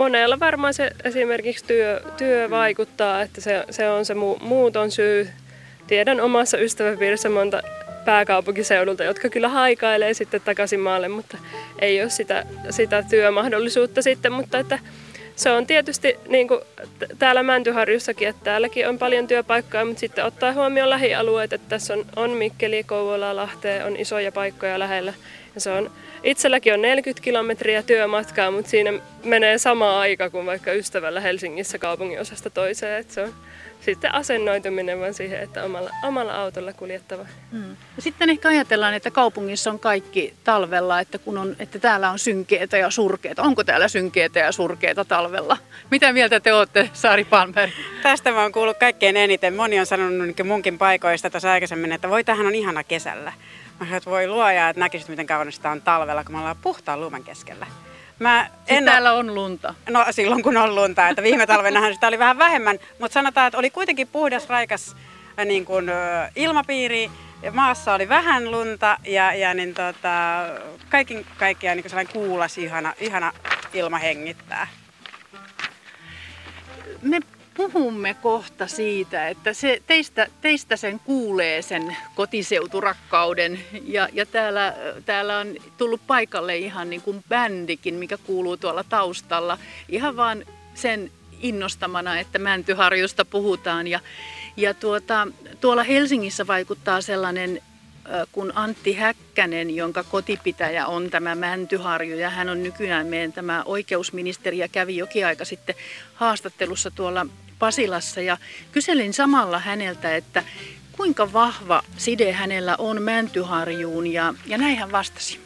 Monella 0.00 0.40
varmaan 0.40 0.74
se 0.74 0.90
esimerkiksi 1.04 1.64
työ, 1.64 2.00
työ 2.16 2.50
vaikuttaa, 2.50 3.22
että 3.22 3.40
se, 3.40 3.64
se 3.70 3.90
on 3.90 4.04
se 4.04 4.14
mu, 4.14 4.36
muuton 4.40 4.90
syy. 4.90 5.30
Tiedän 5.86 6.20
omassa 6.20 6.58
ystäväpiirissä 6.58 7.28
monta 7.28 7.62
pääkaupunkiseudulta, 8.04 9.04
jotka 9.04 9.28
kyllä 9.28 9.48
haikailee 9.48 10.14
sitten 10.14 10.40
takaisin 10.40 10.80
maalle, 10.80 11.08
mutta 11.08 11.38
ei 11.78 12.02
ole 12.02 12.10
sitä, 12.10 12.46
sitä 12.70 13.02
työmahdollisuutta 13.10 14.02
sitten, 14.02 14.32
mutta 14.32 14.58
että 14.58 14.78
se 15.36 15.50
on 15.50 15.66
tietysti 15.66 16.16
niin 16.28 16.48
kuin 16.48 16.60
täällä 17.18 17.42
Mäntyharjussakin, 17.42 18.28
että 18.28 18.44
täälläkin 18.44 18.88
on 18.88 18.98
paljon 18.98 19.26
työpaikkoja, 19.26 19.84
mutta 19.84 20.00
sitten 20.00 20.24
ottaa 20.24 20.52
huomioon 20.52 20.90
lähialueet, 20.90 21.52
että 21.52 21.68
tässä 21.68 21.94
on, 21.94 22.06
on 22.16 22.30
Mikkeli, 22.30 22.84
Kouvola, 22.84 23.36
Lahteen, 23.36 23.86
on 23.86 23.96
isoja 23.96 24.32
paikkoja 24.32 24.78
lähellä. 24.78 25.14
Ja 25.54 25.60
se 25.60 25.70
on, 25.70 25.90
itselläkin 26.22 26.74
on 26.74 26.82
40 26.82 27.22
kilometriä 27.22 27.82
työmatkaa, 27.82 28.50
mutta 28.50 28.70
siinä 28.70 28.92
menee 29.24 29.58
sama 29.58 30.00
aika 30.00 30.30
kuin 30.30 30.46
vaikka 30.46 30.72
ystävällä 30.72 31.20
Helsingissä 31.20 31.78
kaupungin 31.78 32.20
osasta 32.20 32.50
toiseen. 32.50 33.00
Että 33.00 33.14
se 33.14 33.22
on, 33.22 33.34
sitten 33.80 34.14
asennoituminen 34.14 35.00
vaan 35.00 35.14
siihen, 35.14 35.40
että 35.40 35.64
omalla, 35.64 35.90
omalla 36.04 36.34
autolla 36.34 36.72
kuljettava. 36.72 37.26
Hmm. 37.52 37.76
Ja 37.96 38.02
sitten 38.02 38.30
ehkä 38.30 38.48
ajatellaan, 38.48 38.94
että 38.94 39.10
kaupungissa 39.10 39.70
on 39.70 39.78
kaikki 39.78 40.34
talvella, 40.44 41.00
että, 41.00 41.18
kun 41.18 41.38
on, 41.38 41.56
että 41.58 41.78
täällä 41.78 42.10
on 42.10 42.18
synkeitä 42.18 42.76
ja 42.76 42.90
surkeita. 42.90 43.42
Onko 43.42 43.64
täällä 43.64 43.88
synkeitä 43.88 44.38
ja 44.38 44.52
surkeita 44.52 45.04
talvella? 45.04 45.56
Mitä 45.90 46.12
mieltä 46.12 46.40
te 46.40 46.52
olette, 46.52 46.90
Saari 46.92 47.24
Palmberg? 47.24 47.72
Tästä 48.02 48.32
mä 48.32 48.42
oon 48.42 48.52
kuullut 48.52 48.78
kaikkein 48.78 49.16
eniten. 49.16 49.54
Moni 49.54 49.80
on 49.80 49.86
sanonut 49.86 50.36
niin 50.36 50.46
munkin 50.46 50.78
paikoista 50.78 51.30
tässä 51.30 51.52
aikaisemmin, 51.52 51.92
että 51.92 52.08
voi 52.08 52.24
tähän 52.24 52.46
on 52.46 52.54
ihana 52.54 52.84
kesällä. 52.84 53.32
Mä 53.80 53.96
että 53.96 54.10
voi 54.10 54.28
luoja, 54.28 54.68
että 54.68 54.80
näkisit 54.80 55.08
miten 55.08 55.26
kauan 55.26 55.52
sitä 55.52 55.70
on 55.70 55.82
talvella, 55.82 56.24
kun 56.24 56.34
me 56.34 56.38
ollaan 56.38 56.56
puhtaan 56.62 57.00
lumen 57.00 57.24
keskellä. 57.24 57.66
Mä 58.18 58.50
siis 58.50 58.78
en 58.78 58.84
täällä 58.84 59.12
on 59.12 59.34
lunta? 59.34 59.74
No 59.90 60.06
silloin 60.10 60.42
kun 60.42 60.56
on 60.56 60.74
lunta, 60.74 61.08
että 61.08 61.22
viime 61.22 61.46
talvenahan 61.46 61.94
sitä 61.94 62.08
oli 62.08 62.18
vähän 62.18 62.38
vähemmän, 62.38 62.78
mutta 62.98 63.14
sanotaan, 63.14 63.46
että 63.46 63.58
oli 63.58 63.70
kuitenkin 63.70 64.08
puhdas, 64.08 64.48
raikas 64.48 64.96
äh, 65.38 65.46
niin 65.46 65.64
kuin, 65.64 65.90
ilmapiiri. 66.36 67.10
Maassa 67.52 67.94
oli 67.94 68.08
vähän 68.08 68.50
lunta 68.50 68.98
ja, 69.06 69.34
ja 69.34 69.54
niin 69.54 69.74
tota, 69.74 70.44
kaikin 70.88 71.26
kaikkiaan 71.38 71.76
niin 71.76 71.90
sellainen 71.90 72.12
kuulas, 72.12 72.58
ihana, 72.58 72.94
ihana 73.00 73.32
ilma 73.74 73.98
hengittää. 73.98 74.66
Me 77.02 77.20
puhumme 77.60 78.14
kohta 78.14 78.66
siitä, 78.66 79.28
että 79.28 79.52
se, 79.52 79.82
teistä, 79.86 80.26
teistä 80.40 80.76
sen 80.76 81.00
kuulee 81.00 81.62
sen 81.62 81.96
kotiseuturakkauden 82.14 83.60
ja, 83.84 84.08
ja 84.12 84.26
täällä, 84.26 84.74
täällä 85.06 85.38
on 85.38 85.54
tullut 85.78 86.00
paikalle 86.06 86.56
ihan 86.56 86.90
niin 86.90 87.02
kuin 87.02 87.24
bändikin, 87.28 87.94
mikä 87.94 88.18
kuuluu 88.18 88.56
tuolla 88.56 88.84
taustalla. 88.84 89.58
Ihan 89.88 90.16
vaan 90.16 90.44
sen 90.74 91.10
innostamana, 91.40 92.18
että 92.18 92.38
Mäntyharjusta 92.38 93.24
puhutaan 93.24 93.86
ja, 93.86 94.00
ja 94.56 94.74
tuota, 94.74 95.28
tuolla 95.60 95.82
Helsingissä 95.82 96.46
vaikuttaa 96.46 97.00
sellainen 97.00 97.62
kun 98.32 98.52
Antti 98.54 98.92
Häkkänen, 98.92 99.76
jonka 99.76 100.04
kotipitäjä 100.04 100.86
on 100.86 101.10
tämä 101.10 101.34
Mäntyharju 101.34 102.18
ja 102.18 102.30
hän 102.30 102.48
on 102.48 102.62
nykyään 102.62 103.06
meidän 103.06 103.32
tämä 103.32 103.62
oikeusministeri 103.64 104.58
ja 104.58 104.68
kävi 104.68 104.96
jokin 104.96 105.26
aika 105.26 105.44
sitten 105.44 105.74
haastattelussa 106.14 106.90
tuolla 106.90 107.26
Pasilassa 107.60 108.20
ja 108.20 108.38
kyselin 108.72 109.12
samalla 109.12 109.58
häneltä, 109.58 110.16
että 110.16 110.44
kuinka 110.96 111.32
vahva 111.32 111.82
side 111.96 112.32
hänellä 112.32 112.76
on 112.78 113.02
Mäntyharjuun 113.02 114.06
ja, 114.06 114.34
ja 114.46 114.58
näin 114.58 114.78
hän 114.78 114.92
vastasi. 114.92 115.40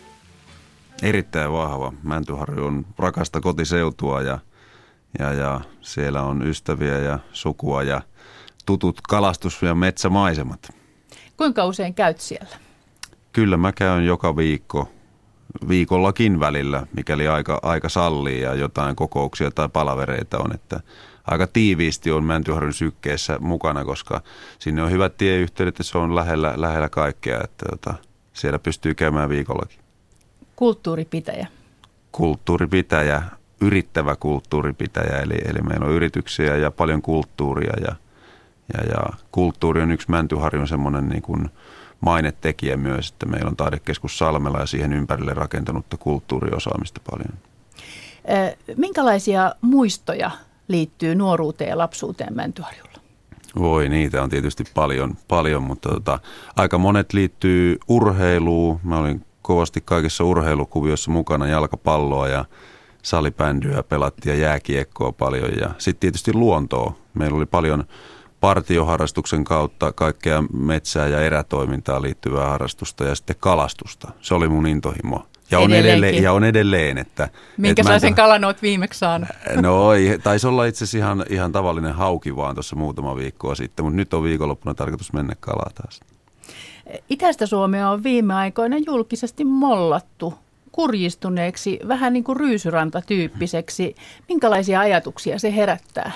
Erittäin 1.03 1.53
vahva. 1.53 1.93
Mäntyharju 2.03 2.67
on 2.67 2.87
rakasta 2.99 3.41
kotiseutua 3.41 4.23
ja, 4.23 4.39
ja, 5.19 5.33
ja 5.33 5.61
siellä 5.81 6.23
on 6.23 6.47
ystäviä 6.47 6.99
ja 6.99 7.19
sukua 7.33 7.83
ja 7.83 8.03
tutut 8.67 9.01
kalastus- 9.09 9.63
ja 9.63 9.75
metsämaisemat. 9.75 10.75
Kuinka 11.37 11.65
usein 11.67 11.95
käyt 11.95 12.21
siellä? 12.21 12.57
Kyllä 13.33 13.57
mä 13.57 13.73
käyn 13.73 14.07
joka 14.07 14.37
viikko, 14.37 14.89
viikollakin 15.69 16.41
välillä, 16.41 16.87
mikäli 16.97 17.29
aika, 17.29 17.59
aika 17.63 17.89
sallii 17.89 18.41
ja 18.41 18.55
jotain 18.55 18.97
kokouksia 18.97 19.51
tai 19.51 19.69
palavereita 19.69 20.39
on, 20.39 20.55
että 20.55 20.81
aika 21.25 21.47
tiiviisti 21.47 22.11
on 22.11 22.25
Mäntyharjun 22.25 22.73
sykkeessä 22.73 23.39
mukana, 23.41 23.85
koska 23.85 24.21
sinne 24.59 24.83
on 24.83 24.91
hyvät 24.91 25.17
tieyhteydet 25.17 25.79
ja 25.79 25.85
se 25.85 25.99
on 25.99 26.15
lähellä, 26.15 26.55
lähellä 26.57 26.89
kaikkea, 26.89 27.41
että 27.45 27.67
tota, 27.71 27.95
siellä 28.33 28.59
pystyy 28.59 28.95
käymään 28.95 29.29
viikollakin. 29.29 29.79
Kulttuuripitäjä. 30.57 31.47
Kulttuuripitäjä, 32.13 33.23
yrittävä 33.61 34.17
kulttuuripitäjä, 34.17 35.19
eli, 35.19 35.35
eli 35.45 35.63
meillä 35.63 35.87
on 35.87 35.93
yrityksiä 35.93 36.57
ja 36.57 36.71
paljon 36.71 37.03
kulttuuria 37.03 37.73
ja, 37.81 37.95
ja, 38.75 38.85
ja 38.91 39.03
kulttuuri 39.33 39.83
on 39.83 39.91
yksi 39.91 40.11
Mäntyharjun 40.11 40.69
semmoinen 40.69 41.09
niin 41.09 41.23
kuin 41.23 41.51
mainetekijä 42.01 42.77
myös, 42.77 43.11
että 43.11 43.27
meillä 43.27 43.49
on 43.49 43.57
taidekeskus 43.57 44.19
Salmela 44.19 44.59
ja 44.59 44.67
siihen 44.67 44.93
ympärille 44.93 45.35
rakentanutta 45.35 45.97
kulttuuriosaamista 45.97 47.01
paljon. 47.11 47.39
Minkälaisia 48.77 49.55
muistoja 49.61 50.31
liittyy 50.69 51.15
nuoruuteen 51.15 51.71
ja 51.71 51.79
lapsuuteen 51.79 52.35
Mäntyharjulla? 52.35 52.95
Voi, 53.59 53.89
niitä 53.89 54.23
on 54.23 54.31
tietysti 54.31 54.65
paljon, 54.75 55.17
paljon 55.29 55.63
mutta 55.63 55.89
tota, 55.89 56.19
aika 56.57 56.79
monet 56.79 57.13
liittyy 57.13 57.79
urheiluun. 57.89 58.81
Mä 58.83 58.99
olin 58.99 59.27
kovasti 59.43 59.81
kaikissa 59.85 60.25
urheilukuvioissa 60.25 61.11
mukana 61.11 61.47
jalkapalloa 61.47 62.29
ja 62.29 62.45
salibändyä 63.03 63.83
pelattiin 63.83 64.33
ja 64.33 64.41
jääkiekkoa 64.41 65.13
paljon. 65.13 65.51
Ja 65.61 65.71
sitten 65.79 66.01
tietysti 66.01 66.33
luontoa. 66.33 66.95
Meillä 67.15 67.37
oli 67.37 67.47
paljon 67.47 67.85
partioharrastuksen 68.41 69.45
kautta 69.45 69.93
kaikkea 69.93 70.45
metsää 70.53 71.09
ja 71.09 71.21
erätoimintaa 71.21 72.03
liittyvää 72.03 72.49
harrastusta 72.49 73.05
ja 73.05 73.15
sitten 73.15 73.37
kalastusta. 73.41 74.11
Se 74.21 74.35
oli 74.35 74.49
mun 74.49 74.67
intohimo. 74.67 75.27
Ja 75.55 75.61
on, 75.61 75.73
edelleen, 75.73 76.23
ja 76.23 76.33
on 76.33 76.45
edelleen, 76.45 76.99
että... 76.99 77.29
Minkä 77.57 77.81
että 77.81 77.99
sen 77.99 78.15
kalan 78.15 78.45
oot 78.45 78.63
viimeksi 78.63 78.99
saanut? 78.99 79.29
No 79.63 79.93
ei, 79.93 80.19
taisi 80.19 80.47
olla 80.47 80.65
itse 80.65 80.85
asiassa 80.85 80.99
ihan, 80.99 81.25
ihan 81.31 81.53
tavallinen 81.53 81.95
hauki 81.95 82.37
vaan 82.37 82.55
tuossa 82.55 82.77
muutama 82.77 83.17
viikkoa 83.17 83.55
sitten, 83.55 83.85
mutta 83.85 83.97
nyt 83.97 84.15
on 84.15 84.23
viikonloppuna 84.23 84.75
tarkoitus 84.75 85.13
mennä 85.13 85.35
kalaa 85.41 85.71
taas. 85.75 86.01
Itäistä 87.11 87.47
Suomea 87.47 87.91
on 87.91 88.03
viime 88.03 88.35
aikoina 88.35 88.77
julkisesti 88.87 89.45
mollattu 89.45 90.35
kurjistuneeksi, 90.73 91.79
vähän 91.89 92.13
niin 92.13 92.25
kuin 92.25 92.37
ryysyranta-tyyppiseksi. 92.37 93.95
Minkälaisia 94.29 94.81
ajatuksia 94.81 95.39
se 95.39 95.57
herättää? 95.57 96.13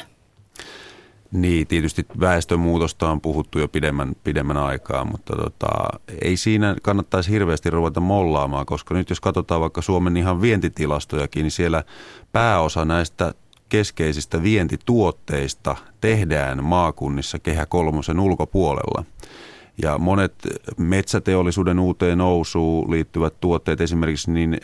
Niin, 1.33 1.66
tietysti 1.66 2.07
väestönmuutosta 2.20 3.11
on 3.11 3.20
puhuttu 3.20 3.59
jo 3.59 3.68
pidemmän, 3.68 4.12
pidemmän 4.24 4.57
aikaa, 4.57 5.05
mutta 5.05 5.37
tota, 5.37 5.68
ei 6.22 6.37
siinä 6.37 6.76
kannattaisi 6.83 7.31
hirveästi 7.31 7.70
ruveta 7.70 8.01
mollaamaan, 8.01 8.66
koska 8.66 8.95
nyt 8.95 9.11
jos 9.11 9.20
katsotaan 9.20 9.61
vaikka 9.61 9.83
Suomen 9.83 10.16
ihan 10.16 10.41
vientitilastojakin, 10.41 11.43
niin 11.43 11.51
siellä 11.51 11.85
pääosa 12.33 12.85
näistä 12.85 13.35
keskeisistä 13.68 14.43
vientituotteista 14.43 15.76
tehdään 16.01 16.64
maakunnissa 16.64 17.39
Kehä 17.39 17.66
kolmosen 17.66 18.20
ulkopuolella. 18.20 19.05
Ja 19.83 19.99
monet 19.99 20.35
metsäteollisuuden 20.76 21.79
uuteen 21.79 22.18
nousuun 22.18 22.91
liittyvät 22.91 23.35
tuotteet 23.41 23.81
esimerkiksi, 23.81 24.31
niin 24.31 24.61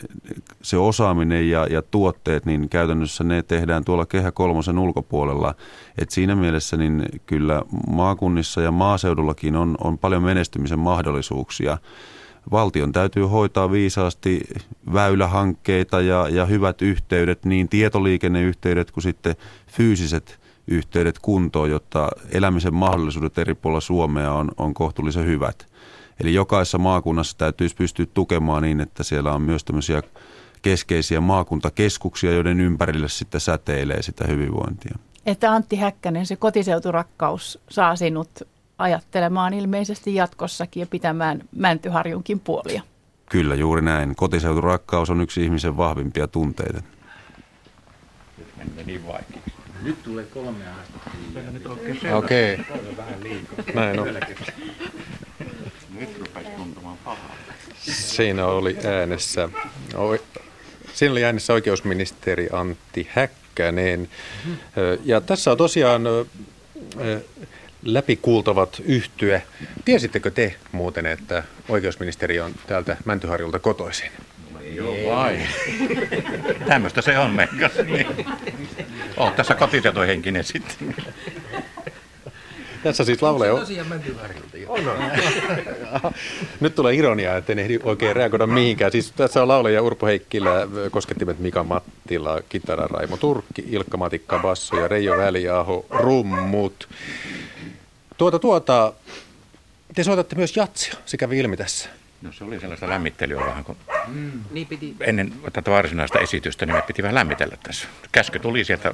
se 0.61 0.77
osaaminen 0.77 1.49
ja, 1.49 1.67
ja 1.69 1.81
tuotteet, 1.81 2.45
niin 2.45 2.69
käytännössä 2.69 3.23
ne 3.23 3.43
tehdään 3.43 3.85
tuolla 3.85 4.05
Kehä 4.05 4.31
kolmosen 4.31 4.79
ulkopuolella. 4.79 5.55
Et 5.97 6.09
siinä 6.09 6.35
mielessä 6.35 6.77
niin 6.77 7.05
kyllä 7.25 7.61
maakunnissa 7.87 8.61
ja 8.61 8.71
maaseudullakin 8.71 9.55
on, 9.55 9.75
on 9.83 9.97
paljon 9.97 10.23
menestymisen 10.23 10.79
mahdollisuuksia. 10.79 11.77
Valtion 12.51 12.91
täytyy 12.91 13.23
hoitaa 13.23 13.71
viisaasti 13.71 14.41
väylähankkeita 14.93 16.01
ja, 16.01 16.29
ja 16.29 16.45
hyvät 16.45 16.81
yhteydet, 16.81 17.45
niin 17.45 17.69
tietoliikenneyhteydet 17.69 18.91
kuin 18.91 19.03
sitten 19.03 19.35
fyysiset 19.67 20.44
yhteydet 20.67 21.19
kuntoon, 21.19 21.69
jotta 21.69 22.09
elämisen 22.31 22.73
mahdollisuudet 22.73 23.37
eri 23.37 23.53
puolilla 23.55 23.81
Suomea 23.81 24.33
on, 24.33 24.51
on 24.57 24.73
kohtuullisen 24.73 25.25
hyvät. 25.25 25.67
Eli 26.19 26.33
jokaisessa 26.33 26.77
maakunnassa 26.77 27.37
täytyisi 27.37 27.75
pystyä 27.75 28.05
tukemaan 28.13 28.63
niin, 28.63 28.81
että 28.81 29.03
siellä 29.03 29.33
on 29.33 29.41
myös 29.41 29.63
tämmöisiä 29.63 30.01
keskeisiä 30.61 31.21
maakuntakeskuksia, 31.21 32.31
joiden 32.31 32.61
ympärille 32.61 33.09
sitten 33.09 33.41
säteilee 33.41 34.01
sitä 34.01 34.25
hyvinvointia. 34.27 34.95
Että 35.25 35.51
Antti 35.51 35.75
Häkkänen, 35.75 36.25
se 36.25 36.35
kotiseuturakkaus 36.35 37.59
saa 37.69 37.95
sinut 37.95 38.29
ajattelemaan 38.77 39.53
ilmeisesti 39.53 40.15
jatkossakin 40.15 40.81
ja 40.81 40.87
pitämään 40.87 41.41
Mäntyharjunkin 41.55 42.39
puolia. 42.39 42.81
Kyllä, 43.29 43.55
juuri 43.55 43.81
näin. 43.81 44.15
Kotiseuturakkaus 44.15 45.09
on 45.09 45.21
yksi 45.21 45.43
ihmisen 45.43 45.77
vahvimpia 45.77 46.27
tunteita. 46.27 46.81
Nyt 48.57 48.85
niin 48.85 49.07
vaikea. 49.07 49.54
Nyt 49.85 50.03
tulee 50.03 50.25
kolme 50.25 50.63
haastattelua. 50.63 52.17
Okei. 52.17 52.53
Okay. 52.53 53.73
Näin 53.73 53.99
on. 53.99 54.07
Nyt 55.99 56.19
rupeaa 56.19 56.51
tuntumaan 56.57 56.97
pahalta. 56.97 57.53
Siinä 57.81 58.45
oli 58.45 58.77
äänessä, 58.85 59.49
siinä 60.93 61.11
oli 61.11 61.23
äänessä 61.23 61.53
oikeusministeri 61.53 62.49
Antti 62.51 63.07
Häkkänen. 63.11 64.09
Ja 65.03 65.21
tässä 65.21 65.51
on 65.51 65.57
tosiaan 65.57 66.03
läpikuultavat 67.83 68.81
yhtyä. 68.85 69.41
Tiesittekö 69.85 70.31
te 70.31 70.55
muuten, 70.71 71.05
että 71.05 71.43
oikeusministeri 71.69 72.39
on 72.39 72.51
täältä 72.67 72.97
Mäntyharjulta 73.05 73.59
kotoisin? 73.59 74.11
Joo 74.73 74.95
vai. 75.15 75.39
Tämmöistä 76.67 77.01
se 77.01 77.19
on 77.19 77.31
meikäs. 77.31 77.71
Niin. 77.85 78.07
Oot 79.17 79.35
tässä 79.35 79.55
kotiseutuhenkinen 79.55 80.43
sitten. 80.43 80.95
Tässä 82.83 83.03
siis 83.05 83.21
laulee... 83.21 83.51
On 83.51 83.59
tosiaan 83.59 84.01
On, 84.67 84.87
on. 84.89 86.13
Nyt 86.59 86.75
tulee 86.75 86.93
ironia, 86.93 87.37
että 87.37 87.51
en 87.51 87.59
ehdi 87.59 87.79
oikein 87.83 88.15
reagoida 88.15 88.47
mihinkään. 88.47 88.91
Siis 88.91 89.11
tässä 89.11 89.41
on 89.41 89.47
lauleja 89.47 89.81
Urpo 89.81 90.05
Heikkilä, 90.05 90.67
koskettimet 90.91 91.39
Mika 91.39 91.63
Mattila, 91.63 92.41
kitara 92.49 92.87
Raimo 92.87 93.17
Turkki, 93.17 93.65
Ilkka 93.69 93.97
Matikka 93.97 94.39
Basso 94.39 94.79
ja 94.79 94.87
Reijo 94.87 95.17
Väliaho, 95.17 95.85
rummut. 95.89 96.89
Tuota, 98.17 98.39
tuota, 98.39 98.93
te 99.95 100.03
soitatte 100.03 100.35
myös 100.35 100.57
jatsia, 100.57 100.95
se 101.05 101.17
kävi 101.17 101.39
ilmi 101.39 101.57
tässä. 101.57 101.89
No 102.25 102.31
se 102.31 102.43
oli 102.43 102.59
sellaista 102.59 102.89
lämmittelyä 102.89 103.45
vähän, 103.45 103.63
kun 103.63 103.77
mm, 104.07 104.31
niin 104.51 104.67
piti. 104.67 104.95
ennen 104.99 105.33
tätä 105.53 105.71
varsinaista 105.71 106.19
esitystä 106.19 106.65
niin 106.65 106.75
me 106.75 106.81
piti 106.81 107.03
vähän 107.03 107.15
lämmitellä 107.15 107.57
tässä. 107.63 107.87
Käsky 108.11 108.39
tuli 108.39 108.63
sieltä 108.63 108.93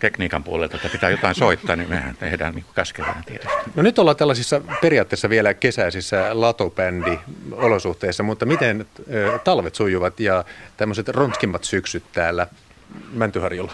tekniikan 0.00 0.44
puolelta, 0.44 0.76
että 0.76 0.88
pitää 0.88 1.10
jotain 1.10 1.34
soittaa, 1.34 1.76
niin 1.76 1.88
mehän 1.88 2.16
tehdään 2.16 2.54
niin 2.54 2.64
käsketään 2.74 3.24
tietysti. 3.24 3.56
No 3.74 3.82
nyt 3.82 3.98
ollaan 3.98 4.16
tällaisissa 4.16 4.60
periaatteessa 4.80 5.28
vielä 5.28 5.54
kesäisissä 5.54 6.28
latobändi-olosuhteissa, 6.32 8.22
mutta 8.22 8.46
miten 8.46 8.86
ö, 9.12 9.38
talvet 9.44 9.74
sujuvat 9.74 10.20
ja 10.20 10.44
tämmöiset 10.76 11.08
ronskimmat 11.08 11.64
syksyt 11.64 12.04
täällä 12.12 12.46
Mäntyharjulla? 13.12 13.72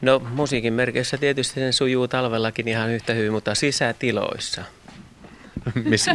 No 0.00 0.22
musiikin 0.30 0.72
merkeissä 0.72 1.18
tietysti 1.18 1.54
se 1.54 1.72
sujuu 1.72 2.08
talvellakin 2.08 2.68
ihan 2.68 2.90
yhtä 2.90 3.12
hyvin, 3.12 3.32
mutta 3.32 3.54
sisätiloissa. 3.54 4.62
Miss, 5.84 6.06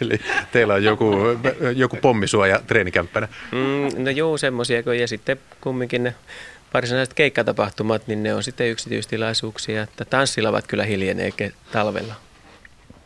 Eli 0.00 0.20
teillä 0.52 0.74
on 0.74 0.84
joku, 0.84 1.16
joku 1.76 1.96
pommisuoja 1.96 2.60
treenikämppänä? 2.66 3.28
Mm, 3.52 4.04
no 4.04 4.10
joo, 4.10 4.38
semmoisia 4.38 4.82
ja 5.00 5.08
sitten 5.08 5.40
kumminkin 5.60 6.02
ne 6.02 6.14
varsinaiset 6.74 7.14
keikkatapahtumat, 7.14 8.06
niin 8.06 8.22
ne 8.22 8.34
on 8.34 8.42
sitten 8.42 8.70
yksityistilaisuuksia, 8.70 9.82
että 9.82 10.04
tanssilavat 10.04 10.66
kyllä 10.66 10.84
hiljenee 10.84 11.32
talvella. 11.72 12.14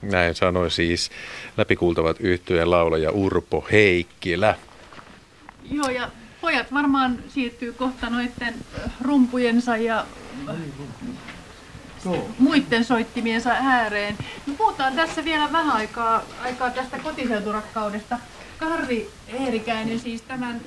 Näin 0.03 0.35
sanoi 0.35 0.71
siis 0.71 1.11
läpikuultavat 1.57 2.17
yhtyeen 2.21 2.71
laulaja 2.71 3.11
Urpo 3.11 3.67
Heikkilä. 3.73 4.55
Joo, 5.71 5.89
ja 5.89 6.11
pojat 6.41 6.73
varmaan 6.73 7.19
siirtyy 7.29 7.73
kohta 7.73 8.11
noiden 8.11 8.55
rumpujensa 9.03 9.77
ja 9.77 10.07
muiden 12.39 12.85
soittimiensa 12.85 13.51
ääreen. 13.51 14.17
Me 14.47 14.55
puhutaan 14.55 14.93
tässä 14.93 15.25
vielä 15.25 15.53
vähän 15.53 15.77
aikaa, 15.77 16.23
aikaa 16.45 16.71
tästä 16.71 16.99
kotiseuturakkaudesta. 16.99 18.19
Karri 18.59 19.11
Eerikäinen, 19.29 20.01
siis 20.01 20.23
tämän 20.23 20.61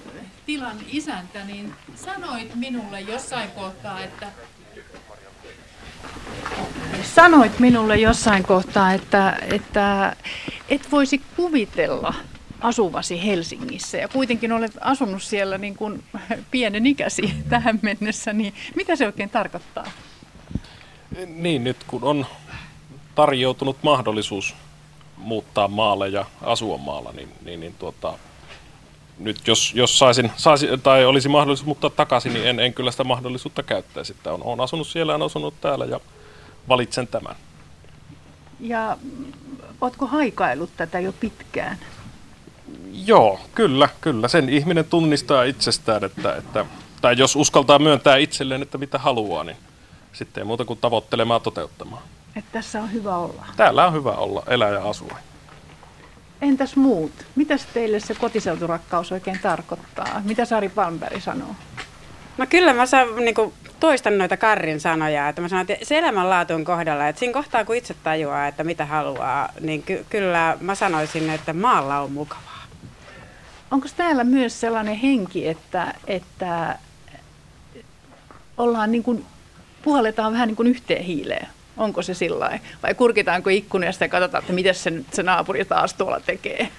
tilan 0.46 0.78
isäntä, 0.88 1.44
niin 1.44 1.74
sanoit 1.96 2.56
minulle 2.56 3.02
jossain 3.02 3.52
kohtaa, 3.52 4.02
että 4.04 4.28
Sanoit 7.04 7.60
minulle 7.60 7.98
jossain 7.98 8.44
kohtaa, 8.44 8.94
että, 8.94 9.38
että 9.42 10.16
et 10.70 10.92
voisi 10.92 11.22
kuvitella 11.36 12.14
asuvasi 12.62 13.26
Helsingissä 13.26 13.98
ja 13.98 14.08
kuitenkin 14.08 14.52
olet 14.52 14.72
asunut 14.82 15.24
siellä 15.24 15.58
niin 15.58 15.76
kuin 15.76 16.04
pienen 16.52 16.86
ikäsi 16.86 17.34
tähän 17.50 17.80
mennessä, 17.82 18.34
niin 18.34 18.54
mitä 18.76 18.96
se 18.96 19.06
oikein 19.06 19.30
tarkoittaa? 19.30 19.86
Niin, 21.28 21.64
nyt 21.64 21.78
kun 21.88 22.04
on 22.04 22.26
tarjoutunut 23.16 23.78
mahdollisuus 23.82 24.56
muuttaa 25.18 25.68
maalle 25.68 26.08
ja 26.10 26.26
asua 26.42 26.78
maalla, 26.78 27.12
niin, 27.12 27.30
niin, 27.46 27.60
niin 27.60 27.76
tuota, 27.80 28.14
nyt 29.20 29.48
jos, 29.48 29.74
jos 29.76 30.00
saisin, 30.00 30.32
saisin, 30.38 30.82
tai 30.82 31.06
olisi 31.06 31.30
mahdollisuus 31.30 31.66
muuttaa 31.66 31.90
takaisin, 31.90 32.34
niin 32.34 32.48
en, 32.48 32.60
en 32.60 32.74
kyllä 32.74 32.92
sitä 32.92 33.04
mahdollisuutta 33.04 33.64
käyttäisi. 33.64 34.14
Että 34.14 34.34
on, 34.34 34.44
on 34.44 34.62
asunut 34.62 34.88
siellä, 34.88 35.16
on 35.16 35.22
asunut 35.22 35.62
täällä 35.62 35.86
ja 35.86 36.00
valitsen 36.70 37.08
tämän. 37.08 37.36
Ja 38.60 38.98
oletko 39.82 40.08
haikailut 40.08 40.70
tätä 40.78 41.00
jo 41.00 41.14
pitkään? 41.14 41.78
Joo, 43.06 43.40
kyllä, 43.56 43.90
kyllä. 44.02 44.28
Sen 44.28 44.50
ihminen 44.50 44.86
tunnistaa 44.86 45.44
itsestään, 45.44 46.04
että, 46.04 46.36
että 46.36 46.66
tai 47.02 47.18
jos 47.18 47.36
uskaltaa 47.36 47.80
myöntää 47.80 48.18
itselleen, 48.18 48.62
että 48.62 48.78
mitä 48.78 48.98
haluaa, 48.98 49.44
niin 49.44 49.58
sitten 50.14 50.42
ei 50.42 50.46
muuta 50.46 50.66
kuin 50.66 50.80
tavoittelemaan 50.80 51.42
toteuttamaan. 51.42 52.04
Että 52.36 52.52
tässä 52.52 52.82
on 52.82 52.94
hyvä 52.94 53.18
olla. 53.18 53.46
Täällä 53.58 53.88
on 53.88 53.94
hyvä 53.94 54.12
olla, 54.12 54.44
elää 54.48 54.70
ja 54.70 54.90
asua. 54.90 55.18
Entäs 56.42 56.76
muut? 56.76 57.12
Mitäs 57.36 57.66
teille 57.74 58.00
se 58.00 58.16
kotiseuturakkaus 58.16 59.12
oikein 59.12 59.40
tarkoittaa? 59.40 60.22
Mitä 60.24 60.46
Sari 60.46 60.70
Palmberg 60.70 61.22
sanoo? 61.22 61.56
No 62.38 62.46
kyllä 62.50 62.74
mä 62.74 62.86
saan, 62.86 63.16
niin 63.16 63.36
kuin, 63.36 63.54
toistan 63.80 64.18
noita 64.18 64.38
Karrin 64.38 64.80
sanoja, 64.80 65.30
että 65.30 65.42
mä 65.42 65.48
sanon, 65.48 65.66
että 65.70 65.86
se 65.86 65.98
elämänlaatu 65.98 66.54
on 66.54 66.66
kohdalla, 66.66 67.08
että 67.08 67.20
siinä 67.20 67.34
kohtaa 67.34 67.66
kun 67.66 67.76
itse 67.76 67.96
tajuaa, 68.04 68.48
että 68.48 68.64
mitä 68.64 68.86
haluaa, 68.86 69.50
niin 69.60 69.84
ky- 69.84 70.06
kyllä 70.10 70.58
mä 70.62 70.76
sanoisin, 70.76 71.30
että 71.30 71.54
maalla 71.54 72.00
on 72.00 72.12
mukavaa. 72.12 72.64
Onko 73.72 73.88
täällä 73.98 74.24
myös 74.24 74.60
sellainen 74.60 74.96
henki, 74.96 75.48
että, 75.48 75.94
että 76.08 76.78
ollaan 78.58 78.92
niin 78.92 79.04
kuin 79.04 79.26
puhalletaan 79.84 80.34
vähän 80.34 80.48
niin 80.48 80.56
kuin 80.56 80.68
yhteen 80.68 81.04
hiileen. 81.04 81.48
Onko 81.78 82.02
se 82.02 82.14
sillä 82.14 82.60
Vai 82.84 82.94
kurkitaanko 82.94 83.50
ikkunasta 83.50 84.04
ja 84.04 84.10
katsotaan, 84.10 84.42
että 84.42 84.54
mitä 84.54 84.74
se, 84.74 84.94
se 85.12 85.24
naapuri 85.24 85.66
taas 85.66 85.94
tuolla 85.94 86.20
tekee? 86.20 86.70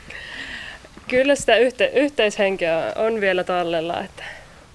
Kyllä 1.08 1.34
sitä 1.34 1.56
yhte, 1.56 1.90
yhteishenkeä 1.94 2.92
on 2.96 3.20
vielä 3.20 3.44
tallella, 3.44 4.00
että, 4.00 4.24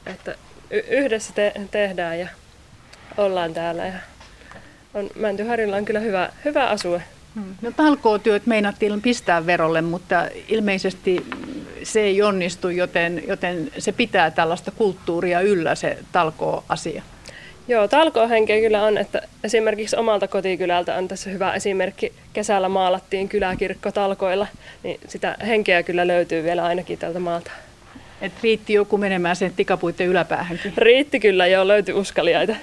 että 0.05 0.35
yhdessä 0.71 1.33
te, 1.33 1.53
tehdään 1.71 2.19
ja 2.19 2.27
ollaan 3.17 3.53
täällä. 3.53 3.85
Ja 3.85 3.93
on, 4.93 5.09
Mäntyharjulla 5.15 5.75
on 5.75 5.85
kyllä 5.85 5.99
hyvä, 5.99 6.29
hyvä 6.45 6.65
asue. 6.65 7.03
Hmm. 7.35 7.55
No 7.61 7.71
talkootyöt 7.71 8.45
meinattiin 8.45 9.01
pistää 9.01 9.45
verolle, 9.45 9.81
mutta 9.81 10.27
ilmeisesti 10.47 11.25
se 11.83 12.01
ei 12.01 12.21
onnistu, 12.21 12.69
joten, 12.69 13.23
joten 13.27 13.71
se 13.77 13.91
pitää 13.91 14.31
tällaista 14.31 14.71
kulttuuria 14.71 15.41
yllä 15.41 15.75
se 15.75 15.97
talkooasia. 16.11 17.03
Joo, 17.67 17.87
talkohenkeä 17.87 18.59
kyllä 18.59 18.83
on, 18.83 18.97
että 18.97 19.21
esimerkiksi 19.43 19.95
omalta 19.95 20.27
kotikylältä 20.27 20.95
on 20.95 21.07
tässä 21.07 21.29
hyvä 21.29 21.53
esimerkki. 21.53 22.13
Kesällä 22.33 22.69
maalattiin 22.69 23.29
kyläkirkko 23.29 23.91
talkoilla, 23.91 24.47
niin 24.83 24.99
sitä 25.07 25.37
henkeä 25.47 25.83
kyllä 25.83 26.07
löytyy 26.07 26.43
vielä 26.43 26.65
ainakin 26.65 26.97
tältä 26.97 27.19
maalta. 27.19 27.51
Et 28.21 28.31
riitti 28.43 28.73
joku 28.73 28.97
menemään 28.97 29.35
sen 29.35 29.53
tikapuitten 29.55 30.07
yläpäähänkin? 30.07 30.73
Riitti 30.77 31.19
kyllä, 31.19 31.47
joo, 31.47 31.67
löytyi 31.67 31.93
uskaliaita. 31.93 32.55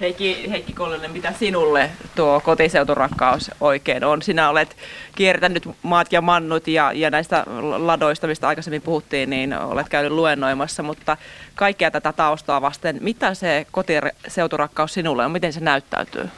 Heikki, 0.00 0.50
Heikki 0.50 0.72
Kollinen, 0.72 1.10
mitä 1.10 1.32
sinulle 1.38 1.90
tuo 2.14 2.40
kotiseuturakkaus 2.40 3.50
oikein 3.60 4.04
on? 4.04 4.22
Sinä 4.22 4.50
olet 4.50 4.76
kiertänyt 5.14 5.68
maat 5.82 6.12
ja 6.12 6.20
mannut 6.20 6.68
ja, 6.68 6.92
ja 6.92 7.10
näistä 7.10 7.44
ladoista, 7.76 8.26
mistä 8.26 8.48
aikaisemmin 8.48 8.82
puhuttiin, 8.82 9.30
niin 9.30 9.54
olet 9.54 9.88
käynyt 9.88 10.12
luennoimassa, 10.12 10.82
mutta 10.82 11.16
kaikkea 11.54 11.90
tätä 11.90 12.12
taustaa 12.12 12.62
vasten, 12.62 12.98
mitä 13.00 13.34
se 13.34 13.66
kotiseuturakkaus 13.70 14.94
sinulle 14.94 15.24
on, 15.24 15.32
miten 15.32 15.52
se 15.52 15.60
näyttäytyy? 15.60 16.28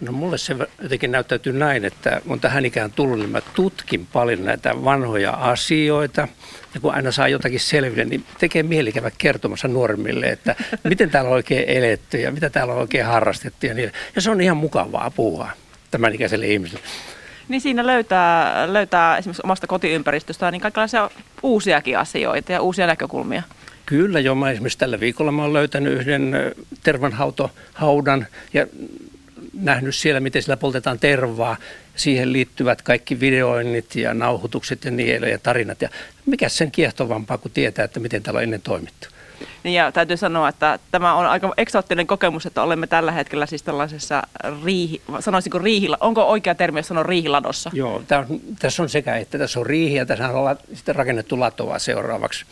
No 0.00 0.12
mulle 0.12 0.38
se 0.38 0.56
jotenkin 0.82 1.12
näyttäytyy 1.12 1.52
näin, 1.52 1.84
että 1.84 2.20
kun 2.28 2.40
tähän 2.40 2.64
ikään 2.64 2.92
tullut, 2.92 3.18
niin 3.18 3.30
mä 3.30 3.40
tutkin 3.54 4.06
paljon 4.12 4.44
näitä 4.44 4.84
vanhoja 4.84 5.30
asioita. 5.30 6.28
Ja 6.74 6.80
kun 6.80 6.94
aina 6.94 7.12
saa 7.12 7.28
jotakin 7.28 7.60
selville, 7.60 8.04
niin 8.04 8.24
tekee 8.38 8.62
mieli 8.62 8.92
käydä 8.92 9.10
kertomassa 9.18 9.68
nuoremmille, 9.68 10.26
että 10.26 10.54
miten 10.84 11.10
täällä 11.10 11.28
on 11.28 11.34
oikein 11.34 11.68
eletty 11.68 12.18
ja 12.18 12.32
mitä 12.32 12.50
täällä 12.50 12.74
on 12.74 12.80
oikein 12.80 13.04
harrastettu. 13.04 13.66
Ja, 13.66 13.74
niin. 13.74 13.92
ja 14.16 14.22
se 14.22 14.30
on 14.30 14.40
ihan 14.40 14.56
mukavaa 14.56 15.10
puhua 15.10 15.48
tämän 15.90 16.14
ikäiselle 16.14 16.46
ihmiselle. 16.46 16.84
Niin 17.48 17.60
siinä 17.60 17.86
löytää, 17.86 18.72
löytää 18.72 19.16
esimerkiksi 19.16 19.42
omasta 19.44 19.66
kotiympäristöstä 19.66 20.50
niin 20.50 20.60
kaikenlaisia 20.60 21.10
uusiakin 21.42 21.98
asioita 21.98 22.52
ja 22.52 22.60
uusia 22.60 22.86
näkökulmia. 22.86 23.42
Kyllä, 23.86 24.20
jo 24.20 24.34
mä 24.34 24.50
esimerkiksi 24.50 24.78
tällä 24.78 25.00
viikolla 25.00 25.32
mä 25.32 25.42
olen 25.42 25.52
löytänyt 25.52 25.92
yhden 25.92 26.34
tervanhautohaudan 26.82 28.26
ja 28.52 28.66
nähnyt 29.52 29.94
siellä, 29.94 30.20
miten 30.20 30.42
sillä 30.42 30.56
poltetaan 30.56 30.98
tervaa. 30.98 31.56
Siihen 31.96 32.32
liittyvät 32.32 32.82
kaikki 32.82 33.20
videoinnit 33.20 33.96
ja 33.96 34.14
nauhoitukset 34.14 34.84
ja 34.84 34.90
niin 34.90 35.22
ja 35.22 35.38
tarinat. 35.38 35.82
Ja 35.82 35.88
mikä 36.26 36.48
sen 36.48 36.70
kiehtovampaa, 36.70 37.38
kun 37.38 37.50
tietää, 37.50 37.84
että 37.84 38.00
miten 38.00 38.22
täällä 38.22 38.38
on 38.38 38.44
ennen 38.44 38.62
toimittu. 38.62 39.08
Niin 39.64 39.74
ja 39.74 39.92
täytyy 39.92 40.16
sanoa, 40.16 40.48
että 40.48 40.78
tämä 40.90 41.14
on 41.14 41.26
aika 41.26 41.52
eksoottinen 41.56 42.06
kokemus, 42.06 42.46
että 42.46 42.62
olemme 42.62 42.86
tällä 42.86 43.12
hetkellä 43.12 43.46
siis 43.46 43.62
tällaisessa 43.62 44.22
riihi, 44.64 45.02
sanoisinko 45.20 45.58
riihillä, 45.58 45.96
onko 46.00 46.22
oikea 46.22 46.54
termi, 46.54 46.78
jos 46.78 46.88
sanoo 46.88 47.02
riihiladossa? 47.02 47.70
Joo, 47.72 47.94
on, 47.96 48.40
tässä 48.58 48.82
on 48.82 48.88
sekä, 48.88 49.16
että 49.16 49.38
tässä 49.38 49.60
on 49.60 49.66
riihi 49.66 49.94
ja 49.94 50.06
tässä 50.06 50.28
on 50.28 50.56
sitten 50.74 50.96
rakennettu 50.96 51.40
latoa 51.40 51.78
seuraavaksi, 51.78 52.44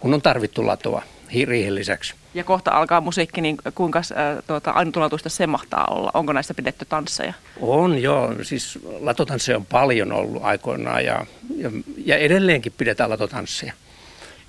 kun 0.00 0.14
on 0.14 0.22
tarvittu 0.22 0.66
latoa 0.66 1.02
riihen 1.44 1.74
lisäksi. 1.74 2.14
Ja 2.34 2.44
kohta 2.44 2.70
alkaa 2.70 3.00
musiikki, 3.00 3.40
niin 3.40 3.56
kuinka 3.74 3.98
äh, 3.98 4.42
tuota, 4.46 4.70
ainutlaatuista 4.70 5.28
se 5.28 5.46
mahtaa 5.46 5.86
olla? 5.90 6.10
Onko 6.14 6.32
näissä 6.32 6.54
pidetty 6.54 6.84
tansseja? 6.84 7.34
On 7.60 8.02
joo, 8.02 8.34
siis 8.42 8.78
latotansseja 9.00 9.56
on 9.56 9.66
paljon 9.66 10.12
ollut 10.12 10.44
aikoinaan 10.44 11.04
ja, 11.04 11.26
ja, 11.56 11.70
ja 12.04 12.16
edelleenkin 12.16 12.72
pidetään 12.78 13.10
latotansseja. 13.10 13.72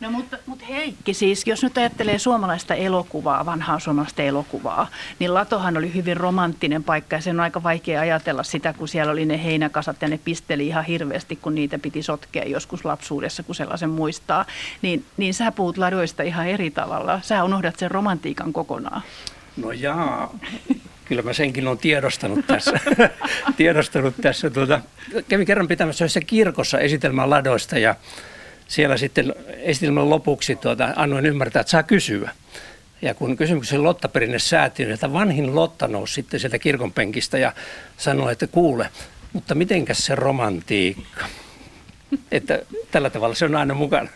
No 0.02 0.12
mutta, 0.12 0.38
mutta 0.46 0.66
Heikki, 0.66 1.14
siis 1.14 1.48
jos 1.48 1.64
nyt 1.64 1.78
ajattelee 1.78 2.20
suomalaista 2.20 2.76
elokuvaa, 2.76 3.46
vanhaa 3.46 3.80
suomalaista 3.80 4.22
elokuvaa, 4.22 4.88
niin 5.20 5.34
Latohan 5.34 5.78
oli 5.78 5.94
hyvin 5.94 6.18
romanttinen 6.18 6.84
paikka 6.84 7.16
ja 7.16 7.22
sen 7.22 7.36
on 7.36 7.40
aika 7.40 7.64
vaikea 7.64 8.02
ajatella 8.02 8.44
sitä, 8.44 8.74
kun 8.74 8.88
siellä 8.88 9.12
oli 9.12 9.26
ne 9.26 9.44
heinäkasat 9.44 10.02
ja 10.02 10.08
ne 10.08 10.20
pisteli 10.24 10.68
ihan 10.68 10.86
hirveästi, 10.86 11.36
kun 11.36 11.56
niitä 11.56 11.80
piti 11.80 12.04
sotkea 12.04 12.44
joskus 12.44 12.86
lapsuudessa, 12.86 13.44
kun 13.44 13.56
sellaisen 13.56 13.90
muistaa. 13.90 14.46
Niin, 14.82 15.06
niin 15.18 15.34
sä 15.34 15.52
puhut 15.52 15.78
ladoista 15.78 16.24
ihan 16.24 16.48
eri 16.48 16.72
tavalla. 16.72 17.20
Sä 17.24 17.44
unohdat 17.44 17.80
sen 17.80 17.92
romantiikan 17.92 18.54
kokonaan. 18.54 19.02
No 19.58 19.72
jaa, 19.72 20.36
kyllä 21.06 21.22
mä 21.22 21.34
senkin 21.34 21.68
olen 21.68 21.78
tiedostanut 21.78 22.48
tässä. 22.48 22.80
tiedostanut 23.58 24.14
tässä. 24.22 24.50
Tuota, 24.50 24.82
kävin 25.28 25.48
kerran 25.48 25.68
pitämässä 25.68 26.06
yhdessä 26.06 26.22
kirkossa 26.22 26.80
esitelmää 26.80 27.30
ladoista 27.30 27.78
ja 27.78 27.96
siellä 28.72 28.98
sitten 28.98 29.34
esitelmän 29.58 30.10
lopuksi 30.10 30.56
tuota, 30.56 30.94
annoin 30.96 31.26
ymmärtää, 31.26 31.60
että 31.60 31.72
saa 31.72 31.84
kysyä. 31.84 32.32
Ja 33.02 33.14
kun 33.14 33.38
kysymyksen 33.38 33.84
Lottaperinne 33.84 34.40
säätiön, 34.40 34.92
että 34.92 35.14
vanhin 35.14 35.56
Lotta 35.56 35.88
nousi 35.88 36.14
sitten 36.14 36.40
sieltä 36.40 36.60
kirkonpenkistä 36.60 37.38
ja 37.38 37.54
sanoi, 37.98 38.32
että 38.32 38.48
kuule, 38.48 38.90
mutta 39.34 39.56
mitenkäs 39.56 40.06
se 40.06 40.16
romantiikka? 40.16 41.26
Että 42.32 42.60
tällä 42.92 43.10
tavalla 43.10 43.36
se 43.36 43.46
on 43.46 43.56
aina 43.56 43.74
mukana. 43.74 44.10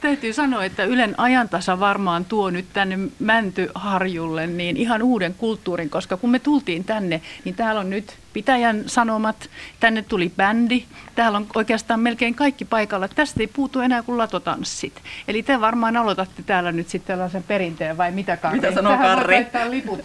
Täytyy 0.00 0.32
sanoa, 0.32 0.64
että 0.64 0.84
Ylen 0.84 1.14
ajantasa 1.20 1.80
varmaan 1.80 2.24
tuo 2.24 2.50
nyt 2.50 2.66
tänne 2.72 2.98
Mäntyharjulle 3.18 4.46
niin 4.46 4.76
ihan 4.76 5.02
uuden 5.02 5.34
kulttuurin, 5.34 5.90
koska 5.90 6.16
kun 6.16 6.30
me 6.30 6.38
tultiin 6.38 6.84
tänne, 6.84 7.20
niin 7.44 7.54
täällä 7.54 7.80
on 7.80 7.90
nyt 7.90 8.16
pitäjän 8.32 8.82
sanomat, 8.86 9.50
tänne 9.80 10.02
tuli 10.02 10.32
bändi, 10.36 10.84
täällä 11.14 11.38
on 11.38 11.46
oikeastaan 11.54 12.00
melkein 12.00 12.34
kaikki 12.34 12.64
paikalla. 12.64 13.08
Tästä 13.08 13.40
ei 13.40 13.46
puutu 13.46 13.80
enää 13.80 14.02
kuin 14.02 14.18
latotanssit. 14.18 15.02
Eli 15.28 15.42
te 15.42 15.60
varmaan 15.60 15.96
aloitatte 15.96 16.42
täällä 16.42 16.72
nyt 16.72 16.88
sitten 16.88 17.16
tällaisen 17.16 17.42
perinteen 17.42 17.96
vai 17.96 18.10
mitä 18.10 18.36
Karri? 18.36 18.60
Mitä 18.60 18.74
sanoo 18.74 18.96
Karri? 18.96 19.46
liput. 19.70 20.00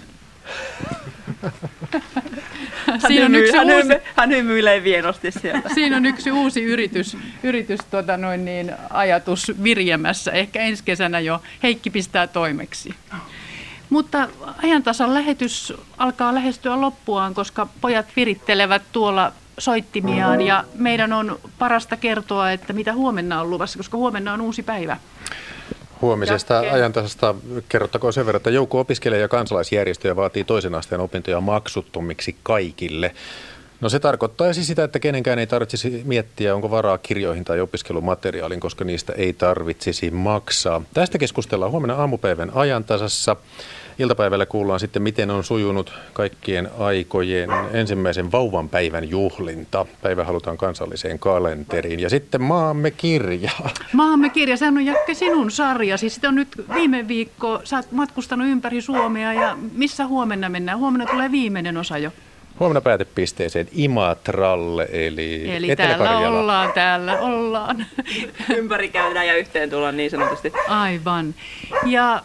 Siinä 3.08 3.26
on 3.26 3.36
yksi 3.36 3.58
hän, 3.58 3.68
uusi, 3.72 3.94
hän 4.16 4.30
hymyilee 4.30 4.84
vienosti 4.84 5.32
sieltä. 5.32 5.70
Siinä 5.74 5.98
on 5.98 6.06
yksi 6.06 6.32
uusi 6.32 6.64
yritys, 6.64 7.18
yritys 7.44 7.80
tota 7.92 8.18
noin 8.18 8.46
niin, 8.46 8.72
ajatus 8.90 9.52
virjemässä. 9.64 10.32
Ehkä 10.32 10.62
ensi 10.62 10.84
kesänä 10.84 11.20
jo 11.20 11.42
Heikki 11.64 11.90
pistää 11.90 12.28
toimeksi. 12.28 12.96
Mutta 13.90 14.30
ajantasan 14.64 15.14
lähetys 15.14 15.74
alkaa 15.98 16.36
lähestyä 16.36 16.82
loppuaan, 16.82 17.34
koska 17.34 17.68
pojat 17.82 18.06
virittelevät 18.16 18.82
tuolla 18.92 19.32
soittimiaan 19.58 20.42
ja 20.42 20.64
meidän 20.76 21.14
on 21.14 21.40
parasta 21.60 21.98
kertoa, 21.98 22.52
että 22.52 22.74
mitä 22.74 22.94
huomenna 22.94 23.42
on 23.42 23.50
luvassa, 23.50 23.80
koska 23.80 23.98
huomenna 23.98 24.34
on 24.34 24.42
uusi 24.42 24.64
päivä. 24.64 24.98
Huomisesta 26.02 26.54
Jakke. 26.54 26.70
ajantasasta 26.70 27.36
kerrottakoon 27.70 28.14
sen 28.14 28.26
verran, 28.26 28.38
että 28.40 28.50
joukko 28.50 28.80
opiskelija- 28.80 29.22
ja 29.22 29.28
kansalaisjärjestöjä 29.28 30.16
vaatii 30.16 30.44
toisen 30.44 30.76
asteen 30.76 31.02
opintoja 31.02 31.42
maksuttomiksi 31.42 32.36
kaikille. 32.44 33.16
No 33.82 33.90
se 33.90 34.00
tarkoittaisi 34.00 34.66
sitä, 34.66 34.84
että 34.84 35.00
kenenkään 35.00 35.40
ei 35.40 35.48
tarvitsisi 35.48 36.02
miettiä, 36.06 36.56
onko 36.56 36.72
varaa 36.72 36.98
kirjoihin 36.98 37.46
tai 37.46 37.62
opiskelumateriaalin, 37.62 38.60
koska 38.60 38.84
niistä 38.84 39.14
ei 39.14 39.34
tarvitsisi 39.34 40.12
maksaa. 40.12 40.82
Tästä 40.94 41.18
keskustellaan 41.18 41.72
huomenna 41.72 41.96
aamupäivän 41.96 42.52
ajantasassa. 42.56 43.36
Iltapäivällä 44.00 44.46
kuullaan 44.46 44.80
sitten, 44.80 45.02
miten 45.02 45.32
on 45.32 45.44
sujunut 45.44 45.94
kaikkien 46.14 46.70
aikojen 46.80 47.50
ensimmäisen 47.74 48.32
vauvan 48.32 48.70
päivän 48.70 49.10
juhlinta. 49.10 49.86
Päivä 50.02 50.24
halutaan 50.24 50.58
kansalliseen 50.58 51.20
kalenteriin. 51.20 52.00
Ja 52.00 52.10
sitten 52.10 52.42
Maamme 52.42 52.92
kirja. 52.92 53.52
Maamme 53.94 54.30
kirja, 54.30 54.58
sehän 54.58 54.78
on 54.78 54.86
Jakke 54.86 55.14
sinun 55.14 55.52
sarjasi. 55.52 56.10
Sitten 56.10 56.28
on 56.28 56.36
nyt 56.36 56.48
viime 56.74 57.08
viikko, 57.08 57.62
sä 57.64 57.76
oot 57.76 57.92
matkustanut 57.92 58.48
ympäri 58.48 58.82
Suomea 58.82 59.34
ja 59.34 59.58
missä 59.74 60.06
huomenna 60.06 60.50
mennään? 60.50 60.80
Huomenna 60.80 61.06
tulee 61.06 61.32
viimeinen 61.32 61.78
osa 61.78 61.98
jo. 61.98 62.12
Huomenna 62.60 62.82
päätepisteeseen 62.82 63.68
Imatralle, 63.72 64.88
eli 64.92 65.56
Eli 65.56 65.76
täällä 65.76 66.18
ollaan, 66.18 66.74
täällä 66.74 67.20
ollaan. 67.20 67.86
Ympäri 68.58 68.90
käydään 68.90 69.28
ja 69.28 69.38
yhteen 69.38 69.70
tullaan 69.70 69.98
niin 69.98 70.12
sanotusti. 70.12 70.54
Aivan. 70.68 71.36
Ja 71.86 72.22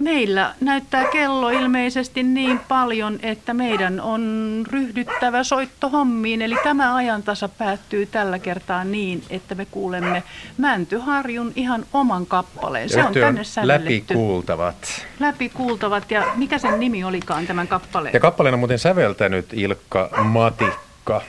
Meillä 0.00 0.54
näyttää 0.60 1.04
kello 1.04 1.50
ilmeisesti 1.50 2.22
niin 2.22 2.58
paljon, 2.68 3.18
että 3.22 3.54
meidän 3.54 4.00
on 4.00 4.22
ryhdyttävä 4.70 5.44
soittohommiin. 5.44 6.42
Eli 6.42 6.56
tämä 6.62 6.94
ajantasa 6.94 7.48
päättyy 7.48 8.06
tällä 8.06 8.38
kertaa 8.38 8.84
niin, 8.84 9.22
että 9.30 9.54
me 9.54 9.66
kuulemme 9.70 10.22
Mäntyharjun 10.58 11.52
ihan 11.56 11.84
oman 11.92 12.26
kappaleen. 12.26 12.88
Se 12.88 13.04
on 13.04 13.12
tänne 13.12 13.42
Läpikuultavat. 13.62 15.06
Läpikuultavat. 15.20 16.10
Ja 16.10 16.32
mikä 16.36 16.58
sen 16.58 16.80
nimi 16.80 17.04
olikaan 17.04 17.46
tämän 17.46 17.68
kappaleen? 17.68 18.14
Ja 18.14 18.20
kappaleen 18.20 18.54
on 18.54 18.60
muuten 18.60 18.78
säveltänyt 18.78 19.46
Ilkka 19.52 20.10
Matikka. 20.24 21.22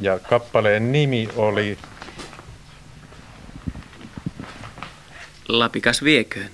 Ja 0.00 0.18
kappaleen 0.18 0.92
nimi 0.92 1.28
oli... 1.36 1.78
Lapikas 5.48 6.04
vieköön. 6.04 6.50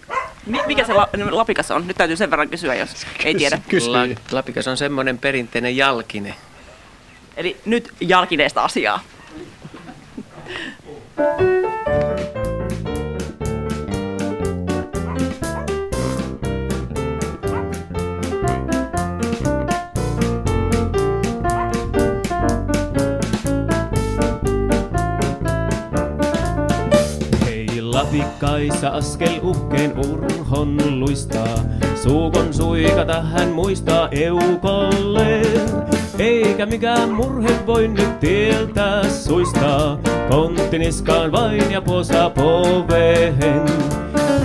Mikä 0.66 0.84
se 0.84 0.92
la, 0.92 1.08
lapikas 1.30 1.70
on? 1.70 1.86
Nyt 1.86 1.96
täytyy 1.96 2.16
sen 2.16 2.30
verran 2.30 2.48
kysyä, 2.48 2.74
jos 2.74 3.06
ei 3.24 3.34
tiedä. 3.34 3.58
La, 3.86 3.98
lapikas 4.32 4.68
on 4.68 4.76
semmoinen 4.76 5.18
perinteinen 5.18 5.76
jalkine. 5.76 6.34
Eli 7.36 7.56
nyt 7.64 7.94
jalkineesta 8.00 8.64
asiaa. 8.64 9.00
Latikkaissa 28.12 28.88
askel 28.88 29.40
uhkeen 29.42 29.98
urhon 29.98 31.00
luistaa. 31.00 31.58
Suukon 32.02 32.54
suikata 32.54 33.22
hän 33.22 33.48
muistaa 33.48 34.08
eukolleen. 34.10 35.60
Eikä 36.18 36.66
mikään 36.66 37.10
murhe 37.10 37.66
voi 37.66 37.88
nyt 37.88 38.20
tieltä 38.20 39.08
suistaa. 39.08 39.98
Kontti 40.30 40.78
niskaan 40.78 41.32
vain 41.32 41.70
ja 41.70 41.82
posa 41.82 42.30
povehen. 42.30 43.62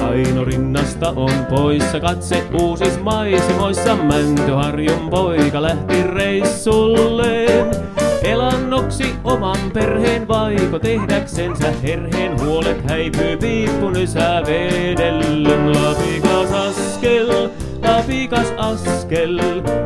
Aino 0.09 0.45
rinnasta 0.45 1.09
on 1.15 1.45
poissa 1.49 1.99
katse 1.99 2.43
uusis 2.61 2.99
maisimoissa. 3.03 3.95
Mäntyharjun 3.95 5.09
poika 5.09 5.61
lähti 5.61 6.03
reissulleen. 6.03 7.86
Elannoksi 8.27 9.15
oman 9.23 9.71
perheen 9.73 10.27
vaiko 10.27 10.79
tehdäksensä 10.79 11.71
herheen 11.71 12.41
huolet 12.41 12.89
häipyy 12.89 13.37
piippunysää 13.37 14.41
vedellen. 14.41 15.83
Lapikas 15.83 16.51
askel, 16.51 17.49
lapikas 17.81 18.53
askel, 18.57 19.39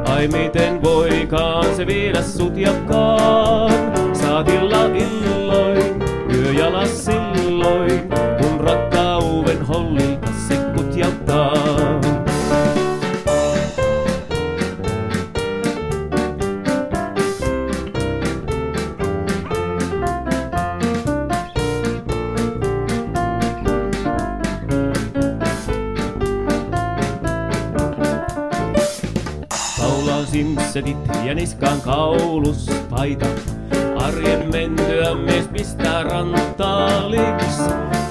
ai 0.06 0.28
miten 0.28 0.84
voikaan 0.84 1.76
se 1.76 1.88
viedä 1.88 2.22
sut 2.22 2.58
jakaan. 2.58 3.74
Saatilla 4.14 4.86
illoin, 4.86 6.04
yöjalas 6.34 7.06
silloin, 7.06 7.31
Simsetit 30.72 31.26
ja 31.26 31.36
niskaan 31.36 31.82
kauluspaita. 31.82 33.26
Arjen 33.96 34.52
mentyä 34.52 35.16
mies 35.16 35.48
pistää 35.48 36.04
rantaaliks. 36.04 37.60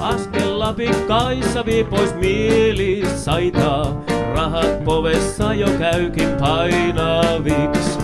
Askella 0.00 0.72
pikkaissa 0.72 1.66
vie 1.66 1.84
pois 1.84 2.14
mieli 2.14 3.02
saitaa. 3.16 4.04
Rahat 4.34 4.84
povessa 4.84 5.54
jo 5.54 5.68
käykin 5.78 6.28
painaviks. 6.40 7.98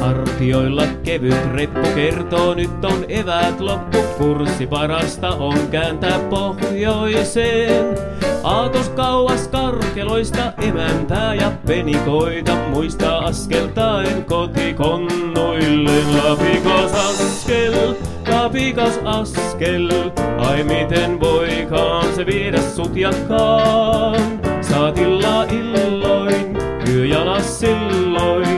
Hartioilla 0.00 0.86
kevyt 1.04 1.52
reppu 1.52 1.88
kertoo, 1.94 2.54
nyt 2.54 2.84
on 2.84 3.04
eväät 3.08 3.60
loppu. 3.60 3.98
Kurssi 4.18 4.66
parasta 4.66 5.28
on 5.28 5.58
kääntää 5.70 6.18
pohjoiseen. 6.18 8.17
Aatos 8.48 8.88
kauas 8.88 9.48
karkeloista 9.48 10.52
emäntää 10.62 11.34
ja 11.34 11.52
penikoita 11.66 12.56
muista 12.56 13.18
askeltaen 13.18 14.24
kotikonnoille. 14.24 15.90
Lapikas 16.24 16.92
askel, 16.92 17.94
lapikas 18.28 19.00
askel, 19.04 19.90
ai 20.38 20.64
miten 20.64 21.20
voikaan 21.20 22.14
se 22.14 22.26
viedä 22.26 22.60
sut 22.60 22.96
jakaan. 22.96 24.40
Saatilla 24.60 25.44
illoin, 25.44 26.58
yöjalas 26.88 27.60
silloin, 27.60 28.57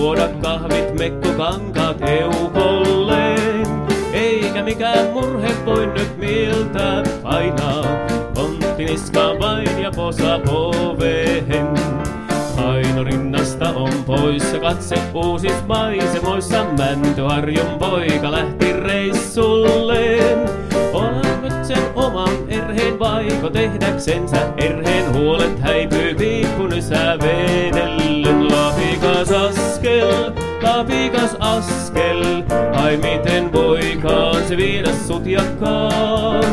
tulla. 0.00 0.16
Tuoda 0.16 0.28
kahvit, 0.42 0.98
mekko, 0.98 1.28
kankaat 1.36 1.96
eukolleen. 2.02 3.66
Eikä 4.12 4.62
mikään 4.62 5.10
murhe 5.12 5.48
voi 5.66 5.86
nyt 5.86 6.18
mieltä 6.18 7.02
painaa. 7.22 7.84
Kontti 8.34 8.84
niskaan 8.84 9.38
vain 9.38 9.82
ja 9.82 9.90
posa 9.90 10.40
povehen. 10.46 11.68
Aino 12.66 13.04
rinnasta 13.04 13.70
on 13.70 13.92
poissa 14.06 14.58
katse 14.58 14.96
uusis 15.14 15.66
maisemoissa. 15.66 16.64
Mäntyharjun 16.78 17.78
poika 17.78 18.32
lähti 18.32 18.72
reissulleen. 18.72 20.38
Olen 20.92 21.42
nyt 21.42 21.64
sen 21.64 21.82
oman 21.94 22.39
erheen 22.90 22.98
vaiko 22.98 23.50
tehdäksensä 23.50 24.52
erheen 24.56 25.12
huolet 25.12 25.60
häipyy 25.60 26.14
piippunysää 26.14 27.18
vedellen. 27.18 28.52
Lapikas 28.52 29.30
askel, 29.30 30.32
lapikas 30.62 31.36
askel, 31.40 32.42
ai 32.74 32.96
miten 32.96 33.52
voikaan 33.52 34.48
se 34.48 34.56
viedä 34.56 34.90
sut 35.06 35.26
jakaan. 35.26 36.44